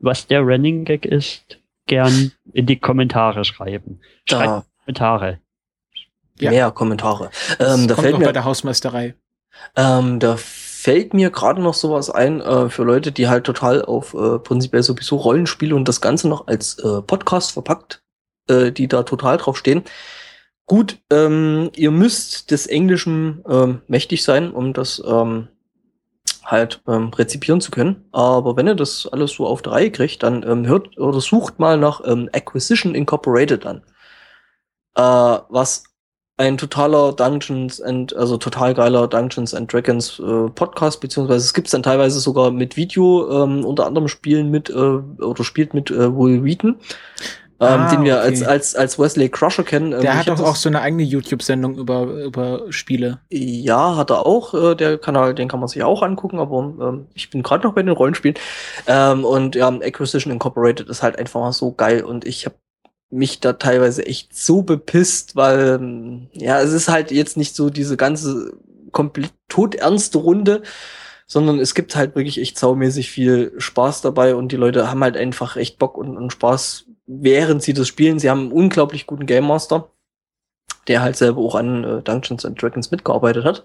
[0.00, 4.00] was der Running Gag ist, gern in die Kommentare schreiben.
[4.28, 4.64] Schreibt da.
[4.80, 5.38] Kommentare.
[6.38, 6.50] Ja.
[6.50, 7.30] Mehr Kommentare.
[7.58, 9.14] Ähm, da fällt mir bei der Hausmeisterei.
[9.76, 14.14] Ähm, da fällt mir gerade noch sowas ein äh, für Leute, die halt total auf
[14.14, 18.02] äh, prinzipiell sowieso Rollenspiele und das Ganze noch als äh, Podcast verpackt,
[18.48, 19.84] äh, die da total drauf stehen.
[20.64, 25.48] Gut, ähm, ihr müsst des Englischen ähm, mächtig sein, um das ähm,
[26.44, 28.08] halt ähm, rezipieren zu können.
[28.12, 31.58] Aber wenn ihr das alles so auf der Reihe kriegt, dann ähm, hört oder sucht
[31.58, 33.82] mal nach ähm, Acquisition Incorporated an.
[34.96, 35.84] Äh, was
[36.36, 41.72] ein totaler Dungeons and, also total geiler Dungeons and Dragons äh, Podcast, beziehungsweise es gibt's
[41.72, 46.16] dann teilweise sogar mit Video, ähm, unter anderem spielen mit, äh, oder spielt mit äh,
[46.16, 46.76] Will Wheaton
[47.60, 48.26] ähm, ah, den wir okay.
[48.26, 49.92] als, als, als Wesley Crusher kennen.
[49.92, 53.20] Ähm, der hat doch auch so eine eigene YouTube-Sendung über, über Spiele.
[53.28, 54.54] Ja, hat er auch.
[54.54, 57.74] Äh, der Kanal, den kann man sich auch angucken, aber ähm, ich bin gerade noch
[57.74, 58.38] bei den Rollenspielen.
[58.86, 62.56] Ähm, und ja, Acquisition Incorporated ist halt einfach so geil und ich habe
[63.10, 67.68] mich da teilweise echt so bepisst, weil ähm, ja, es ist halt jetzt nicht so
[67.68, 68.54] diese ganze
[68.92, 70.62] komplett todernste Runde,
[71.26, 75.16] sondern es gibt halt wirklich echt saumäßig viel Spaß dabei und die Leute haben halt
[75.16, 78.18] einfach echt Bock und, und Spaß während sie das spielen.
[78.18, 79.90] Sie haben einen unglaublich guten Game Master,
[80.86, 83.64] der halt selber auch an äh, Dungeons and Dragons mitgearbeitet hat.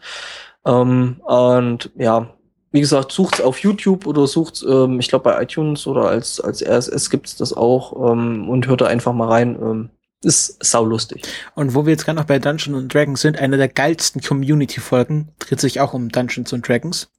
[0.66, 2.34] Ähm, und ja,
[2.72, 6.62] wie gesagt, sucht's auf YouTube oder sucht's, ähm, ich glaube bei iTunes oder als als
[6.62, 9.58] RSS gibt's das auch ähm, und hört da einfach mal rein.
[9.62, 9.90] Ähm,
[10.24, 11.22] ist saulustig.
[11.54, 15.30] Und wo wir jetzt gerade noch bei Dungeons and Dragons sind, eine der geilsten Community-Folgen
[15.38, 17.12] dreht sich auch um Dungeons and Dragons.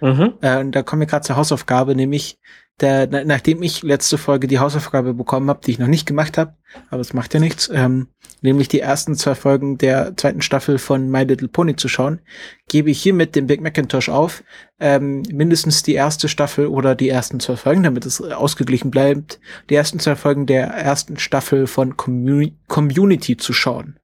[0.00, 0.34] Mhm.
[0.40, 2.38] Äh, und da kommen wir gerade zur Hausaufgabe, nämlich
[2.80, 6.54] der, nachdem ich letzte Folge die Hausaufgabe bekommen habe, die ich noch nicht gemacht habe,
[6.90, 8.08] aber es macht ja nichts, ähm,
[8.40, 12.20] nämlich die ersten zwei Folgen der zweiten Staffel von My Little Pony zu schauen,
[12.68, 14.44] gebe ich hiermit dem Big Macintosh auf,
[14.78, 19.40] ähm, mindestens die erste Staffel oder die ersten zwei Folgen, damit es ausgeglichen bleibt,
[19.70, 23.98] die ersten zwei Folgen der ersten Staffel von Commu Community zu schauen.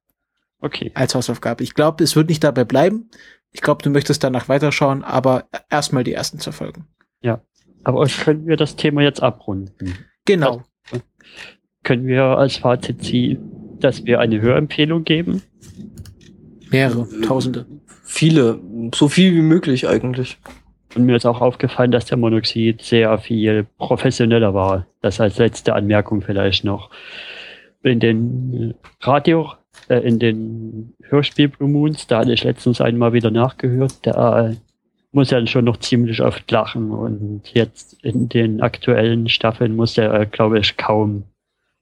[0.59, 0.91] Okay.
[0.95, 1.63] Als Hausaufgabe.
[1.63, 3.09] Ich glaube, es wird nicht dabei bleiben.
[3.51, 6.87] Ich glaube, du möchtest danach weiterschauen, aber erstmal die ersten zwei Folgen.
[7.21, 7.41] Ja.
[7.85, 9.93] Aber können wir das Thema jetzt abrunden?
[10.25, 10.63] Genau.
[10.91, 11.03] Also,
[11.83, 15.43] können wir als Fazit ziehen, dass wir eine Hörempfehlung geben?
[16.71, 17.65] Mehrere, tausende.
[18.03, 18.59] Viele,
[18.93, 20.37] so viel wie möglich eigentlich.
[20.95, 24.87] Und mir ist auch aufgefallen, dass der Monoxid sehr viel professioneller war.
[25.01, 26.89] Das als letzte Anmerkung vielleicht noch.
[27.83, 29.51] In den Radio,
[29.89, 34.53] äh, in den Hörspiel Blue Moons, da hatte ich letztens einmal wieder nachgehört, da
[35.15, 40.25] muss er schon noch ziemlich oft lachen und jetzt in den aktuellen Staffeln muss er,
[40.25, 41.23] glaube ich, kaum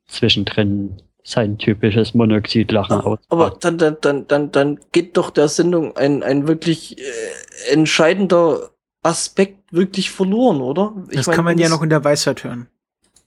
[0.07, 3.19] zwischendrin sein typisches Monoxidlachen aus.
[3.29, 8.71] Aber dann, dann, dann, dann, dann geht doch der Sendung ein, ein wirklich äh, entscheidender
[9.03, 10.93] Aspekt wirklich verloren, oder?
[11.09, 12.67] Ich das mein, kann man ja noch in der Weisheit hören.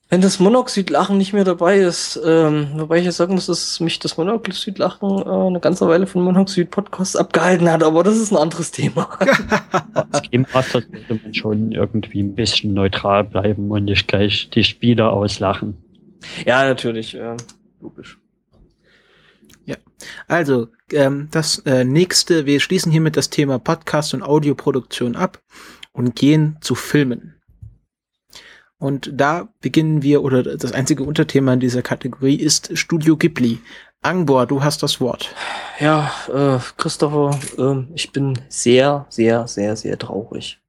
[0.09, 3.99] Wenn das Monoxidlachen nicht mehr dabei ist, ähm, wobei ich ja sagen muss, dass mich
[3.99, 8.71] das Monoxidlachen äh, eine ganze Weile von Monoxid-Podcasts abgehalten hat, aber das ist ein anderes
[8.71, 9.19] Thema.
[9.95, 14.63] Als Game Master sollte man schon irgendwie ein bisschen neutral bleiben und nicht gleich die
[14.63, 15.77] Spieler auslachen.
[16.45, 17.37] Ja, natürlich, äh,
[17.81, 18.19] logisch.
[19.65, 19.75] Ja,
[20.29, 25.43] also ähm, das äh, nächste, wir schließen hiermit das Thema Podcast und Audioproduktion ab
[25.91, 27.36] und gehen zu Filmen.
[28.87, 33.59] Und da beginnen wir, oder das einzige Unterthema in dieser Kategorie ist Studio Ghibli.
[34.01, 35.35] Angbor, du hast das Wort.
[35.81, 40.61] Ja, äh, Christopher, äh, ich bin sehr, sehr, sehr, sehr traurig.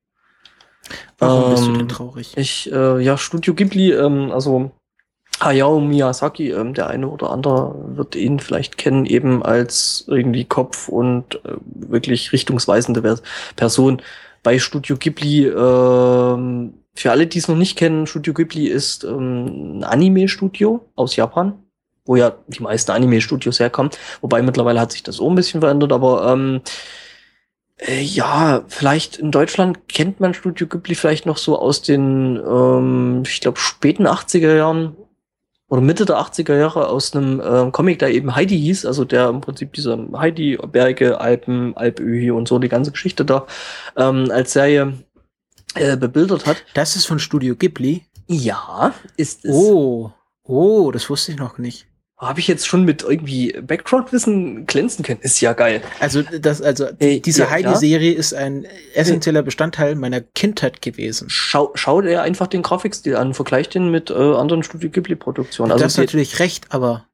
[1.19, 2.34] Warum ähm, bist du denn ähm, traurig?
[2.38, 4.72] Ich, äh, ja, Studio Ghibli, ähm, also
[5.39, 10.89] Hayao Miyazaki, ähm, der eine oder andere wird ihn vielleicht kennen, eben als irgendwie Kopf
[10.89, 13.19] und äh, wirklich richtungsweisende
[13.56, 14.02] Person
[14.41, 15.45] bei Studio Ghibli.
[15.45, 21.15] Ähm, für alle, die es noch nicht kennen, Studio Ghibli ist ähm, ein Anime-Studio aus
[21.15, 21.53] Japan,
[22.06, 23.91] wo ja die meisten Anime-Studios herkommen.
[24.22, 26.61] Wobei mittlerweile hat sich das auch ein bisschen verändert, aber ähm,
[27.78, 33.24] äh, ja, vielleicht in Deutschland kennt man Studio Ghibli vielleicht noch so aus den, ähm,
[33.28, 34.95] ich glaube, späten 80er Jahren
[35.69, 39.30] oder Mitte der 80er Jahre aus einem äh, Comic, der eben Heidi hieß, also der
[39.30, 43.45] im Prinzip diese Heidi-Berge, Alpen, Alpöhi und so die ganze Geschichte da
[43.98, 44.94] ähm, als Serie
[45.76, 46.64] äh, bebildert hat.
[46.73, 48.06] Das ist von Studio Ghibli?
[48.27, 49.52] Ja, ist es.
[49.53, 50.11] Oh,
[50.44, 51.88] oh, das wusste ich noch nicht.
[52.19, 55.19] Habe ich jetzt schon mit irgendwie Background-Wissen glänzen können?
[55.22, 55.84] Ist ja geil.
[55.99, 58.65] Also das, also hey, diese ja, Heidi-Serie ist ein
[58.95, 61.27] essentieller Bestandteil meiner Kindheit gewesen.
[61.30, 65.72] Schau, schau dir einfach den Grafikstil an, vergleich den mit äh, anderen Studio Ghibli-Produktionen.
[65.72, 67.06] Also das ist natürlich recht, aber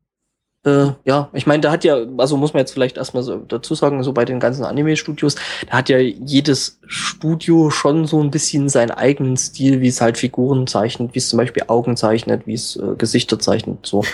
[0.65, 3.75] äh, ja, ich meine, da hat ja, also muss man jetzt vielleicht erstmal so dazu
[3.75, 5.35] sagen, so bei den ganzen Anime-Studios,
[5.69, 10.17] da hat ja jedes Studio schon so ein bisschen seinen eigenen Stil, wie es halt
[10.17, 14.05] Figuren zeichnet, wie es zum Beispiel Augen zeichnet, wie es äh, Gesichter zeichnet, so.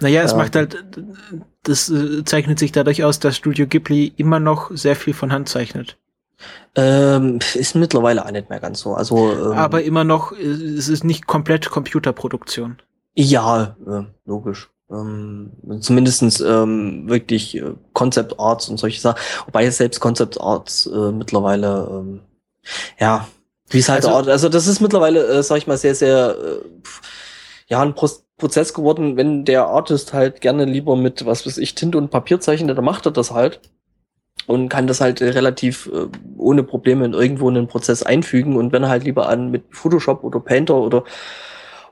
[0.00, 0.84] Naja, es äh, macht halt,
[1.62, 5.48] das äh, zeichnet sich dadurch aus, dass Studio Ghibli immer noch sehr viel von Hand
[5.48, 5.96] zeichnet.
[6.74, 8.94] Ähm, ist mittlerweile auch nicht mehr ganz so.
[8.94, 12.78] Also, ähm, Aber immer noch, äh, es ist nicht komplett Computerproduktion.
[13.14, 19.20] Ja, äh, logisch ähm, zumindestens ähm, wirklich äh, Concept Arts und solche Sachen.
[19.46, 22.20] Wobei selbst Concept Arts äh, mittlerweile, ähm,
[22.98, 23.26] ja,
[23.70, 26.68] wie es halt, also, also das ist mittlerweile, äh, sag ich mal, sehr, sehr, äh,
[27.68, 31.76] ja, ein Pro Prozess geworden, wenn der Artist halt gerne lieber mit, was weiß ich,
[31.76, 33.60] Tinte und Papier zeichnet, dann macht er das halt
[34.46, 38.72] und kann das halt relativ äh, ohne Probleme in irgendwo in den Prozess einfügen und
[38.72, 41.04] wenn er halt lieber an mit Photoshop oder Painter oder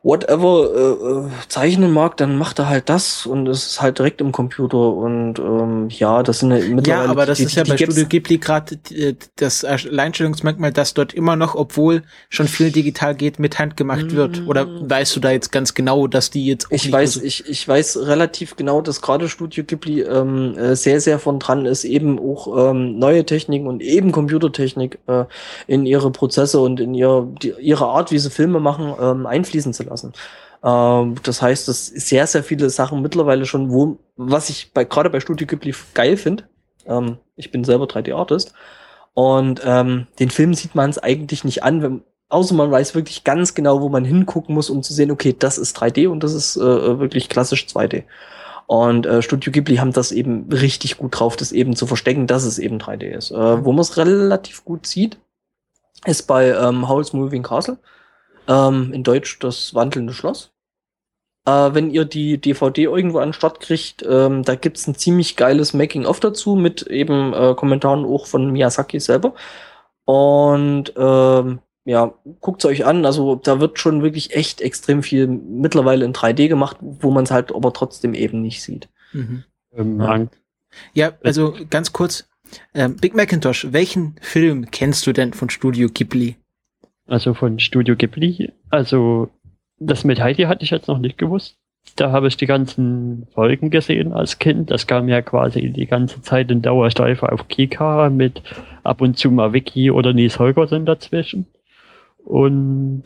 [0.05, 4.21] whatever äh, äh, zeichnen mag, dann macht er halt das und es ist halt direkt
[4.21, 7.05] im Computer und ähm, ja, das sind ja mittlerweile.
[7.05, 11.15] Ja, aber das die, ist ja bei Studio Ghibli gerade äh, das Alleinstellungsmerkmal, dass dort
[11.15, 14.17] immer noch, obwohl schon viel digital geht, mit Hand gemacht mm.
[14.17, 14.43] wird.
[14.49, 17.69] Oder weißt du da jetzt ganz genau, dass die jetzt auch Ich weiß, ich, ich
[17.69, 22.19] weiß relativ genau, dass gerade Studio Ghibli ähm, äh, sehr, sehr von dran ist, eben
[22.19, 25.27] auch ähm, neue Techniken und eben Computertechnik äh,
[25.69, 29.73] in ihre Prozesse und in ihre, die, ihre Art, wie sie Filme machen, ähm, einfließen
[29.73, 30.13] zu lassen lassen.
[30.65, 35.11] Ähm, das heißt, dass sehr, sehr viele Sachen mittlerweile schon, wo, was ich bei, gerade
[35.11, 36.45] bei Studio Ghibli geil finde,
[36.87, 38.53] ähm, ich bin selber 3D-Artist,
[39.15, 43.25] und ähm, den Film sieht man es eigentlich nicht an, wenn, außer man weiß wirklich
[43.25, 46.33] ganz genau, wo man hingucken muss, um zu sehen, okay, das ist 3D und das
[46.33, 48.05] ist äh, wirklich klassisch 2D.
[48.67, 52.45] Und äh, Studio Ghibli haben das eben richtig gut drauf, das eben zu verstecken, dass
[52.45, 53.31] es eben 3D ist.
[53.31, 55.19] Äh, wo man es relativ gut sieht,
[56.07, 57.79] ist bei ähm, Howl's Moving Castle.
[58.49, 60.53] Ähm, in Deutsch das wandelnde Schloss.
[61.45, 65.37] Äh, wenn ihr die DVD irgendwo an den Start kriegt, ähm, da gibt's ein ziemlich
[65.37, 69.35] geiles Making-of dazu mit eben äh, Kommentaren auch von Miyazaki selber.
[70.05, 73.05] Und ähm, ja, guckt's euch an.
[73.05, 77.33] Also da wird schon wirklich echt extrem viel mittlerweile in 3D gemacht, wo man es
[77.33, 78.89] halt aber trotzdem eben nicht sieht.
[79.13, 79.45] Mhm.
[79.75, 80.27] Ähm, ja.
[80.95, 82.29] ja, also ganz kurz.
[82.75, 86.37] Ähm, Big Macintosh, welchen Film kennst du denn von Studio Ghibli?
[87.07, 89.29] Also von Studio Ghibli, also
[89.79, 91.57] das mit Heidi hatte ich jetzt noch nicht gewusst.
[91.97, 94.71] Da habe ich die ganzen Folgen gesehen als Kind.
[94.71, 98.43] Das kam ja quasi die ganze Zeit in Dauersteife auf Kika mit
[98.85, 101.47] ab und zu mal Vicky oder Nies Holgersen dazwischen.
[102.25, 103.05] Und,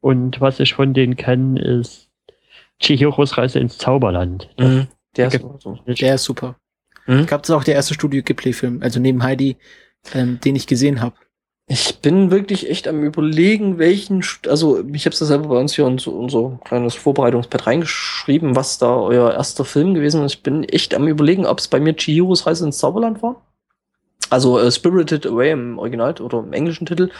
[0.00, 2.08] und was ich von denen kenne, ist
[2.80, 4.48] Chihiros Reise ins Zauberland.
[4.58, 5.78] Mhm, der, ist so.
[5.86, 6.56] der ist super.
[7.06, 7.20] Mhm.
[7.20, 9.56] Ich glaube, das ist auch der erste Studio Ghibli-Film, also neben Heidi,
[10.14, 11.16] ähm, den ich gesehen habe.
[11.66, 15.86] Ich bin wirklich echt am überlegen, welchen, also ich habe es selber bei uns hier
[15.86, 20.34] in so unser kleines Vorbereitungspad reingeschrieben, was da euer erster Film gewesen ist.
[20.34, 23.40] Ich bin echt am überlegen, ob es bei mir Chihiros Reise ins Zauberland war.
[24.28, 27.10] Also äh, Spirited Away im Original oder im englischen Titel.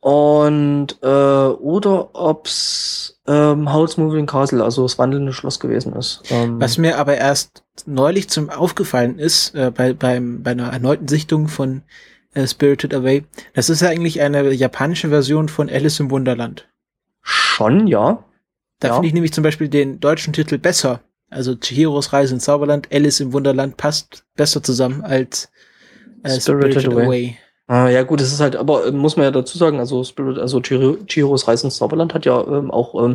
[0.00, 6.22] Und äh, oder ob's ähm, Howl's Moving Castle, also das wandelnde Schloss gewesen ist.
[6.28, 11.08] Ähm, Was mir aber erst neulich zum aufgefallen ist, äh, bei, beim, bei einer erneuten
[11.08, 11.82] Sichtung von
[12.34, 13.24] äh, Spirited Away,
[13.54, 16.68] das ist ja eigentlich eine japanische Version von Alice im Wunderland.
[17.22, 18.24] Schon, ja.
[18.80, 18.94] Da ja.
[18.94, 21.00] finde ich nämlich zum Beispiel den deutschen Titel besser.
[21.30, 25.50] Also Chihiros Reise ins Zauberland, Alice im Wunderland passt besser zusammen als
[26.22, 27.06] äh, Spirited, Spirited Away.
[27.06, 27.38] Away.
[27.66, 30.38] Ah, ja, gut, es ist halt, aber äh, muss man ja dazu sagen, also Spirit,
[30.38, 33.14] also Chihiros Reisen ins Zauberland hat ja ähm, auch ähm,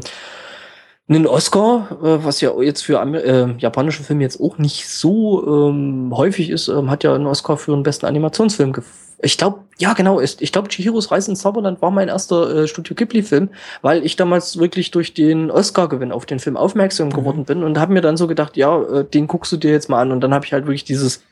[1.10, 6.14] einen Oscar, äh, was ja jetzt für äh, japanische Filme jetzt auch nicht so ähm,
[6.16, 8.74] häufig ist, ähm, hat ja einen Oscar für den besten Animationsfilm.
[9.22, 12.68] Ich glaube, ja genau, ist, ich glaube, Chihiros Reisen ins Zauberland war mein erster äh,
[12.68, 13.50] Studio Ghibli-Film,
[13.82, 17.14] weil ich damals wirklich durch den Oscar-Gewinn auf den Film aufmerksam mhm.
[17.14, 19.90] geworden bin und habe mir dann so gedacht, ja, äh, den guckst du dir jetzt
[19.90, 21.24] mal an und dann habe ich halt wirklich dieses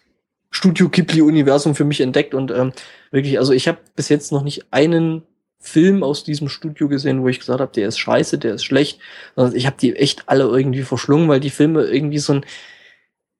[0.50, 2.74] Studio Ghibli-Universum für mich entdeckt und ähm,
[3.12, 5.22] wirklich, also ich habe bis jetzt noch nicht einen
[5.68, 9.00] Film aus diesem Studio gesehen, wo ich gesagt habe, der ist scheiße, der ist schlecht.
[9.36, 12.46] Also ich habe die echt alle irgendwie verschlungen, weil die Filme irgendwie so ein,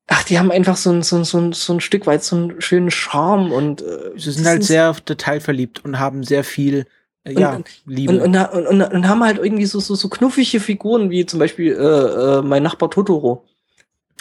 [0.08, 2.36] ach, die haben einfach so ein, so ein, so ein, so ein Stück weit so
[2.36, 6.86] einen schönen Charme und äh, sie sind halt sehr detailverliebt und haben sehr viel
[7.28, 8.14] äh, ja, und, Liebe.
[8.14, 11.74] Und, und, und, und, haben halt irgendwie so, so, so knuffige Figuren, wie zum Beispiel
[11.74, 11.78] äh,
[12.38, 13.46] äh, mein Nachbar Totoro.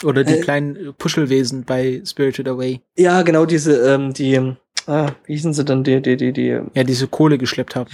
[0.03, 2.81] Oder die äh, kleinen Puschelwesen bei Spirited Away.
[2.97, 4.55] Ja, genau, diese, ähm, die,
[4.87, 6.59] ah, wie hießen sie denn, die, die, die, die.
[6.73, 7.89] Ja, diese Kohle geschleppt haben.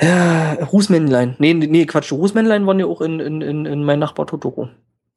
[0.00, 1.36] Ja, Rußmännlein.
[1.38, 4.68] Nee, nee, Quatsch, Rußmännlein waren ja auch in, in, in, in mein Nachbar Totoro.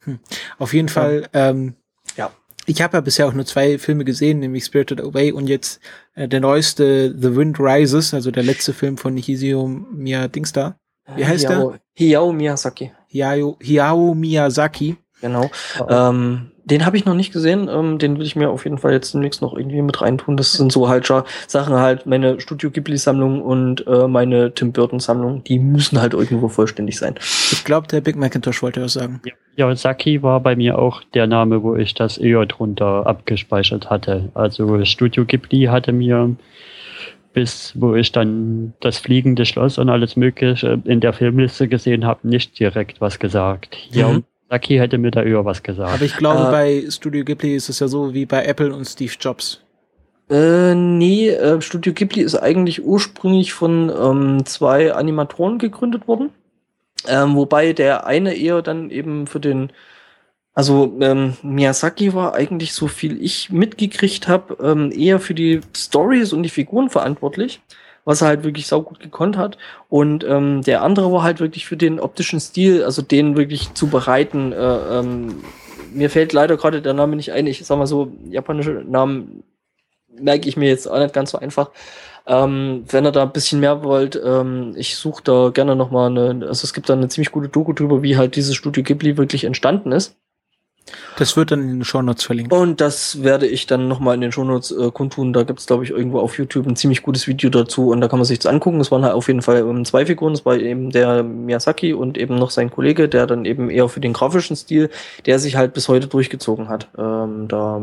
[0.02, 0.20] Hm.
[0.60, 1.76] Auf jeden Fall, ähm,
[2.18, 2.32] ja.
[2.68, 5.80] Ich habe ja bisher auch nur zwei Filme gesehen, nämlich Spirited Away und jetzt
[6.16, 10.76] äh, der neueste The Wind Rises, also der letzte Film von Hisio Miyadingsta.
[11.16, 11.80] Wie heißt Hiao, der?
[11.94, 12.92] Hiao Miyazaki.
[13.08, 14.98] Hiao, Hiao Miyazaki.
[15.22, 15.50] Genau.
[15.90, 17.70] Ähm, den habe ich noch nicht gesehen.
[17.72, 20.36] Ähm, den will ich mir auf jeden Fall jetzt demnächst noch irgendwie mit reintun.
[20.36, 21.06] Das sind so halt
[21.48, 26.98] Sachen halt, meine Studio Ghibli-Sammlung und äh, meine Tim Burton-Sammlung, die müssen halt irgendwo vollständig
[26.98, 27.16] sein.
[27.52, 29.22] Ich glaube, der Big Macintosh wollte was sagen.
[29.56, 34.30] Ja, Saki war bei mir auch der Name, wo ich das eher drunter abgespeichert hatte.
[34.34, 36.36] Also Studio Ghibli hatte mir
[37.36, 42.28] bis wo ich dann das fliegende Schloss und alles Mögliche in der Filmliste gesehen habe,
[42.28, 43.78] nicht direkt was gesagt.
[43.92, 44.24] Ja, mhm.
[44.49, 45.93] Saki hätte mir da über was gesagt.
[45.93, 48.85] Aber ich glaube, äh, bei Studio Ghibli ist es ja so wie bei Apple und
[48.85, 49.61] Steve Jobs.
[50.30, 56.30] Äh, nee, äh, Studio Ghibli ist eigentlich ursprünglich von ähm, zwei Animatoren gegründet worden.
[57.07, 59.72] Ähm, wobei der eine eher dann eben für den,
[60.53, 66.34] also ähm, Miyazaki war eigentlich, so viel ich mitgekriegt habe, ähm, eher für die Stories
[66.34, 67.61] und die Figuren verantwortlich
[68.06, 69.57] was er halt wirklich saugut gekonnt hat.
[69.90, 73.88] Und ähm, der andere war halt wirklich für den optischen Stil, also den wirklich zu
[73.88, 74.53] bereiten.
[74.53, 75.44] Äh, ähm,
[75.91, 77.48] mir fällt leider gerade der Name nicht ein.
[77.48, 79.44] Ich sag mal so, japanische Namen
[80.07, 81.72] merke ich mir jetzt auch nicht ganz so einfach.
[82.27, 86.48] Ähm, wenn ihr da ein bisschen mehr wollt, ähm, ich suche da gerne nochmal eine,
[86.48, 89.44] also es gibt da eine ziemlich gute Doku drüber, wie halt dieses Studio Ghibli wirklich
[89.44, 90.15] entstanden ist.
[91.18, 92.53] Das wird dann in den Shownotes verlinkt.
[92.53, 95.34] Und das werde ich dann nochmal in den Shownotes äh, kundtun.
[95.34, 98.20] Da gibt's glaube ich, irgendwo auf YouTube ein ziemlich gutes Video dazu und da kann
[98.20, 98.80] man sich das angucken.
[98.80, 100.34] Es waren halt auf jeden Fall ähm, zwei Figuren.
[100.34, 103.99] Es war eben der Miyazaki und eben noch sein Kollege, der dann eben eher für
[103.99, 104.90] den grafischen Stil,
[105.26, 107.82] der sich halt bis heute durchgezogen hat, ähm, da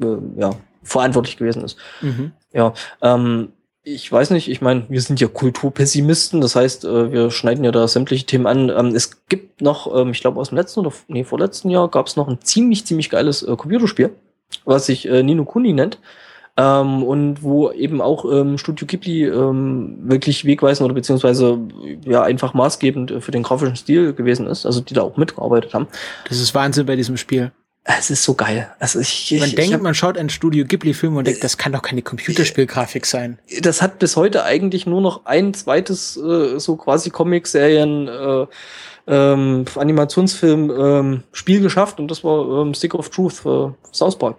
[0.00, 0.50] äh, ja,
[0.82, 1.76] verantwortlich gewesen ist.
[2.02, 2.32] Mhm.
[2.52, 3.52] Ja, ähm,
[3.94, 7.70] ich weiß nicht, ich meine, wir sind ja Kulturpessimisten, das heißt, äh, wir schneiden ja
[7.70, 8.68] da sämtliche Themen an.
[8.68, 12.06] Ähm, es gibt noch, ähm, ich glaube aus dem letzten oder nee, vorletzten Jahr gab
[12.06, 14.10] es noch ein ziemlich, ziemlich geiles äh, Computerspiel,
[14.64, 15.98] was sich äh, Nino Kuni nennt.
[16.56, 18.24] Ähm, und wo eben auch
[18.56, 21.58] Studio Ghibli wirklich wegweisend oder beziehungsweise
[22.04, 25.86] ja einfach maßgebend für den grafischen Stil gewesen ist, also die da auch mitgearbeitet haben.
[26.28, 27.52] Das ist Wahnsinn bei diesem Spiel.
[27.96, 28.70] Es ist so geil.
[28.78, 31.56] Also ich, Man ich, denkt, ich hab, man schaut einen Studio Ghibli-Film und denkt, das
[31.56, 33.38] kann doch keine Computerspielgrafik sein.
[33.62, 38.46] das hat bis heute eigentlich nur noch ein zweites äh, so quasi Comic-Serien äh,
[39.06, 44.36] ähm, Animationsfilm ähm, Spiel geschafft und das war ähm, Stick of Truth für South Park.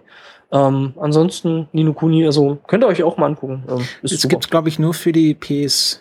[0.52, 3.64] Ähm, ansonsten Nino Kuni, also könnt ihr euch auch mal angucken.
[3.68, 6.00] Ähm, Das gibt's, glaube ich, nur für die PS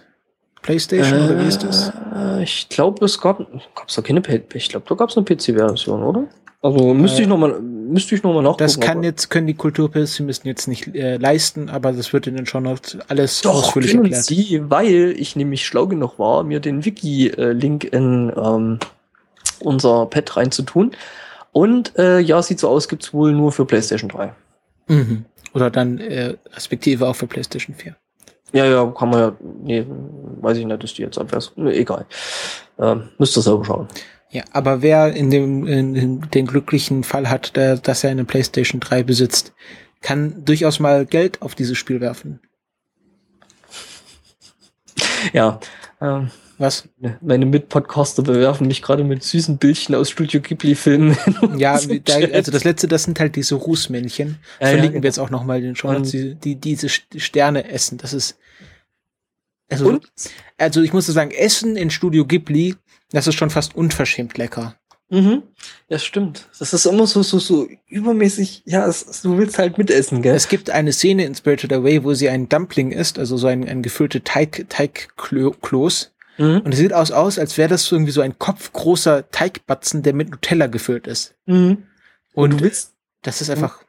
[0.62, 1.92] Playstation oder wie ist das?
[2.16, 3.40] Äh, Ich glaube, es gab
[3.74, 4.22] gab's da keine
[4.54, 6.28] ich glaube, da gab's eine PC-Version, oder?
[6.62, 8.64] Also müsste Äh, ich noch mal müsste ich noch mal nachgucken.
[8.64, 12.46] Das kann jetzt, können die Kulturpessimisten jetzt nicht äh, leisten, aber das wird in den
[12.46, 14.24] Shownotes alles Doch, ausführlich erklärt.
[14.24, 18.80] Sie, weil ich nämlich schlau genug war, mir den Wiki-Link in ähm,
[19.60, 20.92] unser Pad reinzutun.
[21.52, 24.34] Und äh, ja, sieht so aus, gibt's wohl nur für PlayStation 3.
[24.88, 25.26] Mhm.
[25.54, 27.96] Oder dann äh, respektive auch für PlayStation 4.
[28.52, 29.86] Ja, ja, kann man ja, nee,
[30.42, 31.52] weiß ich nicht, ist die jetzt abwärts.
[31.56, 32.06] Nee, egal.
[32.80, 33.88] Ähm, müsst ihr selber schauen.
[34.32, 38.80] Ja, aber wer in dem in, den glücklichen Fall hat, der, dass er eine PlayStation
[38.80, 39.54] 3 besitzt,
[40.02, 42.40] kann durchaus mal Geld auf dieses Spiel werfen.
[45.34, 45.60] Ja,
[46.02, 46.88] ähm, Was?
[47.22, 51.18] meine Mitpodcaster bewerfen mich gerade mit süßen Bildchen aus Studio Ghibli-Filmen.
[51.58, 54.38] Ja, da, also das letzte, das sind halt diese Rußmännchen.
[54.60, 55.04] Ja, ja, Verlinken genau.
[55.04, 57.98] wir jetzt auch nochmal den Show, Und- die, die diese St- Sterne essen.
[57.98, 58.38] Das ist
[59.72, 60.10] also, Und?
[60.58, 62.76] also ich muss sagen, Essen in Studio Ghibli,
[63.12, 64.76] das ist schon fast unverschämt lecker.
[65.12, 65.42] Mhm.
[65.90, 66.48] Ja, stimmt.
[66.60, 70.36] Das ist immer so, so, so übermäßig, ja, es, es- du willst halt mitessen, gell?
[70.36, 73.68] Es gibt eine Szene in Spirited Away, wo sie ein Dumpling isst, also so ein,
[73.68, 76.12] ein gefüllte Teig, Teigkloß.
[76.38, 76.62] Mhm.
[76.64, 80.14] Und es sieht aus, aus, als wäre das so irgendwie so ein kopfgroßer Teigbatzen, der
[80.14, 81.34] mit Nutella gefüllt ist.
[81.48, 81.84] Mhm.
[82.36, 83.80] Und Und du willst, das ist einfach,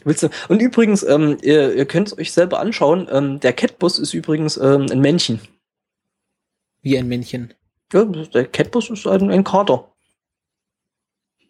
[0.00, 3.98] du willst, und übrigens, ähm, ihr, ihr könnt es euch selber anschauen, ähm, der Catbus
[3.98, 5.40] ist übrigens ähm, ein Männchen.
[6.80, 7.52] wie ein Männchen.
[7.92, 9.88] Ja, der Catbus ist ein, ein Kater.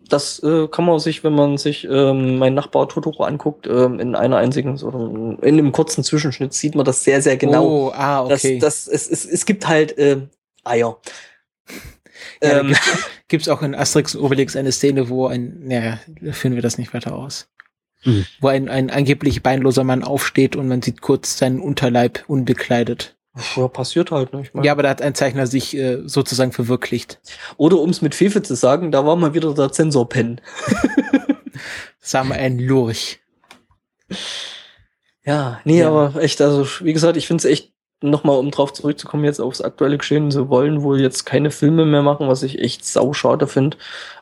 [0.08, 4.14] Das äh, kann man sich, wenn man sich ähm, mein Nachbar Totoro anguckt, ähm, in
[4.14, 7.64] einer einzigen oder in einem kurzen Zwischenschnitt sieht man das sehr, sehr genau.
[7.64, 8.58] Oh, ah, okay.
[8.58, 10.28] Das, das, es, es, es gibt halt ähm,
[10.62, 10.98] Eier.
[12.42, 15.98] Ja, ähm, gibt's, gibt's auch in Asterix und Obelix eine Szene, wo ein, naja,
[16.32, 17.48] führen wir das nicht weiter aus.
[18.02, 18.26] Hm.
[18.40, 23.16] Wo ein, ein angeblich beinloser Mann aufsteht und man sieht kurz seinen Unterleib unbekleidet.
[23.56, 24.42] Ja, passiert halt, ne?
[24.42, 27.20] Ich mein, Ja, aber da hat ein Zeichner sich äh, sozusagen verwirklicht.
[27.56, 30.40] Oder um es mit Fefe zu sagen, da war mal wieder der Zensorpen.
[32.00, 33.20] Sagen wir ein Lurch.
[35.24, 35.88] Ja, nee, Ja.
[35.88, 39.62] aber echt, also wie gesagt, ich finde es echt, nochmal um drauf zurückzukommen, jetzt aufs
[39.62, 43.78] aktuelle Geschehen, sie wollen wohl jetzt keine Filme mehr machen, was ich echt sauschade finde,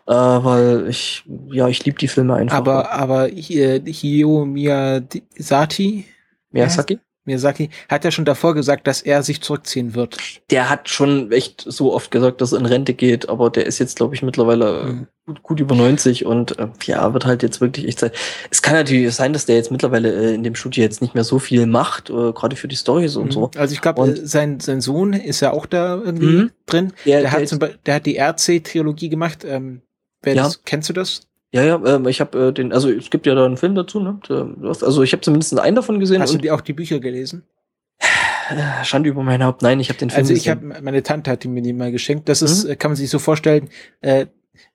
[0.07, 2.57] äh, weil ich, ja, ich liebe die Filme einfach.
[2.57, 6.05] Aber, aber hier, Hio Miyazaki,
[6.53, 10.17] Miyazaki, Miyazaki hat ja schon davor gesagt, dass er sich zurückziehen wird.
[10.51, 13.79] der hat schon echt so oft gesagt, dass er in Rente geht, aber der ist
[13.79, 15.07] jetzt, glaube ich, mittlerweile Mhm.
[15.27, 18.15] gut, gut über 90 und äh, ja, wird halt jetzt wirklich echt Zeit.
[18.51, 21.25] Es kann natürlich sein, dass der jetzt mittlerweile äh, in dem Studio jetzt nicht mehr
[21.25, 23.51] so viel macht, äh, gerade für die Storys und so.
[23.57, 26.51] Also ich glaube, äh, sein, sein Sohn ist ja auch da irgendwie Mhm.
[26.67, 26.93] drin.
[27.07, 29.45] Der, Der, hat der, zum Beispiel, der hat die RC-Trilogie gemacht.
[29.45, 29.83] Ähm,
[30.23, 30.43] wer Ja.
[30.45, 31.29] das, kennst du das?
[31.53, 34.01] Ja, ja, ähm, ich habe äh, den, also es gibt ja da einen Film dazu,
[34.01, 34.19] ne?
[34.65, 37.45] Also ich habe zumindest einen davon gesehen Hast du und die auch die Bücher gelesen?
[38.51, 39.63] äh, Schande über mein Haupt.
[39.63, 41.93] Nein, ich habe den Film Also ich habe, meine Tante hat die mir die mal
[41.93, 42.29] geschenkt.
[42.29, 42.47] Das Mhm.
[42.47, 43.69] ist, äh, kann man sich so vorstellen,
[44.01, 44.27] äh,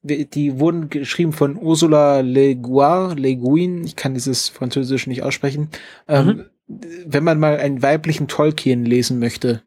[0.02, 5.70] die wurden geschrieben von Ursula Le Guin, Le Guin, ich kann dieses Französisch nicht aussprechen.
[6.08, 9.62] Ähm, Wenn man mal einen weiblichen Tolkien lesen möchte,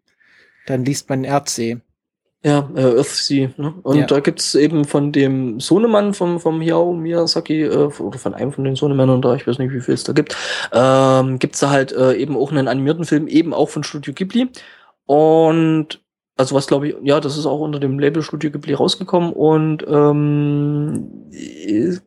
[0.66, 1.78] dann liest man Erdsee.
[2.42, 3.50] Ja, äh, Earthsea.
[3.58, 3.74] Ne?
[3.82, 4.06] Und Ja.
[4.06, 8.64] da gibt's eben von dem Sohnemann vom, vom Hayao Miyazaki, äh, oder von einem von
[8.64, 10.34] den Sohnemännern da, ich weiß nicht, wie viel es da gibt,
[10.72, 14.48] ähm, gibt's da halt äh, eben auch einen animierten Film, eben auch von Studio Ghibli.
[15.04, 16.00] Und
[16.38, 19.84] also was glaube ich, ja, das ist auch unter dem Label Studio Ghibli rausgekommen und
[19.86, 21.98] ähm, äh,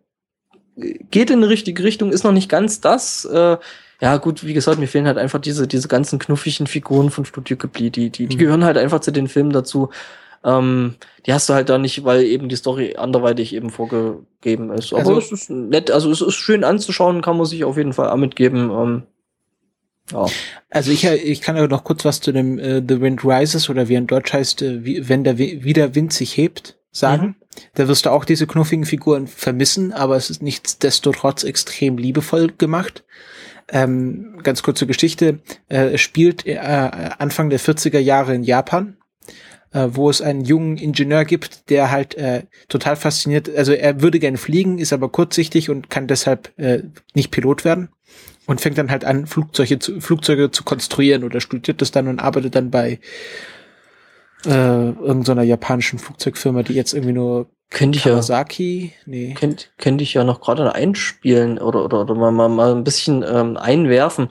[1.11, 3.25] geht in die richtige Richtung, ist noch nicht ganz das.
[3.25, 3.57] Äh,
[4.01, 7.55] ja, gut, wie gesagt, mir fehlen halt einfach diese, diese ganzen knuffigen Figuren von Studio
[7.55, 8.39] Ghibli, die, die, die Mhm.
[8.39, 9.89] gehören halt einfach zu den Filmen dazu.
[10.45, 10.95] Ähm,
[11.25, 14.91] die hast du halt da nicht, weil eben die Story anderweitig eben vorgegeben ist.
[14.93, 17.93] Aber Also- es ist nett, also es ist schön anzuschauen, kann man sich auf jeden
[17.93, 18.69] Fall auch mitgeben.
[18.69, 19.03] Ähm,
[20.11, 20.25] ja.
[20.69, 23.87] Also ich, ich kann ja noch kurz was zu dem äh, The Wind Rises oder
[23.87, 27.35] wie in Deutsch heißt, äh, wie, wenn der Wi- wie der Wind sich hebt, sagen.
[27.75, 33.03] Da wirst du auch diese knuffigen Figuren vermissen, aber es ist nichtsdestotrotz extrem liebevoll gemacht.
[33.69, 35.39] Ähm, ganz kurze Geschichte,
[35.69, 38.97] äh, es spielt äh, Anfang der 40er Jahre in Japan,
[39.73, 44.19] äh, wo es einen jungen Ingenieur gibt, der halt äh, total fasziniert, also er würde
[44.19, 46.83] gerne fliegen, ist aber kurzsichtig und kann deshalb äh,
[47.13, 47.89] nicht Pilot werden
[48.45, 52.19] und fängt dann halt an, Flugzeuge zu, Flugzeuge zu konstruieren oder studiert das dann und
[52.19, 52.99] arbeitet dann bei
[54.45, 59.33] äh, irgendeiner japanischen Flugzeugfirma, die jetzt irgendwie nur Könnte ich ja, Kawasaki, nee.
[59.33, 63.25] könnte, könnte ich ja noch gerade einspielen oder, oder, oder mal, mal, mal ein bisschen
[63.27, 64.29] ähm, einwerfen.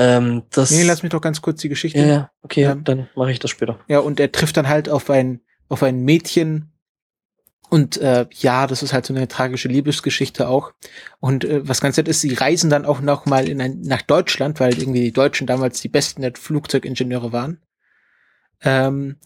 [0.00, 1.98] Ähm, das, Nee, lass mich doch ganz kurz die Geschichte.
[1.98, 2.74] ja, ja, okay, Ja.
[2.76, 3.80] dann mache ich das später.
[3.88, 6.72] Ja, und er trifft dann halt auf ein, auf ein Mädchen.
[7.68, 10.72] Und äh, ja, das ist halt so eine tragische Liebesgeschichte auch.
[11.20, 14.00] Und äh, was ganz nett ist, sie reisen dann auch noch mal in ein, nach
[14.02, 17.60] Deutschland, weil irgendwie die Deutschen damals die besten Flugzeugingenieure waren.
[18.62, 19.16] Ähm,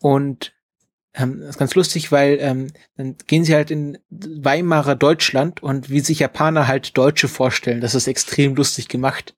[0.00, 0.54] und
[1.14, 5.90] ähm, das ist ganz lustig, weil ähm, dann gehen sie halt in Weimarer Deutschland und
[5.90, 7.80] wie sich Japaner halt Deutsche vorstellen.
[7.80, 9.34] Das ist extrem lustig gemacht.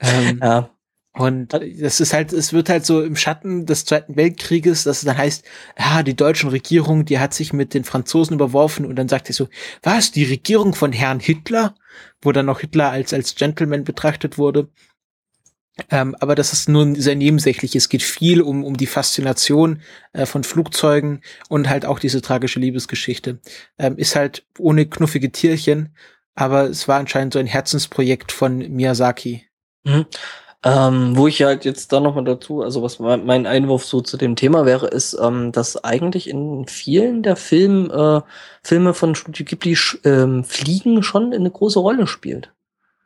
[0.00, 0.70] Ähm, Ja,
[1.14, 5.04] und das ist halt, es wird halt so im Schatten des Zweiten Weltkrieges, dass es
[5.04, 5.44] dann heißt,
[5.78, 9.34] ja, die deutsche Regierung, die hat sich mit den Franzosen überworfen und dann sagt er
[9.34, 9.48] so,
[9.82, 11.74] was, die Regierung von Herrn Hitler?
[12.22, 14.70] Wo dann noch Hitler als, als Gentleman betrachtet wurde.
[15.90, 17.74] Ähm, aber das ist nur sehr nebensächlich.
[17.74, 19.80] Es geht viel um, um die Faszination
[20.12, 23.40] äh, von Flugzeugen und halt auch diese tragische Liebesgeschichte.
[23.78, 25.96] Ähm, ist halt ohne knuffige Tierchen,
[26.34, 29.46] aber es war anscheinend so ein Herzensprojekt von Miyazaki.
[29.84, 30.06] Mhm.
[30.64, 34.36] Ähm, wo ich halt jetzt da nochmal dazu, also was mein Einwurf so zu dem
[34.36, 38.20] Thema wäre, ist, ähm, dass eigentlich in vielen der Film, äh,
[38.62, 42.52] Filme von Studio Ghibli ähm, Fliegen schon eine große Rolle spielt.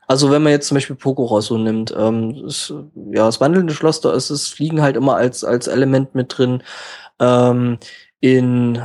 [0.07, 4.01] Also wenn man jetzt zum Beispiel Poco Rosso nimmt, ähm, ist, ja, das wandelnde Schloss,
[4.03, 6.63] da ist das Fliegen halt immer als, als Element mit drin.
[7.19, 7.79] Ähm,
[8.21, 8.83] in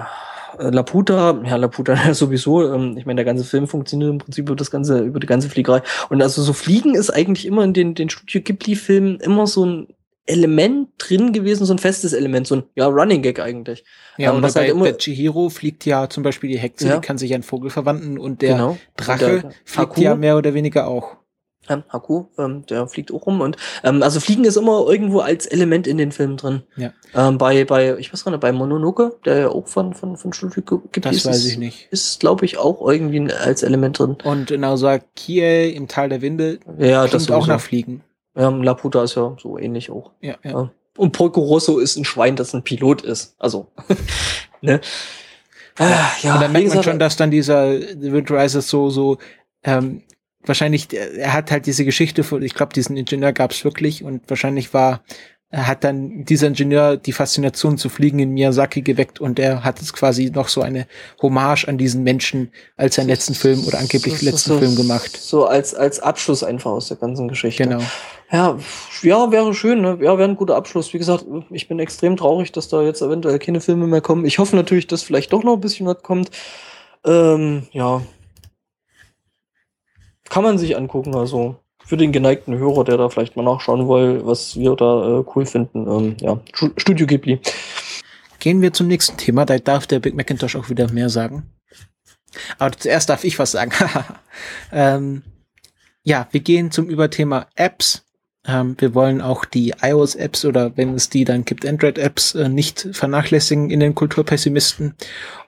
[0.70, 4.70] Laputa, ja, Laputa sowieso, ähm, ich meine, der ganze Film funktioniert im Prinzip über das
[4.72, 5.82] ganze, über die ganze Fliegerei.
[6.10, 9.88] Und also so Fliegen ist eigentlich immer in den, den Studio Ghibli-Filmen immer so ein
[10.28, 13.84] Element drin gewesen, so ein festes Element, so ein, ja, Running Gag eigentlich.
[14.18, 16.88] Ja, Ähm, und was bei, halt immer- bei Chihiro fliegt ja zum Beispiel die Hexe,
[16.88, 16.96] Ja.
[16.98, 18.78] die kann sich an Vogel verwandeln und der genau.
[18.98, 20.02] Drache Der fliegt Haku.
[20.02, 21.18] ja mehr oder weniger auch.
[21.70, 25.46] Ja, Haku, ähm, der fliegt auch rum und ähm, also Fliegen ist immer irgendwo als
[25.46, 26.64] Element in den Filmen drin.
[26.76, 26.92] Ja.
[27.14, 30.34] Ähm, bei, bei, ich weiß gar nicht, bei Mononoke, der ja auch von, von, von
[30.34, 31.88] Studio Ghibli Das ist, weiß ich nicht.
[31.92, 34.18] Ist, glaube ich, auch irgendwie als Element drin.
[34.24, 38.04] Und Naosakie im Tal der Winde Ja, das auch nach Fliegen.
[38.36, 40.12] Ja, Laputa ist ja so ähnlich auch.
[40.22, 40.52] Ja, ja.
[40.52, 40.72] Ja.
[40.98, 43.36] Und Porco Rosso ist ein Schwein, das ein Pilot ist.
[43.40, 43.68] Also,
[44.62, 44.82] ne?
[45.78, 49.18] Ah, ja, und dann merkt man schon, dass dann dieser The Wind Rises so, so,
[49.64, 50.04] ähm,
[50.46, 54.04] wahrscheinlich, der- er hat halt diese Geschichte von, ich glaube, diesen Ingenieur gab es wirklich
[54.04, 55.02] und wahrscheinlich war,
[55.54, 59.82] er hat dann dieser Ingenieur die Faszination zu fliegen in Miyazaki geweckt und er hat
[59.82, 60.88] es quasi noch so eine
[61.22, 65.18] Hommage an diesen Menschen als seinen letzten Film oder angeblich so- letzten so- Film gemacht.
[65.18, 67.64] So als, als Abschluss einfach aus der ganzen Geschichte.
[67.64, 67.82] Genau.
[68.32, 68.58] Ja,
[69.04, 69.98] ja, wäre schön, ne?
[70.02, 70.94] Ja, wäre ein guter Abschluss.
[70.94, 74.24] Wie gesagt, ich bin extrem traurig, dass da jetzt eventuell keine Filme mehr kommen.
[74.24, 76.30] Ich hoffe natürlich, dass vielleicht doch noch ein bisschen was kommt.
[77.06, 78.02] Ähm, ja.
[80.32, 84.26] Kann man sich angucken, also für den geneigten Hörer, der da vielleicht mal nachschauen will,
[84.26, 85.86] was wir da äh, cool finden.
[85.88, 87.42] Ähm, ja, Stu- Studio Ghibli.
[88.40, 89.46] Gehen wir zum nächsten Thema.
[89.46, 91.52] Da darf der Big Macintosh auch wieder mehr sagen.
[92.60, 93.74] Aber zuerst darf ich was sagen.
[94.72, 95.24] ähm,
[96.04, 98.06] ja, wir gehen zum Überthema Apps.
[98.48, 102.88] Ähm, wir wollen auch die iOS-Apps oder wenn es die dann gibt, Android-Apps äh, nicht
[102.94, 104.96] vernachlässigen in den Kulturpessimisten.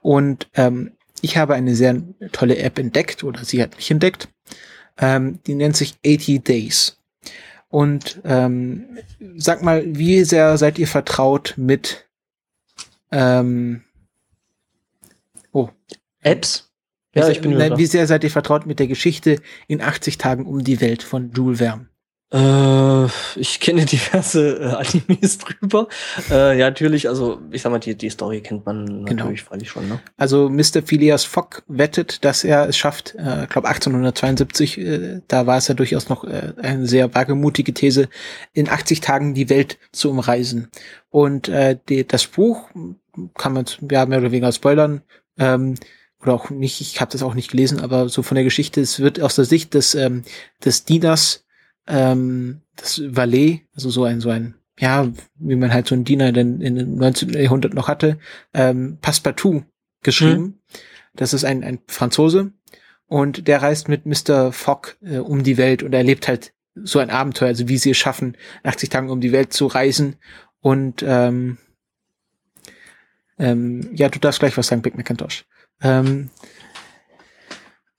[0.02, 0.92] Und ähm,
[1.22, 2.02] ich habe eine sehr
[2.34, 4.28] tolle App entdeckt oder sie hat mich entdeckt.
[4.98, 6.98] Ähm, die nennt sich 80 Days.
[7.70, 9.00] Und ähm,
[9.36, 12.08] sag mal, wie sehr seid ihr vertraut mit
[13.12, 13.84] ähm,
[15.52, 15.70] oh,
[16.22, 16.72] Apps?
[17.14, 19.82] wie Ja, sehr- ich bin nein, Wie sehr seid ihr vertraut mit der Geschichte in
[19.82, 21.88] 80 Tagen um die Welt von Jules Verne?
[22.34, 23.06] Äh,
[23.36, 25.88] ich kenne diverse äh, Animes drüber.
[26.32, 29.24] Äh, ja, natürlich, also ich sag mal, die, die Story kennt man Genau.
[29.24, 30.00] natürlich freilich schon, ne?
[30.18, 30.82] Also Mr.
[30.84, 35.76] Phileas Fogg wettet, dass er es schafft, äh, glaube 1872, äh, da war es ja
[35.76, 38.10] durchaus noch äh, eine sehr wagemutige These,
[38.54, 40.70] in 80 Tagen die Welt zu umreisen.
[41.12, 42.70] Und äh, die, das Buch
[43.38, 45.02] kann man ja mehr oder weniger spoilern,
[45.38, 45.76] ähm,
[46.24, 49.00] oder auch nicht, ich habe das auch nicht gelesen, aber so von der Geschichte, es
[49.00, 50.24] wird aus der Sicht des, ähm,
[50.64, 51.43] des Dieners,
[51.88, 56.32] ähm, das Valet, also so ein, so ein ja, wie man halt so einen Diener
[56.32, 57.30] denn in den 19.
[57.34, 58.18] Jahrhundert noch hatte,
[58.54, 59.64] ähm, Passepartout
[60.02, 60.42] geschrieben.
[60.42, 60.60] Mhm.
[61.16, 62.52] Das ist ein, ein Franzose
[63.06, 64.52] und der reist mit Mr.
[64.52, 67.98] Fogg äh, um die Welt und erlebt halt so ein Abenteuer, also wie sie es
[67.98, 70.16] schaffen, 80 Tagen um die Welt zu reisen
[70.60, 71.60] und ähm,
[73.38, 75.46] ähm, ja, du darfst gleich was sagen, Big McIntosh.
[75.82, 76.30] Ähm,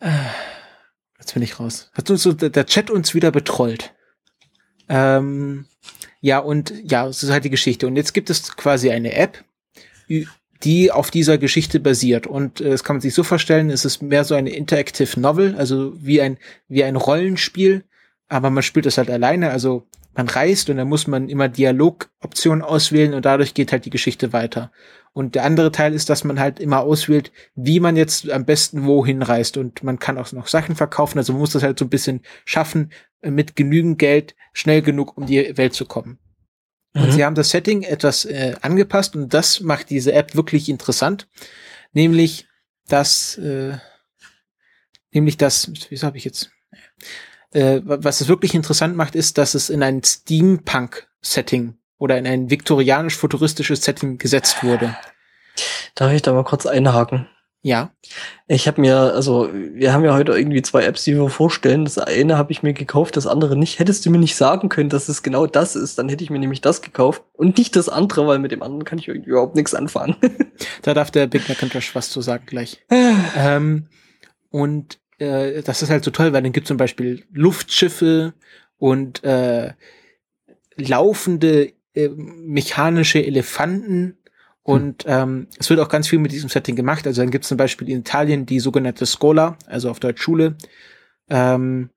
[0.01, 0.09] äh,
[1.25, 1.91] jetzt bin ich raus.
[1.95, 3.95] Hat uns so der Chat uns wieder betrollt.
[4.89, 5.67] Ähm,
[6.21, 7.87] ja, und ja, das ist halt die Geschichte.
[7.87, 9.45] Und jetzt gibt es quasi eine App,
[10.63, 12.27] die auf dieser Geschichte basiert.
[12.27, 15.55] Und äh, das kann man sich so vorstellen, es ist mehr so eine Interactive Novel,
[15.57, 16.39] also wie ein,
[16.69, 17.85] wie ein Rollenspiel,
[18.29, 22.63] aber man spielt es halt alleine, also man reist und dann muss man immer Dialogoptionen
[22.63, 24.71] auswählen und dadurch geht halt die Geschichte weiter.
[25.15, 28.85] Und der andere Teil ist, dass man halt immer auswählt, wie man jetzt am besten
[28.85, 31.85] wohin reist und man kann auch noch Sachen verkaufen, also man muss das halt so
[31.85, 32.91] ein bisschen schaffen,
[33.23, 36.19] mit genügend Geld schnell genug um die Welt zu kommen.
[36.95, 37.13] Und mhm.
[37.13, 41.29] sie haben das Setting etwas äh, angepasst und das macht diese App wirklich interessant.
[41.93, 42.49] Nämlich,
[42.89, 43.79] dass, äh,
[45.13, 46.51] nämlich das, wieso habe ich jetzt,
[47.53, 52.51] äh, was es wirklich interessant macht, ist, dass es in ein Steampunk-Setting oder in ein
[52.51, 54.97] viktorianisch-futuristisches Setting gesetzt wurde.
[55.95, 57.29] Darf ich da mal kurz einhaken?
[57.65, 57.93] Ja.
[58.47, 61.85] Ich habe mir, also wir haben ja heute irgendwie zwei Apps, die wir vorstellen.
[61.85, 63.79] Das eine habe ich mir gekauft, das andere nicht.
[63.79, 66.39] Hättest du mir nicht sagen können, dass es genau das ist, dann hätte ich mir
[66.39, 69.57] nämlich das gekauft und nicht das andere, weil mit dem anderen kann ich irgendwie überhaupt
[69.57, 70.17] nichts anfangen.
[70.83, 72.85] da darf der Big Macintosh was zu sagen gleich.
[72.91, 73.89] ähm,
[74.51, 78.35] und äh, das ist halt so toll, weil dann gibt zum Beispiel Luftschiffe
[78.77, 79.73] und äh,
[80.77, 84.19] laufende äh, mechanische Elefanten
[84.65, 87.07] und ähm, es wird auch ganz viel mit diesem Setting gemacht.
[87.07, 90.57] Also dann gibt es zum Beispiel in Italien die sogenannte Scola, also auf Deutsch Schule,
[91.29, 91.91] ähm,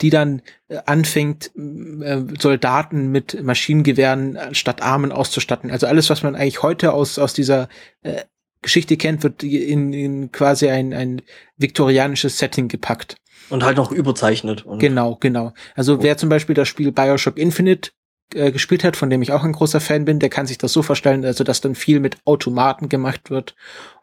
[0.00, 5.70] die dann äh, anfängt, äh, Soldaten mit Maschinengewehren statt Armen auszustatten.
[5.70, 7.68] Also alles, was man eigentlich heute aus, aus dieser
[8.00, 8.22] äh,
[8.62, 11.20] Geschichte kennt, wird in, in quasi ein, ein
[11.58, 13.16] viktorianisches Setting gepackt.
[13.50, 14.64] Und halt noch überzeichnet.
[14.78, 15.52] genau, genau.
[15.74, 17.90] Also wer zum Beispiel das Spiel Bioshock Infinite
[18.32, 20.72] äh, gespielt hat, von dem ich auch ein großer Fan bin, der kann sich das
[20.72, 23.54] so vorstellen, also dass dann viel mit Automaten gemacht wird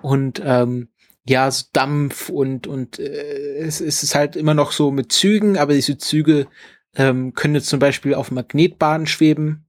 [0.01, 0.89] und ähm,
[1.27, 5.57] ja, so Dampf und und äh, es, es ist halt immer noch so mit Zügen,
[5.57, 6.47] aber diese Züge
[6.95, 9.65] ähm, können jetzt zum Beispiel auf Magnetbahnen schweben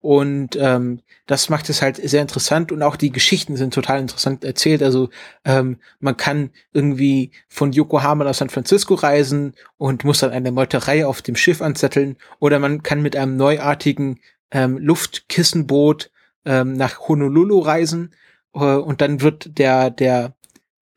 [0.00, 4.44] und ähm, das macht es halt sehr interessant und auch die Geschichten sind total interessant
[4.44, 4.82] erzählt.
[4.82, 5.10] Also
[5.44, 11.04] ähm, man kann irgendwie von Yokohama nach San Francisco reisen und muss dann eine Meuterei
[11.04, 12.16] auf dem Schiff anzetteln.
[12.38, 14.20] Oder man kann mit einem neuartigen
[14.52, 16.10] ähm, Luftkissenboot
[16.44, 18.14] ähm, nach Honolulu reisen
[18.54, 20.34] äh, und dann wird der der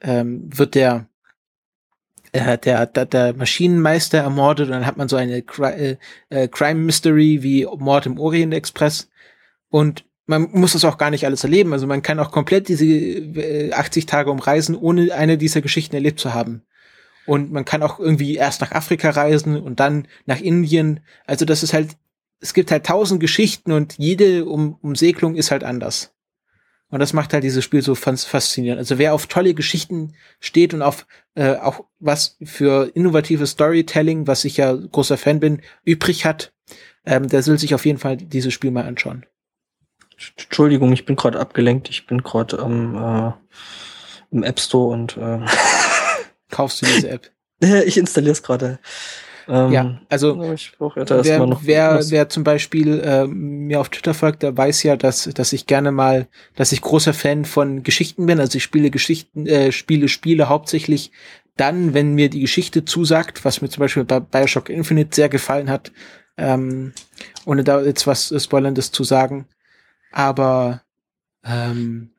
[0.02, 1.08] ähm, wird der
[2.34, 5.98] äh, der, der, der Maschinenmeister ermordet und dann hat man so eine Cri
[6.30, 9.10] äh, Crime Mystery wie Mord im Orient Express
[9.70, 11.74] und man muss das auch gar nicht alles erleben.
[11.74, 16.20] Also man kann auch komplett diese äh, 80 Tage umreisen, ohne eine dieser Geschichten erlebt
[16.20, 16.62] zu haben.
[17.26, 21.00] Und man kann auch irgendwie erst nach Afrika reisen und dann nach Indien.
[21.26, 21.98] Also das ist halt,
[22.40, 26.14] es gibt halt tausend Geschichten und jede um Umsegelung ist halt anders.
[26.90, 28.78] Und das macht halt dieses Spiel so faszinierend.
[28.78, 34.46] Also wer auf tolle Geschichten steht und auf äh, auch was für innovatives Storytelling, was
[34.46, 36.54] ich ja großer Fan bin, übrig hat,
[37.04, 39.26] ähm, der soll sich auf jeden Fall dieses Spiel mal anschauen.
[40.38, 41.90] Entschuldigung, ich bin gerade abgelenkt.
[41.90, 43.32] Ich bin gerade ähm, äh,
[44.32, 45.40] im App Store und äh
[46.50, 47.32] kaufst du diese App?
[47.86, 48.80] ich installiere es gerade.
[49.48, 54.84] Ähm, ja, also wer, wer, wer zum Beispiel äh, mir auf Twitter folgt, der weiß
[54.84, 58.40] ja, dass, dass ich gerne mal, dass ich großer Fan von Geschichten bin.
[58.40, 61.12] Also ich spiele Geschichten, äh, spiele Spiele hauptsächlich
[61.58, 65.70] dann, wenn mir die Geschichte zusagt, was mir zum Beispiel bei Bioshock Infinite sehr gefallen
[65.70, 65.92] hat,
[66.38, 66.94] ähm,
[67.46, 69.48] ohne da jetzt was Spoilerndes zu sagen.
[70.12, 70.82] Aber
[71.44, 72.12] ähm,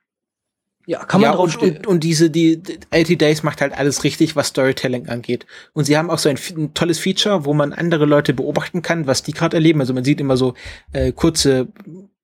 [0.86, 2.60] ja, kann man ja, drauf und, und, und, diese, die,
[2.90, 5.46] 80 Days macht halt alles richtig, was Storytelling angeht.
[5.72, 9.06] Und sie haben auch so ein, ein tolles Feature, wo man andere Leute beobachten kann,
[9.06, 9.80] was die gerade erleben.
[9.80, 10.54] Also man sieht immer so
[10.92, 11.68] äh, kurze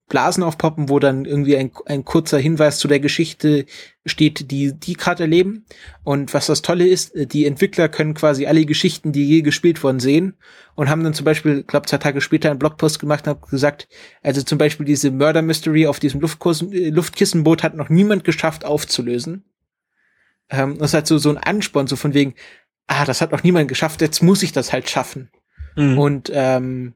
[0.08, 3.66] Blasen aufpoppen, wo dann irgendwie ein, ein kurzer Hinweis zu der Geschichte
[4.04, 5.66] steht, die die gerade erleben.
[6.04, 9.82] Und was das Tolle ist, äh, die Entwickler können quasi alle Geschichten, die je gespielt
[9.82, 10.34] wurden, sehen
[10.76, 13.88] und haben dann zum Beispiel, glaube zwei Tage später einen Blogpost gemacht und haben gesagt,
[14.22, 19.44] also zum Beispiel diese Murder Mystery auf diesem äh, Luftkissenboot hat noch niemand geschafft aufzulösen.
[20.50, 22.34] Ähm, das ist halt so, so ein Ansporn, so von wegen,
[22.86, 25.30] ah, das hat noch niemand geschafft, jetzt muss ich das halt schaffen.
[25.74, 25.98] Mhm.
[25.98, 26.94] Und ähm,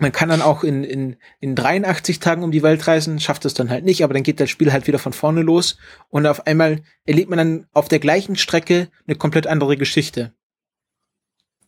[0.00, 3.54] man kann dann auch in, in, in 83 Tagen um die Welt reisen, schafft es
[3.54, 5.76] dann halt nicht, aber dann geht das Spiel halt wieder von vorne los
[6.08, 10.32] und auf einmal erlebt man dann auf der gleichen Strecke eine komplett andere Geschichte.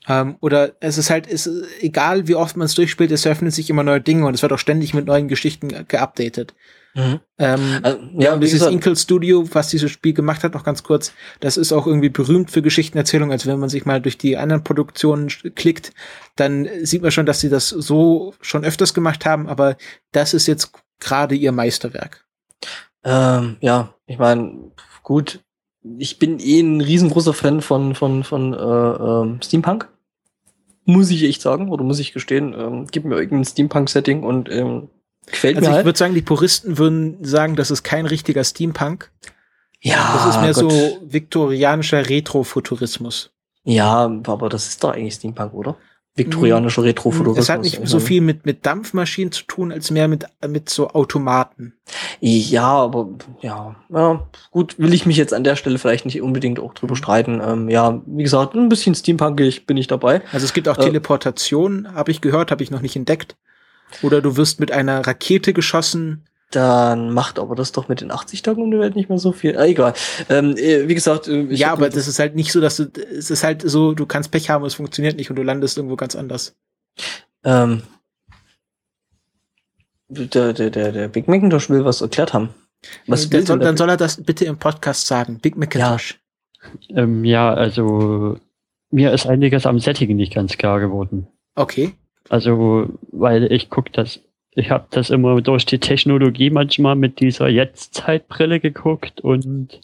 [0.09, 1.49] Ähm, oder es ist halt, ist,
[1.81, 4.53] egal wie oft man es durchspielt, es öffnen sich immer neue Dinge und es wird
[4.53, 6.55] auch ständig mit neuen Geschichten geupdatet.
[6.95, 7.21] Mhm.
[7.39, 11.13] Ähm, also, ja, und dieses Inkle Studio, was dieses Spiel gemacht hat, noch ganz kurz,
[11.41, 13.33] das ist auch irgendwie berühmt für Geschichtenerzählung.
[13.33, 15.93] Also wenn man sich mal durch die anderen Produktionen klickt,
[16.37, 19.77] dann sieht man schon, dass sie das so schon öfters gemacht haben, aber
[20.13, 22.27] das ist jetzt gerade ihr Meisterwerk.
[23.05, 24.71] Ähm, ja, ich meine,
[25.03, 25.41] gut,
[25.99, 29.89] ich bin eh ein riesengroßer Fan von, von, von äh, äh, Steampunk.
[30.85, 32.55] Muss ich echt sagen, oder muss ich gestehen.
[32.57, 34.89] Ähm, gib mir irgendein Steampunk-Setting und ähm,
[35.27, 35.69] gefällt also mir.
[35.69, 35.87] Also ich halt.
[35.87, 39.11] würde sagen, die Puristen würden sagen, das ist kein richtiger Steampunk.
[39.81, 40.13] Ja.
[40.15, 40.73] Das ist mehr Gott.
[40.73, 43.31] so viktorianischer Retrofuturismus.
[43.65, 45.77] Ja, aber das ist doch eigentlich Steampunk, oder?
[46.15, 47.41] viktorianischer Retrofotografie.
[47.41, 50.89] Es hat nicht so viel mit, mit Dampfmaschinen zu tun, als mehr mit, mit so
[50.91, 51.75] Automaten.
[52.21, 53.09] Ja, aber
[53.41, 56.97] ja, ja, gut, will ich mich jetzt an der Stelle vielleicht nicht unbedingt auch drüber
[56.97, 57.41] streiten.
[57.45, 60.21] Ähm, ja, wie gesagt, ein bisschen steampunkig bin ich dabei.
[60.33, 63.37] Also es gibt auch äh, Teleportation, habe ich gehört, habe ich noch nicht entdeckt.
[64.03, 66.25] Oder du wirst mit einer Rakete geschossen
[66.55, 69.33] dann macht aber das doch mit den 80 Tagen um die Welt nicht mehr so
[69.33, 69.57] viel.
[69.57, 69.95] Ah, egal.
[70.29, 73.31] Ähm, äh, wie gesagt, äh, ja, aber das ist halt nicht so, dass du, es
[73.31, 76.15] ist halt so, du kannst Pech haben, es funktioniert nicht und du landest irgendwo ganz
[76.15, 76.55] anders.
[77.45, 77.83] Ähm,
[80.09, 82.51] der, der, der, der Big Macintosh will was erklärt haben.
[83.07, 85.39] Was dann, soll, dann soll er das bitte im Podcast sagen.
[85.41, 86.21] Big Macintosh.
[86.89, 88.39] Ja, ähm, ja also
[88.91, 91.29] mir ist einiges am Setting nicht ganz klar geworden.
[91.55, 91.95] Okay.
[92.33, 94.21] Also, weil ich gucke das
[94.55, 99.81] ich habe das immer durch die Technologie manchmal mit dieser Jetztzeitbrille geguckt und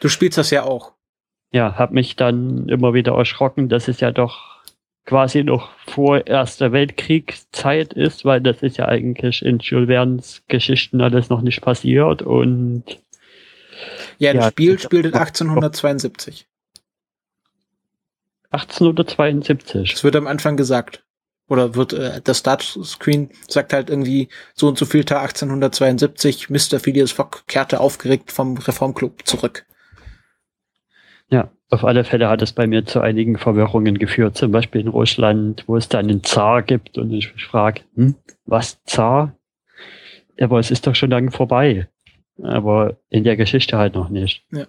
[0.00, 0.92] du spielst das ja auch.
[1.52, 4.62] Ja, habe mich dann immer wieder erschrocken, dass es ja doch
[5.04, 11.00] quasi noch vor Erster Weltkriegszeit ist, weil das ist ja eigentlich in Jules Verne's Geschichten
[11.00, 12.84] alles noch nicht passiert und
[14.18, 16.46] ja, das ja, Spiel spielt in 1872.
[18.50, 19.92] 1872.
[19.92, 21.04] Das wird am Anfang gesagt
[21.48, 26.78] oder wird äh, das Startscreen sagt halt irgendwie so und so viel Tag 1872, Mr.
[26.78, 29.64] Phileas Fogg kehrte aufgeregt vom Reformclub zurück.
[31.30, 34.88] Ja, auf alle Fälle hat es bei mir zu einigen Verwirrungen geführt, zum Beispiel in
[34.88, 38.14] Russland, wo es dann einen Zar gibt und ich frage, hm,
[38.46, 39.34] was Zar?
[40.40, 41.88] Aber es ist doch schon lange vorbei.
[42.42, 44.44] Aber in der Geschichte halt noch nicht.
[44.52, 44.66] Ja.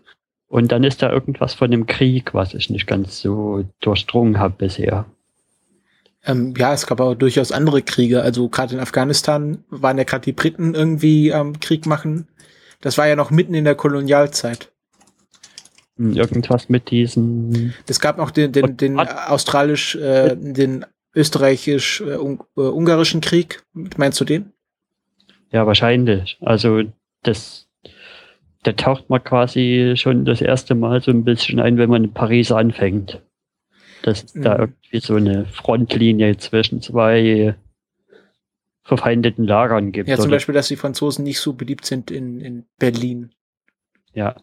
[0.47, 4.55] Und dann ist da irgendwas von dem Krieg, was ich nicht ganz so durchdrungen habe
[4.57, 5.05] bisher.
[6.25, 8.21] Ähm, ja, es gab auch durchaus andere Kriege.
[8.21, 12.27] Also gerade in Afghanistan waren ja gerade die Briten irgendwie am ähm, Krieg machen.
[12.81, 14.71] Das war ja noch mitten in der Kolonialzeit.
[15.97, 17.73] Hm, irgendwas mit diesen.
[17.87, 20.85] Es gab noch den, den, den australisch, äh, den
[21.15, 23.63] österreichisch-ungarischen äh, Krieg.
[23.73, 24.51] Meinst du den?
[25.51, 26.37] Ja, wahrscheinlich.
[26.41, 26.83] Also
[27.23, 27.67] das,
[28.65, 32.13] der taucht man quasi schon das erste Mal so ein bisschen ein, wenn man in
[32.13, 33.21] Paris anfängt
[34.01, 34.41] dass mhm.
[34.43, 37.55] da irgendwie so eine Frontlinie zwischen zwei
[38.83, 40.09] verfeindeten Lagern gibt.
[40.09, 40.35] Ja, zum oder?
[40.35, 43.31] Beispiel, dass die Franzosen nicht so beliebt sind in, in Berlin.
[44.13, 44.35] Ja.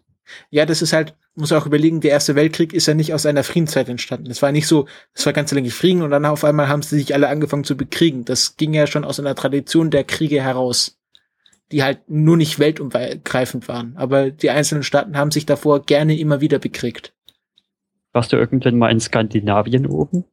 [0.50, 3.44] Ja, das ist halt, muss auch überlegen, der Erste Weltkrieg ist ja nicht aus einer
[3.44, 4.30] Friedenszeit entstanden.
[4.30, 6.98] Es war nicht so, es war ganz lange Frieden und dann auf einmal haben sie
[6.98, 8.24] sich alle angefangen zu bekriegen.
[8.24, 10.98] Das ging ja schon aus einer Tradition der Kriege heraus,
[11.72, 13.96] die halt nur nicht weltumgreifend waren.
[13.96, 17.12] Aber die einzelnen Staaten haben sich davor gerne immer wieder bekriegt.
[18.16, 20.24] Warst du irgendwann mal in Skandinavien oben?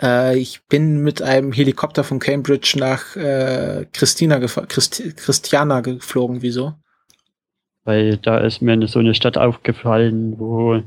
[0.00, 6.40] Äh, ich bin mit einem Helikopter von Cambridge nach äh, Christina Christi Christiana geflogen.
[6.40, 6.72] Wieso?
[7.84, 10.82] Weil da ist mir so eine Stadt aufgefallen, wo,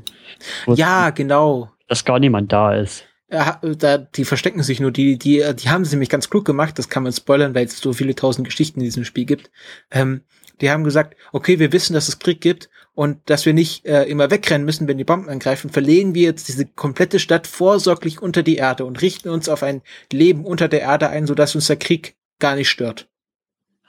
[0.66, 3.04] wo ja genau, dass gar niemand da ist.
[3.30, 6.76] Ja, da, die verstecken sich nur, die, die, die haben sie nämlich ganz klug gemacht,
[6.76, 9.52] das kann man spoilern, weil es so viele tausend Geschichten in diesem Spiel gibt.
[9.92, 10.22] Ähm,
[10.60, 14.04] die haben gesagt, okay, wir wissen, dass es Krieg gibt und dass wir nicht äh,
[14.04, 18.42] immer wegrennen müssen, wenn die Bomben angreifen, verlegen wir jetzt diese komplette Stadt vorsorglich unter
[18.42, 21.76] die Erde und richten uns auf ein Leben unter der Erde ein, sodass uns der
[21.76, 23.08] Krieg gar nicht stört.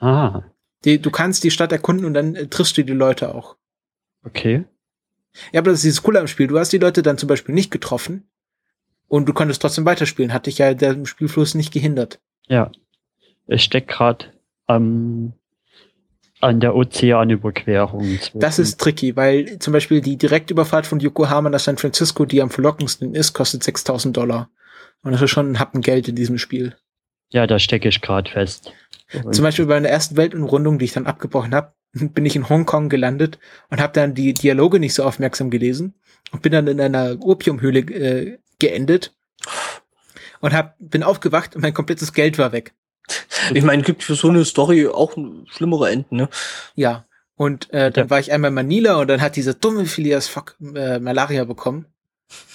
[0.00, 0.42] Ah.
[0.84, 3.56] Die, du kannst die Stadt erkunden und dann äh, triffst du die Leute auch.
[4.24, 4.64] Okay.
[5.52, 6.48] Ja, aber das ist dieses Coole am Spiel.
[6.48, 8.28] Du hast die Leute dann zum Beispiel nicht getroffen
[9.06, 10.32] und du konntest trotzdem weiterspielen.
[10.32, 12.20] Hat dich ja der Spielfluss nicht gehindert.
[12.48, 12.72] Ja.
[13.46, 14.32] Ich steck grad
[14.66, 15.34] am
[16.46, 18.18] an der Ozeanüberquerung.
[18.34, 22.50] Das ist tricky, weil zum Beispiel die Direktüberfahrt von Yokohama nach San Francisco, die am
[22.50, 24.48] verlockendsten ist, kostet 6000 Dollar.
[25.02, 26.76] Und das ist schon ein Happen Geld in diesem Spiel.
[27.32, 28.72] Ja, da stecke ich gerade fest.
[29.24, 32.48] Und zum Beispiel bei einer ersten Weltumrundung, die ich dann abgebrochen habe, bin ich in
[32.48, 35.94] Hongkong gelandet und habe dann die Dialoge nicht so aufmerksam gelesen
[36.30, 39.14] und bin dann in einer Opiumhöhle äh, geendet
[40.40, 42.74] und hab, bin aufgewacht und mein komplettes Geld war weg.
[43.54, 45.16] Ich meine, gibt für so eine Story auch
[45.46, 46.28] schlimmere Enden, ne?
[46.74, 47.04] Ja.
[47.36, 48.10] Und äh, dann ja.
[48.10, 51.86] war ich einmal in Manila und dann hat dieser dumme Phileas Fock äh, Malaria bekommen.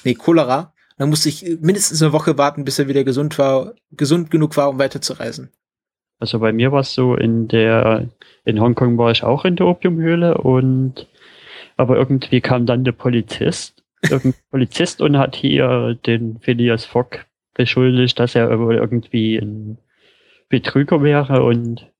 [0.04, 0.74] Nee, Cholera.
[0.92, 4.58] Und dann musste ich mindestens eine Woche warten, bis er wieder gesund war, gesund genug
[4.58, 5.52] war, um weiterzureisen.
[6.20, 8.08] Also bei mir war es so, in der,
[8.46, 11.08] in Hongkong war ich auch in der Opiumhöhle und,
[11.78, 17.26] aber irgendwie kam dann der Polizist, irgendein Polizist und hat hier den Phileas Fogg
[17.56, 19.80] beschuldigt, dass er irgendwie ein
[20.52, 21.92] Betrüger wäre und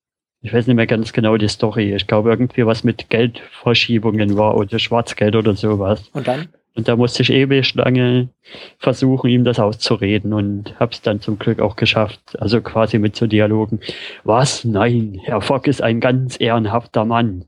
[0.42, 1.94] ich weiß nicht mehr ganz genau die Story.
[1.94, 6.08] Ich glaube irgendwie was mit Geldverschiebungen war oder Schwarzgeld oder sowas.
[6.12, 6.48] Und dann?
[6.74, 8.30] Und da musste ich ewig lange
[8.78, 12.40] versuchen, ihm das auszureden und hab's dann zum Glück auch geschafft.
[12.40, 13.80] Also quasi mit so Dialogen.
[14.24, 14.64] Was?
[14.64, 17.44] Nein, Herr Fogg ist ein ganz ehrenhafter Mann.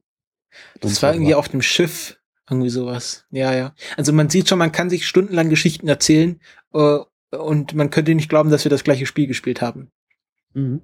[0.81, 2.19] Das war irgendwie auf dem Schiff.
[2.51, 3.25] Irgendwie sowas.
[3.31, 3.75] Ja, ja.
[3.97, 6.41] Also man sieht schon, man kann sich stundenlang Geschichten erzählen
[6.75, 6.99] äh,
[7.31, 9.91] und man könnte nicht glauben, dass wir das gleiche Spiel gespielt haben.
[10.53, 10.83] Mhm.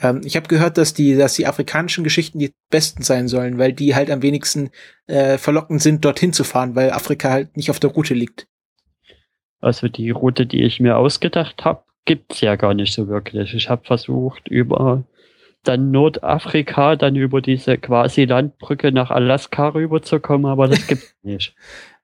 [0.00, 3.72] Ähm, ich habe gehört, dass die, dass die afrikanischen Geschichten die besten sein sollen, weil
[3.72, 4.70] die halt am wenigsten
[5.06, 8.46] äh, verlockend sind, dorthin zu fahren, weil Afrika halt nicht auf der Route liegt.
[9.60, 13.54] Also die Route, die ich mir ausgedacht habe, gibt's ja gar nicht so wirklich.
[13.54, 15.04] Ich habe versucht, über
[15.62, 21.54] dann Nordafrika, dann über diese quasi Landbrücke nach Alaska rüberzukommen, aber das gibt's nicht.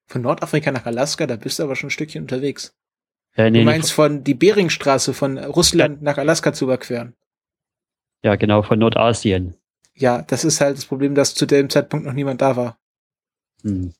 [0.06, 2.74] Von Nordafrika nach Alaska, da bist du aber schon ein Stückchen unterwegs.
[3.36, 6.04] Ja, nee, du meinst von die Beringstraße von Russland Ja.
[6.04, 7.14] nach Alaska zu überqueren.
[8.22, 9.54] Ja, genau, von Nordasien.
[9.94, 12.78] Ja, das ist halt das Problem, dass zu dem Zeitpunkt noch niemand da war.
[13.62, 13.92] Hm.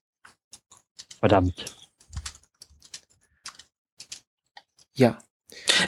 [1.21, 1.77] Verdammt.
[4.95, 5.19] Ja.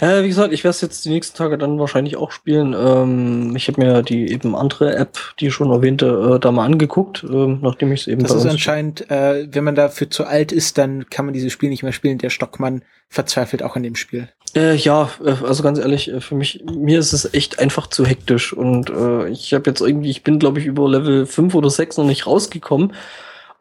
[0.01, 2.75] Äh, wie gesagt, ich werde es jetzt die nächsten Tage dann wahrscheinlich auch spielen.
[2.75, 6.65] Ähm, ich habe mir die eben andere App, die ich schon erwähnte, äh, da mal
[6.65, 10.53] angeguegt, ähm, nachdem ich es eben Das ist anscheinend, äh, wenn man dafür zu alt
[10.53, 12.19] ist, dann kann man dieses Spiel nicht mehr spielen.
[12.19, 14.29] Der Stockmann verzweifelt auch an dem Spiel.
[14.55, 18.07] Äh, ja, äh, also ganz ehrlich, äh, für mich, mir ist es echt einfach zu
[18.07, 21.71] hektisch und äh, ich habe jetzt irgendwie, ich bin glaube ich über Level 5 oder
[21.71, 22.93] 6 noch nicht rausgekommen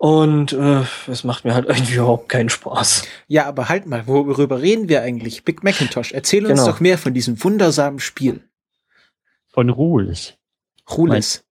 [0.03, 3.07] und äh, es macht mir halt irgendwie überhaupt keinen Spaß.
[3.29, 5.45] Ja, aber halt mal, worüber reden wir eigentlich?
[5.45, 6.73] Big Macintosh, erzähl uns Genau.
[6.73, 8.41] doch mehr von diesem wundersamen Spiel.
[9.47, 10.33] Von Rules.
[10.91, 11.45] Rules.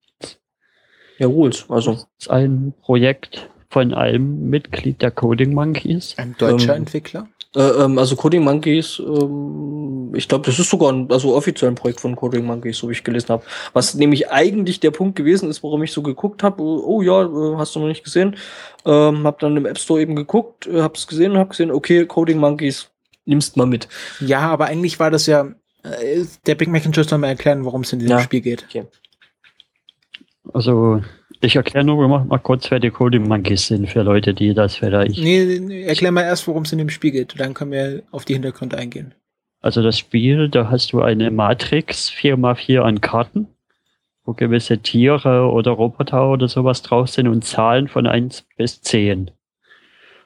[1.17, 1.93] Ja, Rules, also.
[1.93, 6.15] Das ist ein Projekt von einem Mitglied der Coding Monkeys.
[6.19, 7.29] Ein deutscher Ähm, Entwickler.
[7.55, 11.75] Äh, ähm, also Coding Monkeys, ähm, ich glaube, das ist sogar ein, also offiziell ein
[11.75, 13.45] Projekt von Coding Monkeys, so wie ich gelesen habe.
[13.73, 17.57] Was nämlich eigentlich der Punkt gewesen ist, warum ich so geguckt habe, oh ja, äh,
[17.57, 18.37] hast du noch nicht gesehen.
[18.87, 22.07] Ähm, hab dann im App Store eben geguckt, äh, hab's gesehen und hab gesehen, okay,
[22.07, 22.89] Coding Monkeys,
[23.27, 23.89] nimmst mal mit.
[24.21, 25.49] Ja, aber eigentlich war das ja,
[25.83, 28.23] äh, der Big Macintosh soll mal erklären, worum es in diesem Ja.
[28.23, 28.67] Spiel geht.
[30.53, 31.03] Also,
[31.43, 34.77] ich erkläre nur mal, mal kurz, wer die Coding Monkeys sind, für Leute, die das
[34.77, 35.19] vielleicht.
[35.19, 37.39] Nee, nee, erklär mal erst, worum es in dem Spiel geht.
[37.39, 39.13] Dann können wir auf die Hintergründe eingehen.
[39.61, 43.49] Also das Spiel, da hast du eine Matrix 4x4 an Karten,
[44.25, 49.33] wo gewisse Tiere oder Roboter oder sowas drauf sind und Zahlen von 1 bis 10.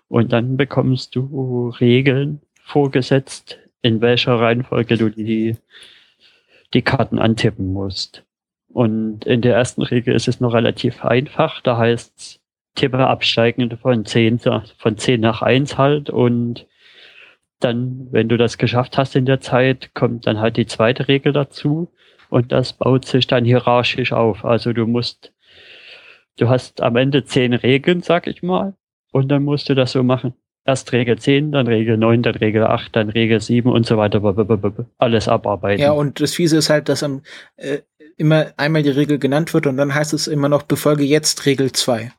[0.09, 5.57] Und dann bekommst du Regeln vorgesetzt, in welcher Reihenfolge du die,
[6.75, 8.26] die Karten antippen musst.
[8.77, 11.63] Und in der ersten Regel ist es noch relativ einfach.
[11.63, 12.41] Da heißt es,
[12.75, 16.67] tippe absteigend von 10, zu- von 10 nach 1 halt und
[17.61, 21.33] dann, wenn du das geschafft hast in der Zeit, kommt dann halt die zweite Regel
[21.33, 21.91] dazu
[22.29, 24.45] und das baut sich dann hierarchisch auf.
[24.45, 25.33] Also du musst,
[26.37, 28.75] du hast am Ende zehn Regeln, sag ich mal,
[29.11, 30.35] und dann musst du das so machen.
[30.67, 34.21] Erst Regel 10, dann Regel 9, dann Regel 8, dann Regel 7 und so weiter.
[34.99, 35.81] Alles abarbeiten.
[35.81, 37.23] Ja, und das Fiese ist halt, dass am,
[37.57, 37.79] äh,
[38.17, 41.73] immer einmal die Regel genannt wird und dann heißt es immer noch, befolge jetzt Regel
[41.73, 42.13] 2.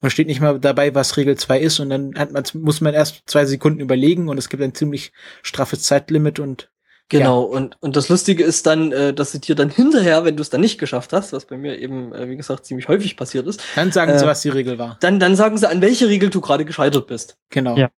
[0.00, 2.94] Man steht nicht mal dabei, was Regel 2 ist und dann hat man, muss man
[2.94, 5.12] erst zwei Sekunden überlegen und es gibt ein ziemlich
[5.42, 6.70] straffes Zeitlimit und
[7.08, 10.42] Genau, und, und das Lustige ist dann, äh, dass sie dir dann hinterher, wenn du
[10.42, 13.46] es dann nicht geschafft hast, was bei mir eben, äh, wie gesagt, ziemlich häufig passiert
[13.46, 14.96] ist, dann sagen sie, Äh, was die Regel war.
[15.00, 17.36] dann, dann sagen sie, an welche Regel du gerade gescheitert bist.
[17.50, 17.76] Genau.
[17.76, 17.90] Ja.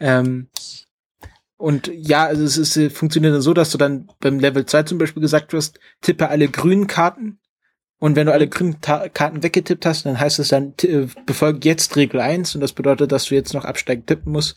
[0.00, 0.48] Ähm,
[1.56, 4.82] und ja, also es ist, äh, funktioniert dann so, dass du dann beim Level 2
[4.84, 7.38] zum Beispiel gesagt wirst, tippe alle grünen Karten.
[7.98, 11.66] Und wenn du alle grünen Ta Karten weggetippt hast, dann heißt es dann, äh, befolge
[11.68, 14.56] jetzt Regel 1 und das bedeutet, dass du jetzt noch absteigend tippen musst.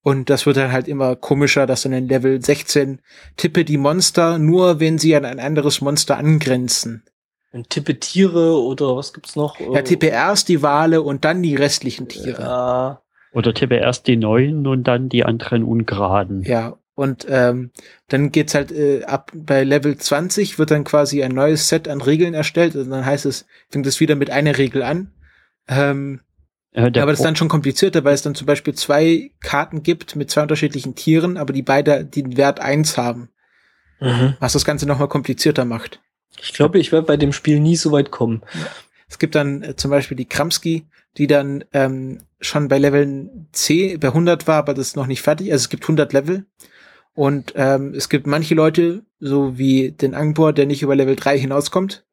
[0.00, 3.00] Und das wird dann halt immer komischer, dass dann in Level 16
[3.36, 7.04] tippe die Monster nur, wenn sie an ein anderes Monster angrenzen.
[7.52, 9.60] Und tippe Tiere oder was gibt's noch?
[9.60, 12.42] Ja, tippe erst die Wale und dann die restlichen Tiere.
[12.42, 13.01] Ja,
[13.32, 16.42] Oder tippe erst die neuen und dann die anderen ungeraden.
[16.42, 17.70] Ja, und ähm,
[18.08, 22.02] dann geht's halt äh, ab bei Level 20 wird dann quasi ein neues Set an
[22.02, 25.12] Regeln erstellt und dann heißt es, fängt es wieder mit einer Regel an.
[25.68, 26.20] Ähm,
[26.72, 30.16] Äh, aber das ist dann schon komplizierter, weil es dann zum Beispiel zwei Karten gibt
[30.16, 33.28] mit zwei unterschiedlichen Tieren, aber die beide den Wert eins haben,
[34.00, 34.34] mhm.
[34.40, 36.00] was das Ganze nochmal komplizierter macht.
[36.40, 38.42] Ich glaube, ich werde bei dem Spiel nie so weit kommen.
[39.06, 40.86] Es gibt dann äh, zum Beispiel die Kramski,
[41.18, 45.22] die dann ähm, schon bei Level 10, bei 100 war, aber das ist noch nicht
[45.22, 45.52] fertig.
[45.52, 46.46] Also es gibt 100 Level.
[47.14, 51.38] Und ähm, es gibt manche Leute, so wie den Angbor, der nicht über Level 3
[51.38, 52.06] hinauskommt.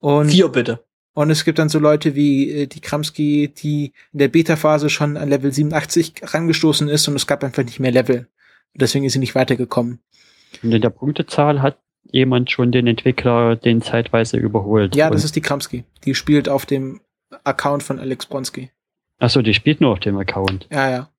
[0.00, 0.84] Und, Vier bitte.
[1.12, 5.16] und es gibt dann so Leute wie äh, die Kramski, die in der Beta-Phase schon
[5.16, 8.28] an Level 87 rangestoßen ist und es gab einfach nicht mehr Level.
[8.74, 10.00] Deswegen ist sie nicht weitergekommen.
[10.62, 14.96] Und in der Punktezahl hat jemand schon den Entwickler den zeitweise überholt.
[14.96, 15.84] Ja, das ist die Kramski.
[16.04, 17.00] Die spielt auf dem
[17.44, 18.70] Account von Alex Bronski.
[19.18, 20.68] Achso, die spielt nur auf dem Account.
[20.70, 21.10] Ja, ja.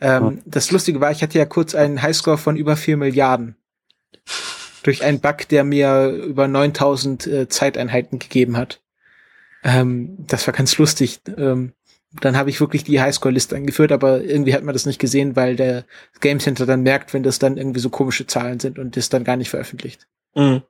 [0.00, 3.56] Ähm, Das Lustige war, ich hatte ja kurz einen Highscore von über 4 Milliarden.
[4.82, 8.80] Durch einen Bug, der mir über 9000 äh, Zeiteinheiten gegeben hat.
[9.62, 11.20] Ähm, das war ganz lustig.
[11.36, 11.74] Ähm,
[12.20, 15.54] dann habe ich wirklich die Highscore-Liste eingeführt, aber irgendwie hat man das nicht gesehen, weil
[15.54, 15.84] der
[16.20, 19.22] Game Center dann merkt, wenn das dann irgendwie so komische Zahlen sind und das dann
[19.22, 20.08] gar nicht veröffentlicht.
[20.34, 20.62] Mhm.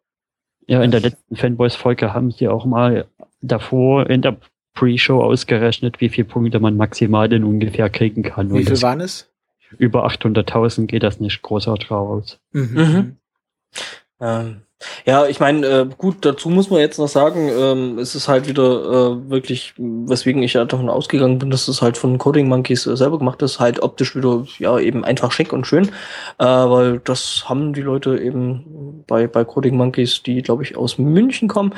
[0.67, 3.09] Ja, in der letzten Fanboys-Folge haben sie auch mal
[3.41, 4.37] davor in der
[4.75, 8.51] Pre-Show ausgerechnet, wie viele Punkte man maximal denn ungefähr kriegen kann.
[8.51, 9.31] Wie Und viel waren es?
[9.79, 12.39] über 800.000 geht das nicht großartig raus.
[12.53, 12.71] Mhm.
[12.75, 13.17] Mhm.
[14.21, 14.63] Ähm,
[15.05, 18.49] ja, ich meine, äh, gut, dazu muss man jetzt noch sagen, ähm, es ist halt
[18.49, 22.87] wieder äh, wirklich, weswegen ich ja davon ausgegangen bin, dass es halt von Coding Monkeys
[22.87, 25.89] äh, selber gemacht ist, halt optisch wieder, ja, eben einfach schick und schön,
[26.39, 30.99] äh, weil das haben die Leute eben bei, bei Coding Monkeys, die, glaube ich, aus
[30.99, 31.75] München kommen,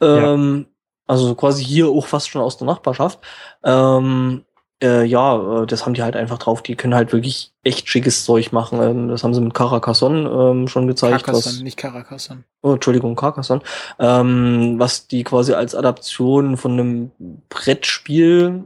[0.00, 0.66] ähm,
[1.06, 3.20] also quasi hier auch fast schon aus der Nachbarschaft,
[3.62, 4.44] ähm,
[4.82, 6.62] äh, ja, äh, das haben die halt einfach drauf.
[6.62, 8.80] Die können halt wirklich echt schickes Zeug machen.
[8.82, 11.24] Ähm, das haben sie mit Carcassonne ähm, schon gezeigt.
[11.24, 12.44] Carcassonne, nicht Caracasson.
[12.62, 13.62] oh, Entschuldigung, Carcassonne.
[13.98, 17.10] Ähm, was die quasi als Adaption von einem
[17.48, 18.64] Brettspiel.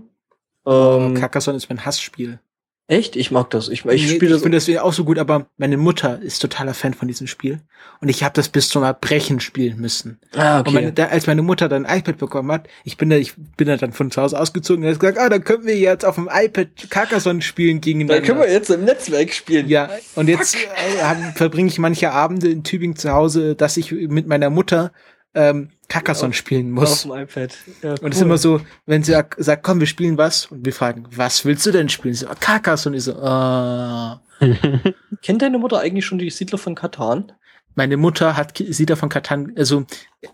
[0.67, 2.41] Ähm, Carcassonne ist mein Hassspiel.
[2.89, 3.15] Echt?
[3.17, 3.69] Ich mag das.
[3.69, 4.43] Ich, ich Nee, spiele ich das.
[4.43, 7.61] finde das auch so gut, aber meine Mutter ist totaler Fan von diesem Spiel.
[8.01, 10.19] Und ich habe das bis zum Erbrechen spielen müssen.
[10.35, 10.95] ah, Und meine, okay.
[10.97, 13.77] da, als meine Mutter dann ein iPad bekommen hat, ich bin da, ich bin da
[13.77, 16.29] dann von zu Hause ausgezogen und hat gesagt, ah, dann können wir jetzt auf dem
[16.33, 18.17] iPad Carcassonne spielen gegeneinander.
[18.17, 19.69] Dann können wir jetzt im Netzwerk spielen.
[19.69, 24.27] ja, und jetzt äh, verbringe ich manche Abende in Tübingen zu Hause, dass ich mit
[24.27, 24.93] meiner Mutter
[25.35, 27.03] ähm, Carcassonne spielen Auf muss.
[27.03, 27.55] dem iPad.
[27.83, 30.65] Ja, Und es ist immer so, wenn sie sagt, sagt, komm, wir spielen was, und
[30.65, 32.15] wir fragen, was willst du denn spielen?
[32.15, 34.21] Sie so, Carcassonne, und ich so, ah.
[35.23, 37.33] Kennt deine Mutter eigentlich schon die Siedler von Katan?
[37.75, 39.85] Meine Mutter hat Siedler von Katan, also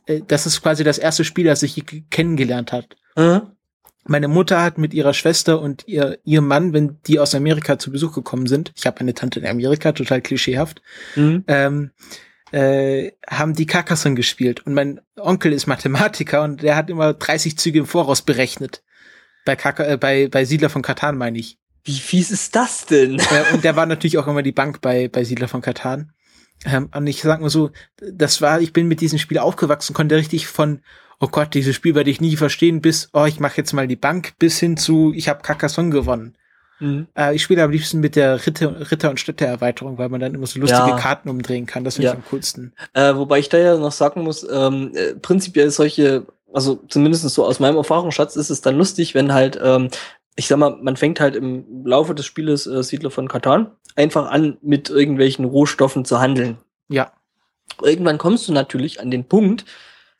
[0.06, 2.96] äh, das ist quasi das erste Spiel, das ich kennengelernt hat.
[3.16, 3.40] Äh?
[4.06, 7.90] Meine Mutter hat mit ihrer Schwester und ihr, ihrem Mann, wenn die aus Amerika zu
[7.90, 10.82] Besuch gekommen sind, ich habe eine Tante in Amerika, total klischeehaft,
[11.16, 11.44] Mhm.
[11.46, 11.90] ähm,
[12.54, 14.64] äh, haben die Carcassonne gespielt.
[14.64, 18.84] Und mein Onkel ist Mathematiker und der hat immer 30 Züge im Voraus berechnet.
[19.44, 21.58] Bei, Kaka, äh, bei, bei Siedler von Katan meine ich.
[21.82, 23.18] Wie fies ist das denn?
[23.18, 26.12] Äh, und der war natürlich auch immer die Bank bei, bei Siedler von Katan.
[26.64, 30.14] Ähm, und ich sag mal so, das war, ich bin mit diesem Spiel aufgewachsen, konnte
[30.14, 30.80] richtig von,
[31.18, 33.96] oh Gott, dieses Spiel werde ich nie verstehen, bis, oh, ich mache jetzt mal die
[33.96, 36.36] Bank, bis hin zu, ich habe Carcassonne gewonnen.
[36.84, 37.06] Mhm.
[37.16, 40.46] Äh, ich spiele am liebsten mit der Ritter, Ritter- und Städteerweiterung, weil man dann immer
[40.46, 40.96] so lustige Ja.
[40.96, 41.84] Karten umdrehen kann.
[41.84, 42.12] Das finde Ja.
[42.12, 42.72] ich am coolsten.
[42.92, 47.44] Äh, wobei ich da ja noch sagen muss, ähm, äh, prinzipiell solche, also zumindest so
[47.44, 49.88] aus meinem Erfahrungsschatz ist es dann lustig, wenn halt, ähm,
[50.36, 54.30] ich sag mal, man fängt halt im Laufe des Spieles äh, Siedler von Katan einfach
[54.30, 56.58] an, mit irgendwelchen Rohstoffen zu handeln.
[56.88, 57.12] Ja.
[57.82, 59.64] Irgendwann kommst du natürlich an den Punkt,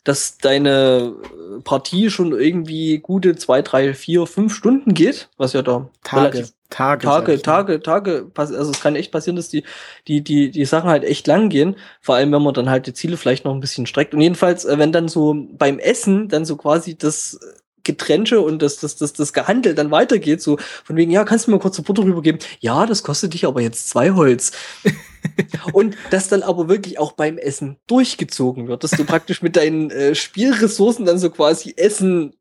[0.04, 5.62] dass deine äh, Partie schon irgendwie gute zwei, drei, vier, fünf Stunden geht, was ja
[5.62, 6.48] da Tage.
[6.70, 7.06] Tage.
[7.06, 7.40] Tage.
[7.40, 9.64] Tage, Tage, also es kann echt passieren, dass die,
[10.08, 11.76] die, die, die Sachen halt echt lang gehen.
[12.00, 14.12] Vor allem, wenn man dann halt die Ziele vielleicht noch ein bisschen streckt.
[14.12, 17.38] Und jedenfalls, äh, wenn dann so beim Essen dann so quasi das
[17.84, 21.50] Getränke und das, das, das, das Gehandel dann weitergeht, so von wegen, ja, kannst du
[21.50, 22.40] mir mal kurz ein Butter rübergeben?
[22.60, 24.52] Ja, das kostet dich aber jetzt zwei Holz.
[25.72, 29.90] und das dann aber wirklich auch beim Essen durchgezogen wird, dass du praktisch mit deinen
[29.90, 32.34] äh, Spielressourcen dann so quasi Essen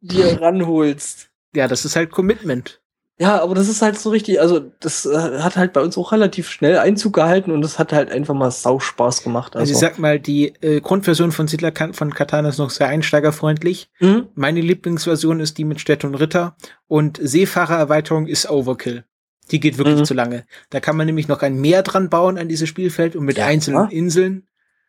[0.00, 1.30] dir ranholst.
[1.54, 2.79] Ja, das ist halt Commitment.
[3.22, 6.10] Ja, aber das ist halt so richtig, also das äh, hat halt bei uns auch
[6.10, 9.54] relativ schnell Einzug gehalten und das hat halt einfach mal sau Spaß gemacht.
[9.56, 12.86] Also, Also, ich sag mal, die äh, Grundversion von Siedler von Katan ist noch sehr
[12.88, 13.90] einsteigerfreundlich.
[14.00, 14.28] Mhm.
[14.34, 16.56] Meine Lieblingsversion ist die mit Städte und Ritter
[16.88, 19.04] und Seefahrererweiterung ist Overkill.
[19.50, 20.04] Die geht wirklich Mhm.
[20.06, 20.46] zu lange.
[20.70, 23.44] Da kann man nämlich noch ein Meer dran bauen an dieses Spielfeld und mit Ja.
[23.46, 24.46] einzelnen Inseln.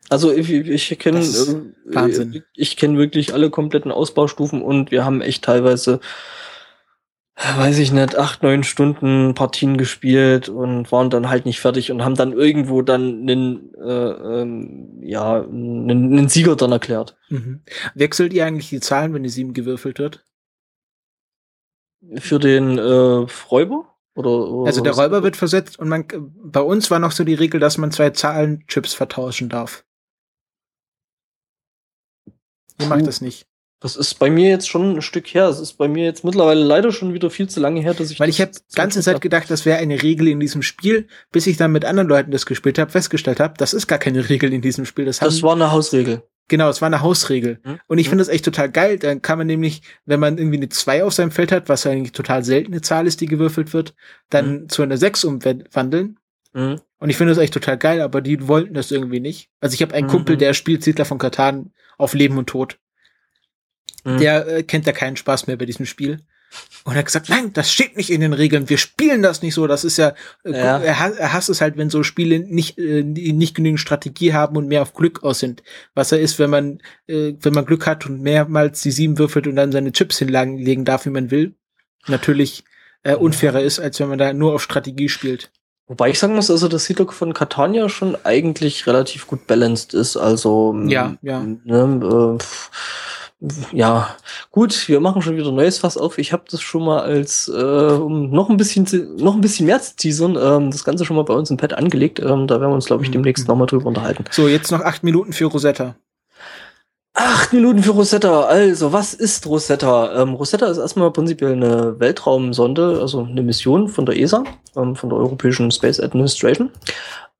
[0.08, 1.54] also ich, ich kenne äh,
[1.94, 2.42] Wahnsinn.
[2.54, 6.00] ich kenne wirklich alle kompletten Ausbaustufen und wir haben echt teilweise
[7.44, 12.04] weiß ich nicht, acht, neun Stunden Partien gespielt und waren dann halt nicht fertig und
[12.04, 17.16] haben dann irgendwo dann einen, äh, ähm, ja, einen, einen Sieger dann erklärt.
[17.28, 17.62] Mhm.
[17.94, 20.24] Wechselt ihr eigentlich die Zahlen, wenn die sieben gewürfelt wird?
[22.18, 23.96] Für den äh, Räuber?
[24.14, 24.92] Oder, oder Also der?
[24.92, 26.06] Räuber wird versetzt und man
[26.44, 29.84] bei uns war noch so die Regel, dass man zwei Zahlenchips vertauschen darf.
[32.78, 33.46] Ihr macht das nicht.
[33.82, 35.48] Das ist bei mir jetzt schon ein Stück her.
[35.48, 38.20] Es ist bei mir jetzt mittlerweile leider schon wieder viel zu lange her, dass ich.
[38.20, 41.56] Weil ich habe ganze Zeit gedacht, das wäre eine Regel in diesem Spiel, bis ich
[41.56, 44.62] dann mit anderen Leuten das gespielt habe, festgestellt habe, das ist gar keine Regel in
[44.62, 45.04] diesem Spiel.
[45.06, 46.22] Das, Das war eine Hausregel.
[46.48, 47.58] genau, das war eine Hausregel.
[47.64, 47.80] Hm?
[47.88, 48.10] Und ich Hm?
[48.10, 48.98] finde das echt total geil.
[48.98, 52.12] Dann kann man nämlich, wenn man irgendwie eine 2 auf seinem Feld hat, was eigentlich
[52.12, 53.94] total seltene Zahl ist, die gewürfelt wird,
[54.30, 56.18] dann zu einer 6 umwandeln.
[56.54, 56.80] Mhm.
[56.98, 59.48] Und ich finde das echt total geil, aber die wollten das irgendwie nicht.
[59.60, 60.10] Also ich habe einen Mhm.
[60.10, 62.78] Kumpel, der spielt Siedler von Katan auf Leben und Tod.
[64.04, 64.18] Mhm.
[64.18, 66.20] Der äh, kennt da keinen Spaß mehr bei diesem Spiel.
[66.84, 68.68] Und er hat gesagt, nein, das steht nicht in den Regeln.
[68.68, 69.66] Wir spielen das nicht so.
[69.66, 70.14] Das ist ja,
[70.44, 70.78] äh, Ja.
[70.78, 74.68] Er, er hasst es halt, wenn so Spiele nicht äh, nicht genügend Strategie haben und
[74.68, 75.62] mehr auf Glück aus sind.
[75.94, 79.46] Was er ist, wenn man äh, wenn man Glück hat und mehrmals die sieben würfelt
[79.46, 81.54] und dann seine Chips hinlegen darf, wie man will,
[82.06, 82.64] natürlich
[83.02, 85.50] äh, unfairer ist, als wenn man da nur auf Strategie spielt.
[85.86, 90.16] Wobei ich sagen muss, also das Siedler von Catania schon eigentlich relativ gut balanced ist.
[90.16, 91.40] Also Ja, ja.
[91.42, 92.44] Ne, äh,
[93.72, 94.14] ja,
[94.50, 96.18] gut, wir machen schon wieder ein neues Fass auf.
[96.18, 99.66] Ich habe das schon mal als, äh, um noch ein bisschen zu, noch ein bisschen
[99.66, 102.20] mehr zu teasern, ähm, das Ganze schon mal bei uns im Pad angelegt.
[102.20, 103.14] Ähm, da werden wir uns, glaube ich, Mhm.
[103.14, 104.24] demnächst nochmal drüber unterhalten.
[104.30, 105.96] So, jetzt noch acht Minuten für Rosetta.
[107.14, 108.44] Acht Minuten für Rosetta.
[108.44, 110.22] Also, was ist Rosetta?
[110.22, 114.44] Ähm, Rosetta ist erstmal prinzipiell eine Weltraumsonde, also eine Mission von der ESA,
[114.76, 116.70] ähm, von der Europäischen Space Administration,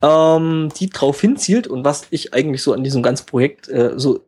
[0.03, 4.21] ähm, die drauf hinzielt und was ich eigentlich so an diesem ganzen Projekt äh, so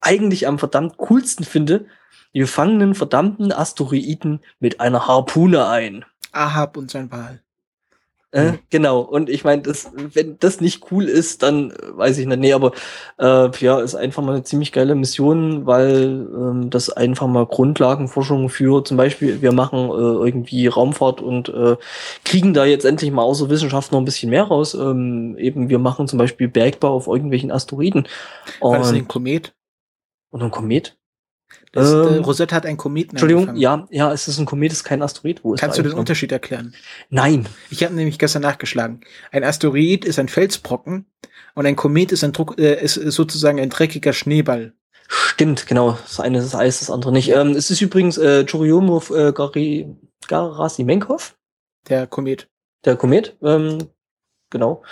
[0.00, 1.86] eigentlich am verdammt coolsten finde,
[2.32, 6.04] wir fangen einen verdammten Asteroiden mit einer Harpune ein.
[6.32, 7.40] Ahab und sein Wal.
[8.32, 8.58] Äh, Mhm.
[8.70, 12.38] Genau, und ich meine, das, wenn das nicht cool ist, dann weiß ich nicht.
[12.38, 12.70] Nee, aber
[13.18, 18.48] äh, ja, ist einfach mal eine ziemlich geile Mission, weil ähm, das einfach mal Grundlagenforschung
[18.48, 21.76] für zum Beispiel, wir machen äh, irgendwie Raumfahrt und äh,
[22.24, 24.74] kriegen da jetzt endlich mal außer Wissenschaft noch ein bisschen mehr raus.
[24.74, 28.06] Ähm, eben, wir machen zum Beispiel Bergbau auf irgendwelchen Asteroiden.
[28.60, 29.52] War das ein Komet?
[30.30, 30.96] Und ein Komet.
[31.72, 33.88] Das, äh, Ähm, Rosetta hat einen Kometen Entschuldigung, angefangen.
[33.90, 35.42] ja, ja, es ist ein Komet, es ist kein Asteroid.
[35.44, 35.92] Wo Kannst du den?
[35.92, 36.74] Unterschied erklären?
[37.08, 37.46] Nein.
[37.70, 39.00] Ich habe nämlich gestern nachgeschlagen.
[39.32, 41.06] Ein Asteroid ist ein Felsbrocken
[41.54, 44.74] und ein Komet ist, ein Druck, äh, ist ist sozusagen ein dreckiger Schneeball.
[45.08, 45.98] Stimmt, genau.
[46.02, 47.30] Das eine ist Eis, das andere nicht.
[47.30, 49.92] Ähm, es ist übrigens äh, Churyumov äh, Gari,
[50.28, 51.36] Garasimenkov,
[51.88, 52.48] Der Komet.
[52.84, 53.36] der Komet.
[53.42, 53.88] Ähm,
[54.50, 54.84] genau.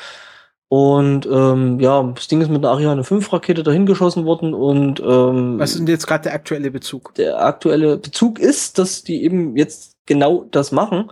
[0.70, 5.01] Und ähm, ja, das Ding ist mit einer Ariane 5 Rakete dahin geschossen worden und
[5.01, 7.15] ähm, Was ist denn jetzt gerade der aktuelle Bezug?
[7.15, 11.11] der aktuelle Bezug ist, dass die eben jetzt genau das machen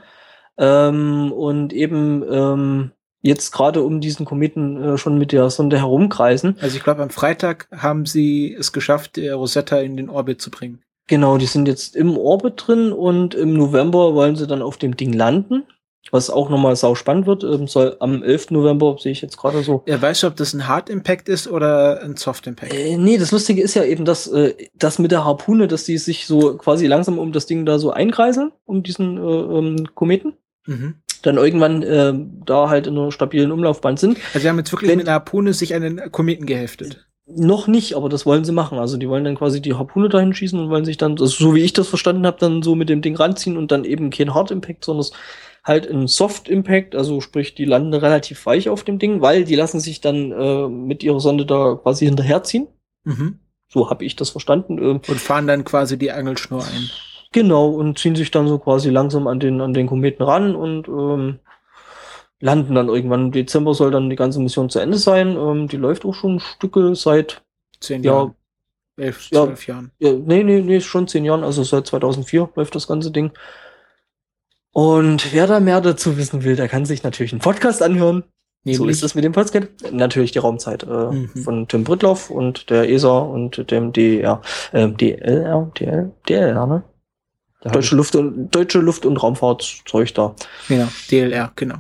[0.58, 2.90] ähm, und eben ähm,
[3.22, 6.56] jetzt gerade um diesen Kometen äh, schon mit der Sonde herumkreisen.
[6.60, 10.50] Also ich glaube, am Freitag haben sie es geschafft, der Rosetta in den Orbit zu
[10.50, 10.82] bringen.
[11.08, 14.96] Genau, die sind jetzt im Orbit drin und im November wollen sie dann auf dem
[14.96, 15.64] Ding landen.
[16.12, 17.42] Was auch nochmal sau spannend wird.
[17.42, 18.52] Ähm, soll am 11.
[18.52, 19.82] November, sehe ich jetzt gerade so.
[19.86, 22.72] Ja, weißt du, ob das ein Hard Impact ist oder ein Soft Impact?
[22.72, 25.98] Äh, nee, das Lustige ist ja eben, dass äh, das mit der Harpune, dass die
[25.98, 29.20] sich so quasi langsam um das Ding da so einkreiseln, um diesen äh,
[29.58, 30.34] ähm, Kometen.
[30.66, 30.94] Mhm.
[31.22, 32.12] Dann irgendwann äh,
[32.44, 34.18] da halt in einer stabilen Umlaufbahn sind.
[34.32, 37.06] Also sie haben jetzt wirklich Wenn- mit einer Harpune sich den Kometen geheftet.
[37.28, 38.78] Noch nicht, aber das wollen sie machen.
[38.78, 41.54] Also die wollen dann quasi die Harpune dahin schießen und wollen sich dann, also so
[41.56, 44.32] wie ich das verstanden habe, dann so mit dem Ding ranziehen und dann eben kein
[44.32, 45.12] Hard Impact, sondern es
[45.66, 49.56] halt ein Soft Impact, also sprich, die landen relativ weich auf dem Ding, weil die
[49.56, 52.68] lassen sich dann äh, mit ihrer Sonde da quasi hinterherziehen.
[53.04, 53.40] Mhm.
[53.68, 54.78] So habe ich das verstanden.
[54.78, 56.88] Ähm, Und fahren dann quasi die Angelschnur ein.
[57.32, 60.86] genau, und ziehen sich dann so quasi langsam an den, an den Kometen ran und
[60.88, 61.40] ähm,
[62.40, 63.26] landen dann irgendwann.
[63.26, 65.36] Im Dezember soll dann die ganze Mission zu Ende sein.
[65.36, 67.42] Ähm, die läuft auch schon Stücke seit
[67.80, 68.12] Zehn Ja.
[68.12, 68.34] Jahren.
[68.98, 69.44] Elf, Ja.
[69.44, 69.90] zwölf Jahren.
[69.98, 73.30] Ja, nee, nee, nee, schon zehn Jahren, also seit 2004 läuft das ganze Ding.
[74.78, 78.24] Und wer da mehr dazu wissen will, der kann sich natürlich einen Podcast anhören.
[78.64, 79.68] So Nämlich, ist es mit dem Podcast.
[79.90, 81.28] Natürlich die Raumzeit äh, Mhm.
[81.44, 84.42] von Tim Brittloff und der ESA und dem DR,
[84.72, 86.82] äh, DLR, DL, DLR, ne?
[87.62, 90.34] Da Deutsche Luft und Deutsche Luft und Raumfahrtzeug da.
[90.68, 91.76] genau, DLR, genau.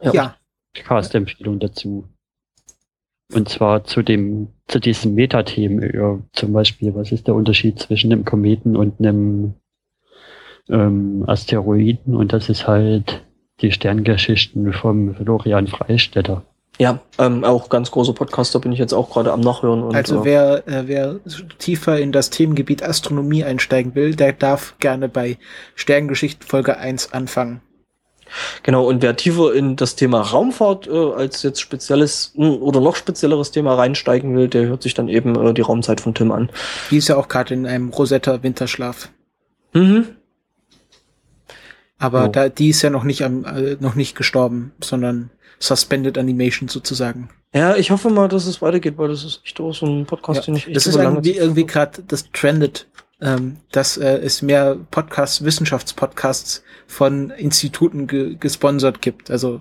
[0.00, 0.12] Ja.
[0.14, 0.36] Ja,
[0.72, 2.08] Cast-Empfehlung dazu.
[3.34, 8.10] Und zwar zu dem, zu diesem Metathemen, ja, zum Beispiel, was ist der Unterschied zwischen
[8.12, 9.56] einem Kometen und einem
[10.68, 12.16] ähm, Asteroiden?
[12.16, 13.24] Und das ist halt
[13.60, 16.42] die Sterngeschichten vom Florian Freistetter.
[16.78, 19.82] Ja, ähm, auch ganz großer Podcaster bin ich jetzt auch gerade am Nachhören.
[19.82, 21.20] Und, also äh, wer, äh, wer
[21.58, 25.38] tiefer in das Themengebiet Astronomie einsteigen will, der darf gerne bei
[25.76, 27.60] Sterngeschichten Folge 1 anfangen.
[28.64, 32.96] Genau, und wer tiefer in das Thema Raumfahrt äh, als jetzt spezielles mh, oder noch
[32.96, 36.50] spezielleres Thema reinsteigen will, der hört sich dann eben äh, die Raumzeit von Tim an.
[36.90, 39.10] Die ist ja auch gerade in einem Rosetta-Winterschlaf.
[39.74, 40.06] Mhm.
[42.04, 42.28] Aber Oh.
[42.28, 47.30] da, die ist ja noch nicht am, äh, noch nicht gestorben, sondern Suspended Animation sozusagen.
[47.54, 50.40] Ja, ich hoffe mal, dass es weitergeht, weil das ist echt auch so ein Podcast,
[50.40, 52.86] Ja, den ich echt Das ist irgendwie, irgendwie gerade das Trended,
[53.20, 59.30] ähm, dass äh, es mehr Podcasts, Wissenschaftspodcasts von Instituten ge gesponsert gibt.
[59.30, 59.60] Also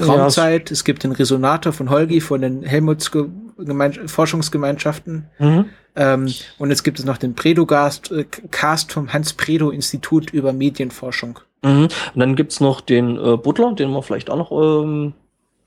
[0.00, 3.26] Raumzeit, es gibt den Resonator von Holgi, von den Helmuts Ge
[3.58, 5.26] Gemein Forschungsgemeinschaften.
[5.40, 5.64] Mhm.
[5.96, 11.40] Ähm, und jetzt gibt es noch den Predogast, äh, Cast vom Hans-Predo-Institut über Medienforschung.
[11.62, 11.82] Mhm.
[11.84, 15.12] Und dann gibt's noch den äh, Butler, den man vielleicht auch noch ähm,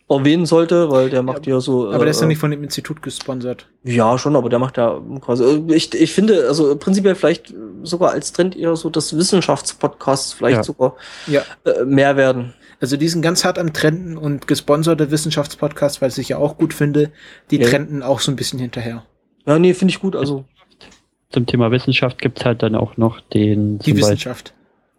[0.09, 1.89] erwähnen sollte, weil der macht ja, so.
[1.89, 3.67] Aber der ist ja äh, nicht von dem Institut gesponsert.
[3.83, 5.43] Ja, schon, aber der macht ja quasi.
[5.43, 7.53] äh, Ich, ich finde, also prinzipiell vielleicht
[7.83, 10.63] sogar als Trend eher so, dass Wissenschaftspodcasts vielleicht Ja.
[10.63, 10.95] sogar
[11.27, 11.43] Ja.
[11.65, 12.53] äh, mehr werden.
[12.81, 16.73] Also die sind ganz hart am Trenden und gesponserte Wissenschaftspodcasts, weil ich ja auch gut
[16.73, 17.11] finde,
[17.51, 17.67] die Ja.
[17.69, 19.03] trenden auch so ein bisschen hinterher.
[19.45, 20.15] Ja, nee, finde ich gut.
[20.15, 20.45] Also,
[21.29, 24.53] Zum Thema Wissenschaft gibt's halt dann auch noch den, Die zum Beispiel Wissenschaft.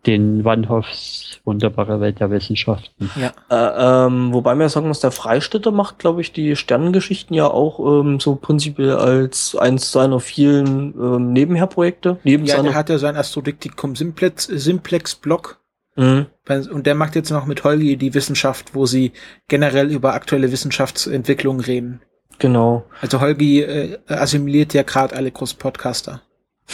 [0.07, 3.11] Den Wannhoffs wunderbare Welt der Wissenschaften.
[3.17, 3.33] Ja.
[3.51, 7.47] äh, ähm, wobei man ja sagen muss, der Freistädter macht, glaube ich, die Sternengeschichten ja
[7.47, 12.19] auch ähm, so prinzipiell als eins seiner vielen ähm, Nebenherprojekte.
[12.25, 15.61] Neben Ja, der hat ja sein Astrodiktikum Simplex, Simplex Blog.
[15.95, 16.27] Mhm.
[16.49, 19.13] Und der macht jetzt noch mit Holgi die Wissenschaft, wo sie
[19.49, 22.01] generell über aktuelle Wissenschaftsentwicklung reden.
[22.39, 22.85] Genau.
[23.01, 26.23] Also Holgi äh, assimiliert ja gerade alle großen Podcaster.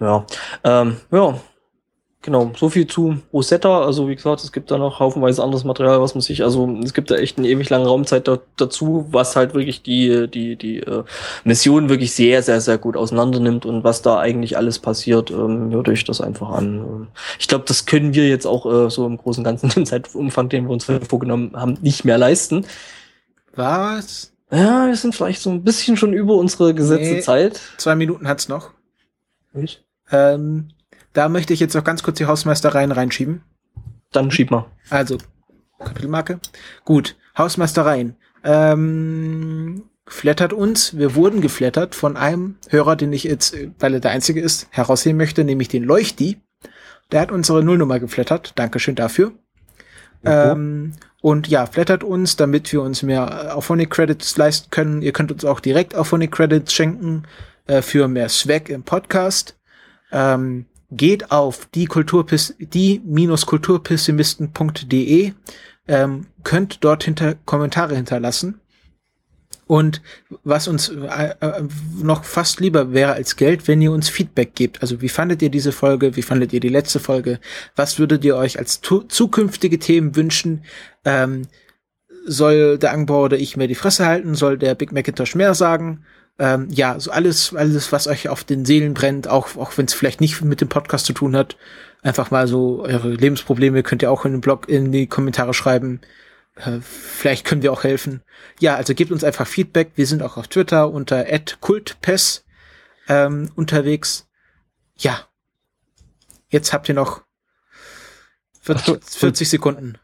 [0.00, 0.24] Ja,
[0.64, 1.38] ähm, ja,
[2.22, 3.82] genau, so viel zu Rosetta.
[3.84, 6.94] Also wie gesagt, es gibt da noch haufenweise anderes Material, was man sich, also es
[6.94, 10.78] gibt da echt eine ewig lange Raumzeit da, dazu, was halt wirklich die, die, die
[10.80, 11.04] äh,
[11.44, 15.70] Mission wirklich sehr, sehr, sehr gut auseinander nimmt und was da eigentlich alles passiert, ähm,
[15.70, 16.78] hört euch das einfach an.
[16.78, 17.06] Ähm,
[17.38, 20.48] Ich glaube, das können wir jetzt auch äh, so im Großen und Ganzen im Zeitumfang,
[20.48, 22.66] den wir uns vorgenommen haben, nicht mehr leisten.
[23.54, 24.32] Was?
[24.52, 27.20] Ja, wir sind vielleicht so ein bisschen schon über unsere gesetzte Nee.
[27.20, 27.60] Zeit.
[27.78, 28.70] Zwei Minuten hat's noch.
[30.10, 30.68] Ähm,
[31.12, 33.42] da möchte ich jetzt noch ganz kurz die Hausmeistereien reinschieben.
[34.12, 34.66] Dann schieb mal.
[34.90, 35.18] Also,
[35.78, 36.40] Kapitelmarke.
[36.84, 38.16] Gut, Hausmeistereien.
[38.44, 40.96] Ähm, flattert uns.
[40.96, 44.66] Wir wurden geflattert von einem Hörer, den ich jetzt, äh, weil er der Einzige ist,
[44.70, 46.40] herausheben möchte, nämlich den Leuchti.
[47.12, 48.52] Der hat unsere Nullnummer geflattert.
[48.56, 49.32] Dankeschön dafür.
[50.24, 50.92] Ähm,
[51.22, 55.02] und ja, flattert uns, damit wir uns mehr Auphonic Credits leisten können.
[55.02, 57.24] Ihr könnt uns auch direkt Auphonic Credits schenken
[57.66, 59.58] äh, für mehr Swag im Podcast.
[60.12, 65.32] Ähm, geht auf die Kulturpis die-kulturpessimisten.de,
[65.88, 68.60] ähm, könnt dort hinter Kommentare hinterlassen.
[69.66, 70.02] Und
[70.42, 71.62] was uns äh, äh,
[72.02, 74.82] noch fast lieber wäre als Geld, wenn ihr uns Feedback gebt.
[74.82, 76.16] Also wie fandet ihr diese Folge?
[76.16, 77.38] Wie fandet ihr die letzte Folge?
[77.76, 80.64] Was würdet ihr euch als zukünftige Themen wünschen?
[81.04, 81.42] Ähm,
[82.26, 84.34] soll der Angbauer oder ich mehr die Fresse halten?
[84.34, 86.04] Soll der Big Macintosh mehr sagen?
[86.40, 89.92] Ähm, ja, so alles, alles, was euch auf den Seelen brennt, auch, auch wenn es
[89.92, 91.58] vielleicht nicht mit dem Podcast zu tun hat.
[92.00, 96.00] Einfach mal so eure Lebensprobleme könnt ihr auch in den Blog, in die Kommentare schreiben.
[96.56, 98.22] Äh, vielleicht können wir auch helfen.
[98.58, 99.92] Ja, also gebt uns einfach Feedback.
[99.96, 101.26] Wir sind auch auf Twitter unter
[101.60, 102.46] @kultpes
[103.06, 104.26] ähm, unterwegs.
[104.96, 105.28] Ja.
[106.48, 107.22] Jetzt habt ihr noch
[108.62, 109.98] 40, 40 Sekunden.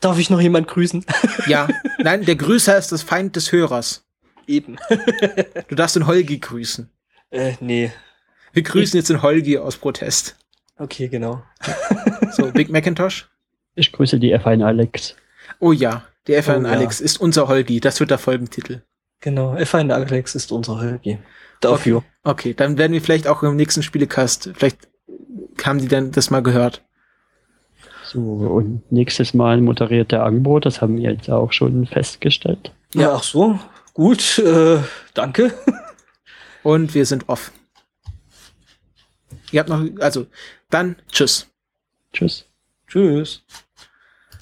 [0.00, 1.06] Darf ich noch jemand grüßen?
[1.46, 1.66] Ja.
[1.98, 4.04] Nein, der Grüßer ist das Feind des Hörers.
[4.52, 4.76] Eben.
[5.68, 6.90] Du darfst den Holgi grüßen.
[7.30, 7.92] Äh, nee.
[8.52, 10.36] Wir grüßen jetzt den Holgi aus Protest.
[10.76, 11.42] Okay, genau.
[12.32, 13.30] So, Big Macintosh.
[13.74, 15.16] Ich grüße die F1 Alex.
[15.58, 16.72] Oh ja, der F1 Oh ja.
[16.72, 17.80] Alex ist unser Holgi.
[17.80, 18.82] Das wird der Folgentitel.
[19.20, 19.54] Genau.
[19.54, 21.18] F1 Alex ist unser Helgi.
[21.60, 22.02] Dafür.
[22.24, 24.88] Okay, dann werden wir vielleicht auch im nächsten Spielecast, vielleicht
[25.64, 26.82] haben die dann das mal gehört.
[28.04, 32.72] So, und nächstes Mal moderiert der Angbo, das haben wir jetzt auch schon festgestellt.
[32.94, 33.58] Ja, ach so.
[33.94, 34.78] Gut, äh,
[35.14, 35.52] danke.
[36.62, 37.52] Und wir sind off.
[39.50, 40.26] Ihr habt noch, also,
[40.70, 41.46] dann tschüss.
[42.12, 42.46] Tschüss.
[42.86, 43.42] Tschüss.